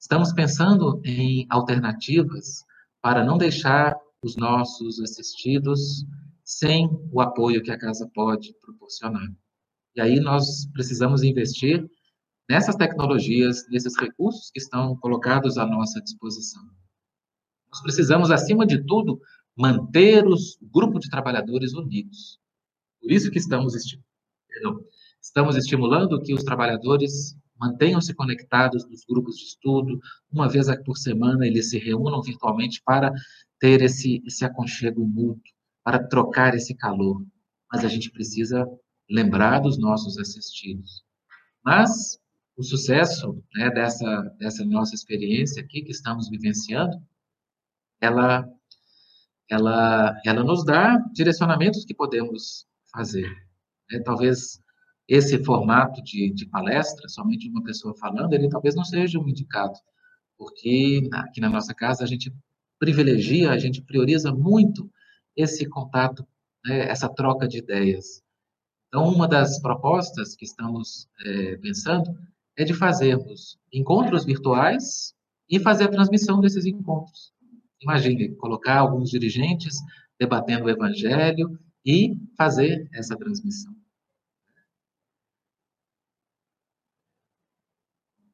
Estamos 0.00 0.32
pensando 0.32 0.98
em 1.04 1.46
alternativas 1.50 2.64
para 3.02 3.22
não 3.22 3.36
deixar 3.36 3.94
os 4.24 4.34
nossos 4.34 4.98
assistidos 4.98 6.06
sem 6.42 6.88
o 7.12 7.20
apoio 7.20 7.62
que 7.62 7.70
a 7.70 7.78
casa 7.78 8.10
pode 8.14 8.54
proporcionar. 8.62 9.28
E 9.94 10.00
aí 10.00 10.18
nós 10.18 10.66
precisamos 10.72 11.22
investir 11.22 11.86
nessas 12.48 12.76
tecnologias, 12.76 13.68
nesses 13.68 13.94
recursos 14.00 14.50
que 14.50 14.58
estão 14.58 14.96
colocados 14.96 15.58
à 15.58 15.66
nossa 15.66 16.00
disposição. 16.00 16.62
Nós 17.72 17.82
precisamos, 17.82 18.30
acima 18.30 18.66
de 18.66 18.84
tudo, 18.84 19.20
manter 19.56 20.26
os 20.26 20.58
grupos 20.62 21.02
de 21.02 21.10
trabalhadores 21.10 21.72
unidos. 21.72 22.38
Por 23.00 23.10
isso 23.12 23.30
que 23.30 23.38
estamos, 23.38 23.74
estamos 25.20 25.56
estimulando 25.56 26.20
que 26.22 26.34
os 26.34 26.42
trabalhadores 26.42 27.36
mantenham-se 27.60 28.14
conectados 28.14 28.88
nos 28.88 29.04
grupos 29.04 29.36
de 29.36 29.44
estudo, 29.44 30.00
uma 30.32 30.48
vez 30.48 30.66
por 30.84 30.96
semana 30.96 31.46
eles 31.46 31.68
se 31.68 31.78
reúnam 31.78 32.22
virtualmente 32.22 32.82
para 32.82 33.12
ter 33.58 33.82
esse, 33.82 34.22
esse 34.24 34.44
aconchego 34.44 35.06
mútuo, 35.06 35.42
para 35.84 36.02
trocar 36.02 36.54
esse 36.54 36.74
calor. 36.74 37.22
Mas 37.70 37.84
a 37.84 37.88
gente 37.88 38.10
precisa 38.10 38.66
lembrar 39.08 39.60
dos 39.60 39.78
nossos 39.78 40.18
assistidos. 40.18 41.04
Mas 41.62 42.18
o 42.56 42.62
sucesso 42.62 43.42
né, 43.54 43.70
dessa, 43.70 44.22
dessa 44.38 44.64
nossa 44.64 44.94
experiência 44.94 45.62
aqui 45.62 45.82
que 45.82 45.90
estamos 45.90 46.28
vivenciando, 46.30 46.96
ela, 48.00 48.48
ela, 49.48 50.20
ela 50.24 50.44
nos 50.44 50.64
dá 50.64 50.96
direcionamentos 51.12 51.84
que 51.84 51.94
podemos 51.94 52.66
fazer. 52.92 53.28
Né? 53.90 54.00
Talvez 54.04 54.60
esse 55.08 55.42
formato 55.44 56.02
de, 56.02 56.32
de 56.32 56.46
palestra, 56.46 57.08
somente 57.08 57.48
uma 57.48 57.62
pessoa 57.62 57.94
falando, 57.96 58.32
ele 58.32 58.48
talvez 58.48 58.74
não 58.74 58.84
seja 58.84 59.18
um 59.18 59.28
indicado, 59.28 59.78
porque 60.38 61.08
aqui 61.12 61.40
na 61.40 61.48
nossa 61.48 61.74
casa 61.74 62.04
a 62.04 62.06
gente 62.06 62.32
privilegia, 62.78 63.50
a 63.50 63.58
gente 63.58 63.82
prioriza 63.82 64.32
muito 64.32 64.90
esse 65.36 65.66
contato, 65.66 66.26
né, 66.64 66.88
essa 66.88 67.08
troca 67.08 67.46
de 67.46 67.58
ideias. 67.58 68.22
Então, 68.88 69.06
uma 69.08 69.28
das 69.28 69.60
propostas 69.60 70.34
que 70.34 70.44
estamos 70.44 71.08
é, 71.24 71.56
pensando 71.58 72.16
é 72.56 72.64
de 72.64 72.74
fazermos 72.74 73.58
encontros 73.72 74.24
virtuais 74.24 75.14
e 75.48 75.60
fazer 75.60 75.84
a 75.84 75.90
transmissão 75.90 76.40
desses 76.40 76.64
encontros. 76.66 77.32
Imagine, 77.80 78.34
colocar 78.36 78.78
alguns 78.78 79.10
dirigentes 79.10 79.76
debatendo 80.18 80.66
o 80.66 80.70
evangelho 80.70 81.58
e 81.84 82.14
fazer 82.36 82.88
essa 82.92 83.16
transmissão. 83.16 83.74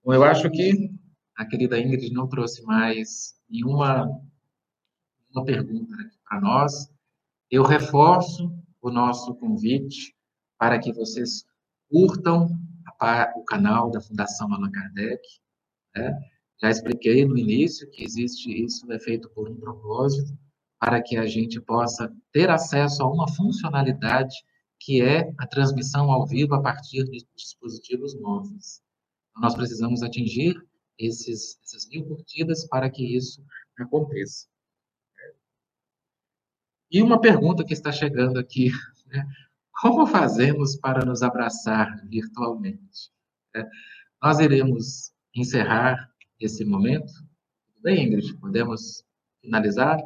Bom, 0.04 0.14
eu 0.14 0.24
acho 0.24 0.50
que 0.50 0.90
a 1.36 1.44
querida 1.44 1.78
Ingrid 1.78 2.12
não 2.12 2.28
trouxe 2.28 2.62
mais 2.62 3.40
nenhuma 3.48 4.08
uma 5.30 5.44
pergunta 5.44 5.94
para 6.28 6.40
nós. 6.40 6.90
Eu 7.50 7.62
reforço 7.62 8.50
o 8.80 8.90
nosso 8.90 9.34
convite 9.34 10.16
para 10.58 10.78
que 10.78 10.92
vocês 10.92 11.44
curtam 11.88 12.48
a, 13.00 13.32
o 13.36 13.44
canal 13.44 13.90
da 13.90 14.00
Fundação 14.00 14.52
Allan 14.52 14.70
Kardec. 14.70 15.20
Né? 15.94 16.18
Já 16.60 16.70
expliquei 16.70 17.24
no 17.24 17.36
início 17.36 17.90
que 17.90 18.02
existe 18.02 18.50
isso 18.50 18.90
é 18.90 18.98
feito 18.98 19.28
por 19.30 19.48
um 19.50 19.56
propósito 19.56 20.36
para 20.78 21.02
que 21.02 21.16
a 21.16 21.26
gente 21.26 21.60
possa 21.60 22.14
ter 22.32 22.50
acesso 22.50 23.02
a 23.02 23.10
uma 23.10 23.28
funcionalidade 23.28 24.36
que 24.78 25.02
é 25.02 25.32
a 25.38 25.46
transmissão 25.46 26.10
ao 26.10 26.26
vivo 26.26 26.54
a 26.54 26.62
partir 26.62 27.04
de 27.04 27.26
dispositivos 27.34 28.14
móveis. 28.14 28.82
Então, 29.30 29.42
nós 29.42 29.54
precisamos 29.54 30.02
atingir 30.02 30.54
esses, 30.98 31.58
essas 31.62 31.88
mil 31.88 32.04
curtidas 32.06 32.66
para 32.68 32.90
que 32.90 33.16
isso 33.16 33.44
aconteça. 33.78 34.46
E 36.90 37.02
uma 37.02 37.20
pergunta 37.20 37.64
que 37.64 37.72
está 37.72 37.90
chegando 37.90 38.38
aqui, 38.38 38.70
né? 39.06 39.26
como 39.72 40.06
fazemos 40.06 40.76
para 40.76 41.04
nos 41.04 41.22
abraçar 41.22 42.06
virtualmente? 42.06 43.10
É, 43.54 43.64
nós 44.22 44.38
iremos 44.38 45.12
encerrar 45.34 46.10
esse 46.40 46.64
momento. 46.64 47.12
Tudo 47.68 47.82
bem, 47.82 48.06
Ingrid? 48.06 48.38
Podemos 48.38 49.04
finalizar? 49.40 49.98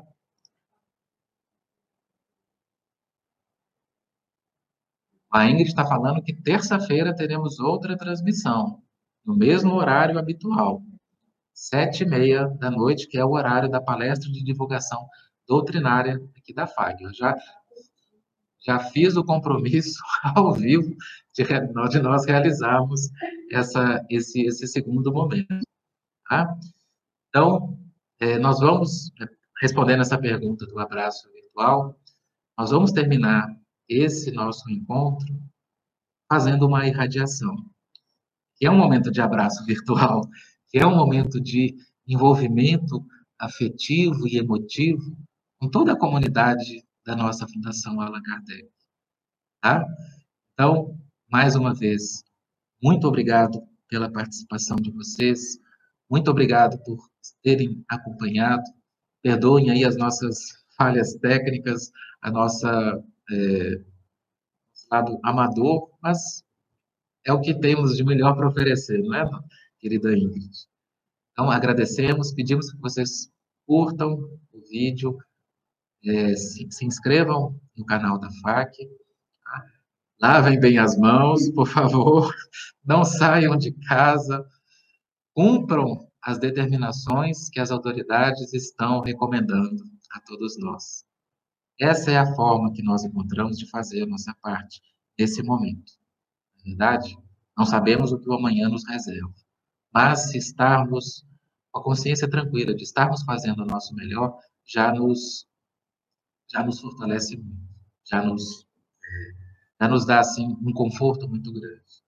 A 5.32 5.46
Ingrid 5.48 5.68
está 5.68 5.86
falando 5.86 6.22
que 6.22 6.34
terça-feira 6.34 7.14
teremos 7.14 7.60
outra 7.60 7.96
transmissão, 7.96 8.82
no 9.24 9.36
mesmo 9.36 9.74
horário 9.74 10.18
habitual, 10.18 10.82
sete 11.54 12.02
e 12.02 12.06
meia 12.06 12.48
da 12.58 12.70
noite, 12.70 13.06
que 13.06 13.16
é 13.16 13.24
o 13.24 13.32
horário 13.32 13.70
da 13.70 13.80
palestra 13.80 14.30
de 14.30 14.42
divulgação 14.42 15.06
doutrinária 15.46 16.20
aqui 16.36 16.52
da 16.52 16.66
FAG. 16.66 17.04
Eu 17.04 17.14
já, 17.14 17.36
já 18.64 18.78
fiz 18.80 19.16
o 19.16 19.24
compromisso 19.24 20.02
ao 20.34 20.52
vivo 20.52 20.96
de, 21.32 21.44
de 21.44 22.02
nós 22.02 22.26
realizarmos 22.26 23.02
essa, 23.52 24.04
esse, 24.10 24.42
esse 24.46 24.66
segundo 24.66 25.12
momento. 25.12 25.69
Tá? 26.30 26.56
Então, 27.28 27.76
é, 28.20 28.38
nós 28.38 28.60
vamos, 28.60 29.10
respondendo 29.60 30.02
essa 30.02 30.16
pergunta 30.16 30.64
do 30.64 30.78
abraço 30.78 31.28
virtual, 31.32 31.98
nós 32.56 32.70
vamos 32.70 32.92
terminar 32.92 33.48
esse 33.88 34.30
nosso 34.30 34.70
encontro 34.70 35.26
fazendo 36.30 36.68
uma 36.68 36.86
irradiação, 36.86 37.56
que 38.54 38.64
é 38.64 38.70
um 38.70 38.78
momento 38.78 39.10
de 39.10 39.20
abraço 39.20 39.64
virtual, 39.66 40.20
que 40.68 40.78
é 40.78 40.86
um 40.86 40.94
momento 40.94 41.40
de 41.40 41.74
envolvimento 42.06 43.04
afetivo 43.36 44.28
e 44.28 44.38
emotivo 44.38 45.16
com 45.58 45.68
toda 45.68 45.94
a 45.94 45.98
comunidade 45.98 46.84
da 47.04 47.16
nossa 47.16 47.44
Fundação 47.48 48.00
Allan 48.00 48.22
Kardec. 48.22 48.70
Tá? 49.60 49.84
Então, 50.52 50.96
mais 51.28 51.56
uma 51.56 51.74
vez, 51.74 52.22
muito 52.80 53.08
obrigado 53.08 53.60
pela 53.88 54.08
participação 54.12 54.76
de 54.76 54.92
vocês, 54.92 55.58
muito 56.10 56.30
obrigado 56.30 56.82
por 56.82 56.98
terem 57.42 57.84
acompanhado, 57.88 58.64
perdoem 59.22 59.70
aí 59.70 59.84
as 59.84 59.96
nossas 59.96 60.38
falhas 60.76 61.14
técnicas, 61.14 61.92
a 62.20 62.30
nossa 62.30 63.02
é, 63.30 63.80
lado 64.90 65.18
amador, 65.22 65.90
mas 66.02 66.42
é 67.24 67.32
o 67.32 67.40
que 67.40 67.54
temos 67.54 67.96
de 67.96 68.02
melhor 68.02 68.34
para 68.34 68.48
oferecer, 68.48 68.98
não 69.02 69.14
é, 69.14 69.24
querida 69.78 70.12
Ingrid? 70.16 70.50
Então, 71.32 71.50
agradecemos, 71.50 72.32
pedimos 72.32 72.72
que 72.72 72.80
vocês 72.80 73.30
curtam 73.66 74.14
o 74.52 74.60
vídeo, 74.68 75.16
é, 76.04 76.34
se, 76.34 76.66
se, 76.70 76.84
inscrevam 76.84 77.58
no 77.76 77.84
canal 77.84 78.18
da 78.18 78.30
FAC, 78.42 78.74
tá? 79.44 79.66
lavem 80.20 80.58
bem 80.58 80.78
as 80.78 80.96
mãos, 80.96 81.48
por 81.50 81.68
favor, 81.68 82.34
não 82.84 83.04
saiam 83.04 83.56
de 83.56 83.72
casa, 83.86 84.44
cumpram 85.40 86.06
as 86.22 86.38
determinações 86.38 87.48
que 87.48 87.58
as 87.58 87.70
autoridades 87.70 88.52
estão 88.52 89.00
recomendando 89.00 89.82
a 90.12 90.20
todos 90.20 90.58
nós. 90.58 91.02
Essa 91.80 92.10
é 92.10 92.18
a 92.18 92.34
forma 92.34 92.70
que 92.74 92.82
nós 92.82 93.04
encontramos 93.04 93.56
de 93.56 93.66
fazer 93.70 94.02
a 94.02 94.06
nossa 94.06 94.34
parte 94.42 94.82
nesse 95.18 95.42
momento. 95.42 95.94
Na 96.56 96.62
verdade, 96.64 97.16
não 97.56 97.64
sabemos 97.64 98.12
o 98.12 98.18
que 98.18 98.28
o 98.28 98.34
amanhã 98.34 98.68
nos 98.68 98.86
reserva. 98.86 99.32
Mas 99.90 100.30
se 100.30 100.36
estarmos 100.36 101.24
com 101.72 101.80
a 101.80 101.84
consciência 101.84 102.28
tranquila 102.28 102.74
de 102.74 102.82
estarmos 102.82 103.22
fazendo 103.22 103.62
o 103.62 103.66
nosso 103.66 103.94
melhor, 103.94 104.38
já 104.66 104.92
nos 104.92 105.48
já 106.52 106.62
nos 106.62 106.80
fortalece 106.80 107.38
muito, 107.38 107.66
já 108.04 108.22
nos 108.22 108.66
já 109.80 109.88
nos 109.88 110.04
dá 110.04 110.20
assim 110.20 110.54
um 110.62 110.72
conforto 110.74 111.26
muito 111.26 111.50
grande. 111.50 112.04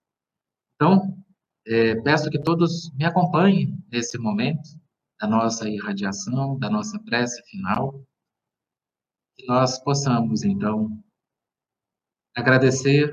Então, 0.75 1.22
é, 1.65 1.95
peço 2.01 2.29
que 2.29 2.41
todos 2.41 2.91
me 2.95 3.05
acompanhem 3.05 3.77
nesse 3.91 4.17
momento 4.17 4.69
da 5.19 5.27
nossa 5.27 5.69
irradiação, 5.69 6.57
da 6.59 6.69
nossa 6.69 6.99
prece 6.99 7.41
final 7.49 8.05
que 9.35 9.45
nós 9.47 9.79
possamos, 9.79 10.43
então, 10.43 11.03
agradecer 12.35 13.11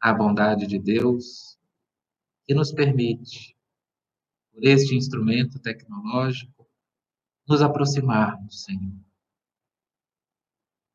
a 0.00 0.12
bondade 0.12 0.66
de 0.66 0.78
Deus 0.78 1.58
que 2.44 2.54
nos 2.54 2.72
permite, 2.72 3.56
por 4.52 4.64
este 4.64 4.96
instrumento 4.96 5.60
tecnológico, 5.60 6.68
nos 7.46 7.62
aproximarmos, 7.62 8.64
Senhor. 8.64 8.98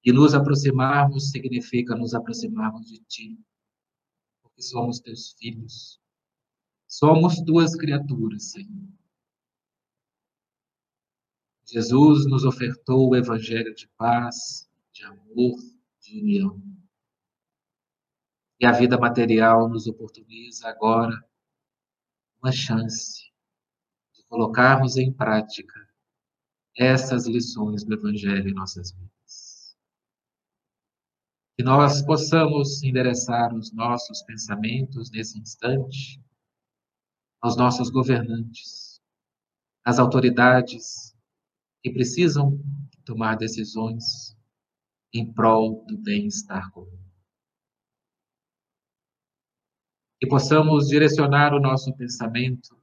E 0.04 0.12
nos 0.12 0.34
aproximarmos 0.34 1.32
significa 1.32 1.96
nos 1.96 2.14
aproximarmos 2.14 2.88
de 2.88 3.00
Ti, 3.06 3.40
porque 4.42 4.62
somos 4.62 5.00
Teus 5.00 5.34
filhos. 5.34 6.00
Somos 6.98 7.42
Tuas 7.42 7.76
criaturas, 7.76 8.52
Senhor. 8.52 8.88
Jesus 11.66 12.26
nos 12.26 12.46
ofertou 12.46 13.10
o 13.10 13.16
evangelho 13.18 13.76
de 13.76 13.86
paz, 13.98 14.70
de 14.94 15.04
amor, 15.04 15.58
de 16.00 16.22
união. 16.22 16.64
E 18.62 18.66
a 18.66 18.72
vida 18.72 18.98
material 18.98 19.68
nos 19.68 19.88
oportuniza 19.88 20.70
agora 20.70 21.22
uma 22.42 22.54
chance 22.54 23.30
de 24.14 24.24
colocarmos 24.30 24.96
em 24.96 25.12
prática 25.12 25.76
essas 26.78 27.28
lições 27.28 27.84
do 27.84 27.94
evangelho 27.94 28.48
em 28.48 28.54
nossas 28.54 28.92
vidas. 28.94 29.78
Que 31.58 31.64
nós 31.64 32.02
possamos 32.06 32.82
endereçar 32.84 33.54
os 33.54 33.74
nossos 33.74 34.22
pensamentos 34.22 35.12
nesse 35.12 35.38
instante 35.38 36.24
aos 37.46 37.56
nossos 37.56 37.92
governantes, 37.92 39.00
às 39.84 40.00
autoridades 40.00 41.16
que 41.84 41.92
precisam 41.92 42.60
tomar 43.06 43.36
decisões 43.36 44.36
em 45.14 45.32
prol 45.32 45.86
do 45.86 45.96
bem-estar 45.96 46.72
comum. 46.72 47.00
Que 50.20 50.28
possamos 50.28 50.88
direcionar 50.88 51.54
o 51.54 51.60
nosso 51.60 51.96
pensamento 51.96 52.76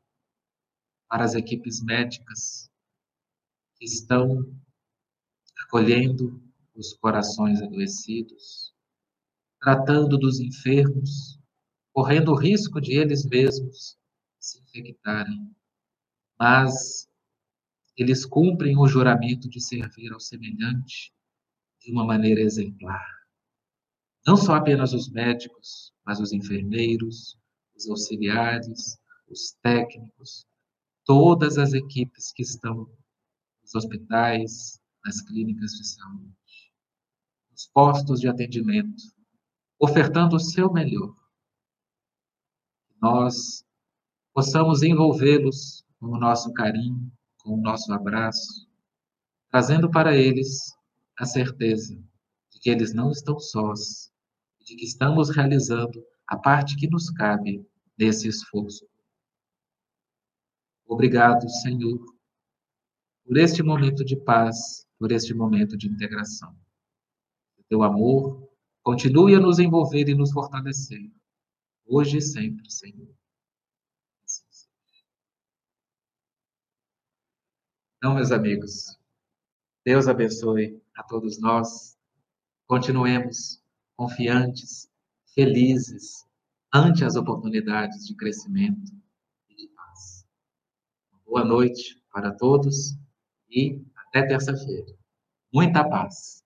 para 1.09 1.25
as 1.25 1.35
equipes 1.35 1.83
médicas 1.83 2.71
que 3.75 3.85
estão 3.85 4.49
acolhendo 5.65 6.41
os 6.77 6.93
corações 6.99 7.61
adoecidos, 7.61 8.73
tratando 9.61 10.17
dos 10.17 10.39
enfermos, 10.39 11.41
correndo 11.93 12.31
o 12.31 12.39
risco 12.39 12.81
de 12.81 12.93
eles 12.93 13.27
mesmos 13.27 14.01
se 14.43 14.61
infectarem, 14.61 15.55
mas 16.39 17.09
eles 17.97 18.27
cumprem 18.27 18.77
o 18.77 18.89
juramento 18.89 19.49
de 19.49 19.61
servir 19.61 20.13
ao 20.13 20.21
semelhante 20.21 21.15
de 21.81 21.93
uma 21.93 22.05
maneira 22.05 22.41
exemplar. 22.41 23.07
Não 24.27 24.37
só 24.37 24.55
apenas 24.55 24.93
os 24.93 25.11
médicos, 25.11 25.93
mas 26.05 26.21
os 26.21 26.33
enfermeiros, 26.33 27.39
os 27.77 27.89
auxiliares, 27.89 28.99
os 29.29 29.53
técnicos, 29.63 30.47
todas 31.05 31.59
as 31.59 31.73
equipes 31.73 32.33
que 32.33 32.43
estão 32.43 32.89
nos 33.63 33.75
hospitais, 33.75 34.81
nas 35.05 35.21
clínicas 35.23 35.73
de 35.73 35.87
saúde, 35.87 36.73
nos 37.51 37.67
postos 37.69 38.21
de 38.21 38.29
atendimento, 38.29 39.03
ofertando 39.79 40.37
o 40.37 40.41
seu 40.41 40.73
melhor. 40.73 41.15
Nós 43.01 43.65
possamos 44.33 44.83
envolvê-los 44.83 45.85
com 46.01 46.07
o 46.07 46.19
nosso 46.19 46.53
carinho, 46.53 47.11
com 47.39 47.55
o 47.55 47.61
nosso 47.61 47.93
abraço, 47.93 48.69
trazendo 49.51 49.91
para 49.91 50.17
eles 50.17 50.75
a 51.19 51.27
certeza 51.27 51.95
de 52.51 52.59
que 52.61 52.71
eles 52.71 52.95
não 52.95 53.11
estão 53.11 53.39
sós, 53.39 54.11
de 54.65 54.77
que 54.77 54.85
estamos 54.85 55.31
realizando 55.31 56.05
a 56.27 56.37
parte 56.37 56.77
que 56.77 56.89
nos 56.89 57.11
cabe 57.11 57.65
nesse 57.99 58.29
esforço. 58.29 58.87
Obrigado, 60.87 61.49
Senhor, 61.49 61.99
por 63.25 63.37
este 63.37 63.63
momento 63.63 64.05
de 64.05 64.17
paz, 64.17 64.87
por 64.99 65.13
este 65.13 65.35
momento 65.35 65.77
de 65.77 65.89
integração. 65.89 66.55
O 67.59 67.63
teu 67.65 67.83
amor 67.83 68.49
continue 68.83 69.35
a 69.35 69.41
nos 69.41 69.59
envolver 69.59 70.09
e 70.09 70.15
nos 70.15 70.33
fortalecer, 70.33 71.11
hoje 71.87 72.19
e 72.19 72.23
sempre, 72.23 72.71
Senhor. 72.71 73.09
Então, 78.03 78.17
meus 78.17 78.33
amigos, 78.33 78.99
Deus 79.87 80.09
abençoe 80.09 80.83
a 80.93 81.05
todos 81.05 81.41
nós. 81.41 81.97
Continuemos 82.67 83.63
confiantes, 83.97 84.91
felizes 85.33 86.27
ante 86.75 87.05
as 87.05 87.15
oportunidades 87.15 88.05
de 88.05 88.17
crescimento 88.17 88.91
e 89.49 89.55
de 89.55 89.69
paz. 89.69 90.27
Boa 91.25 91.45
noite 91.45 92.03
para 92.13 92.35
todos 92.35 92.99
e 93.49 93.81
até 93.95 94.27
terça-feira. 94.27 94.99
Muita 95.55 95.89
paz. 95.89 96.42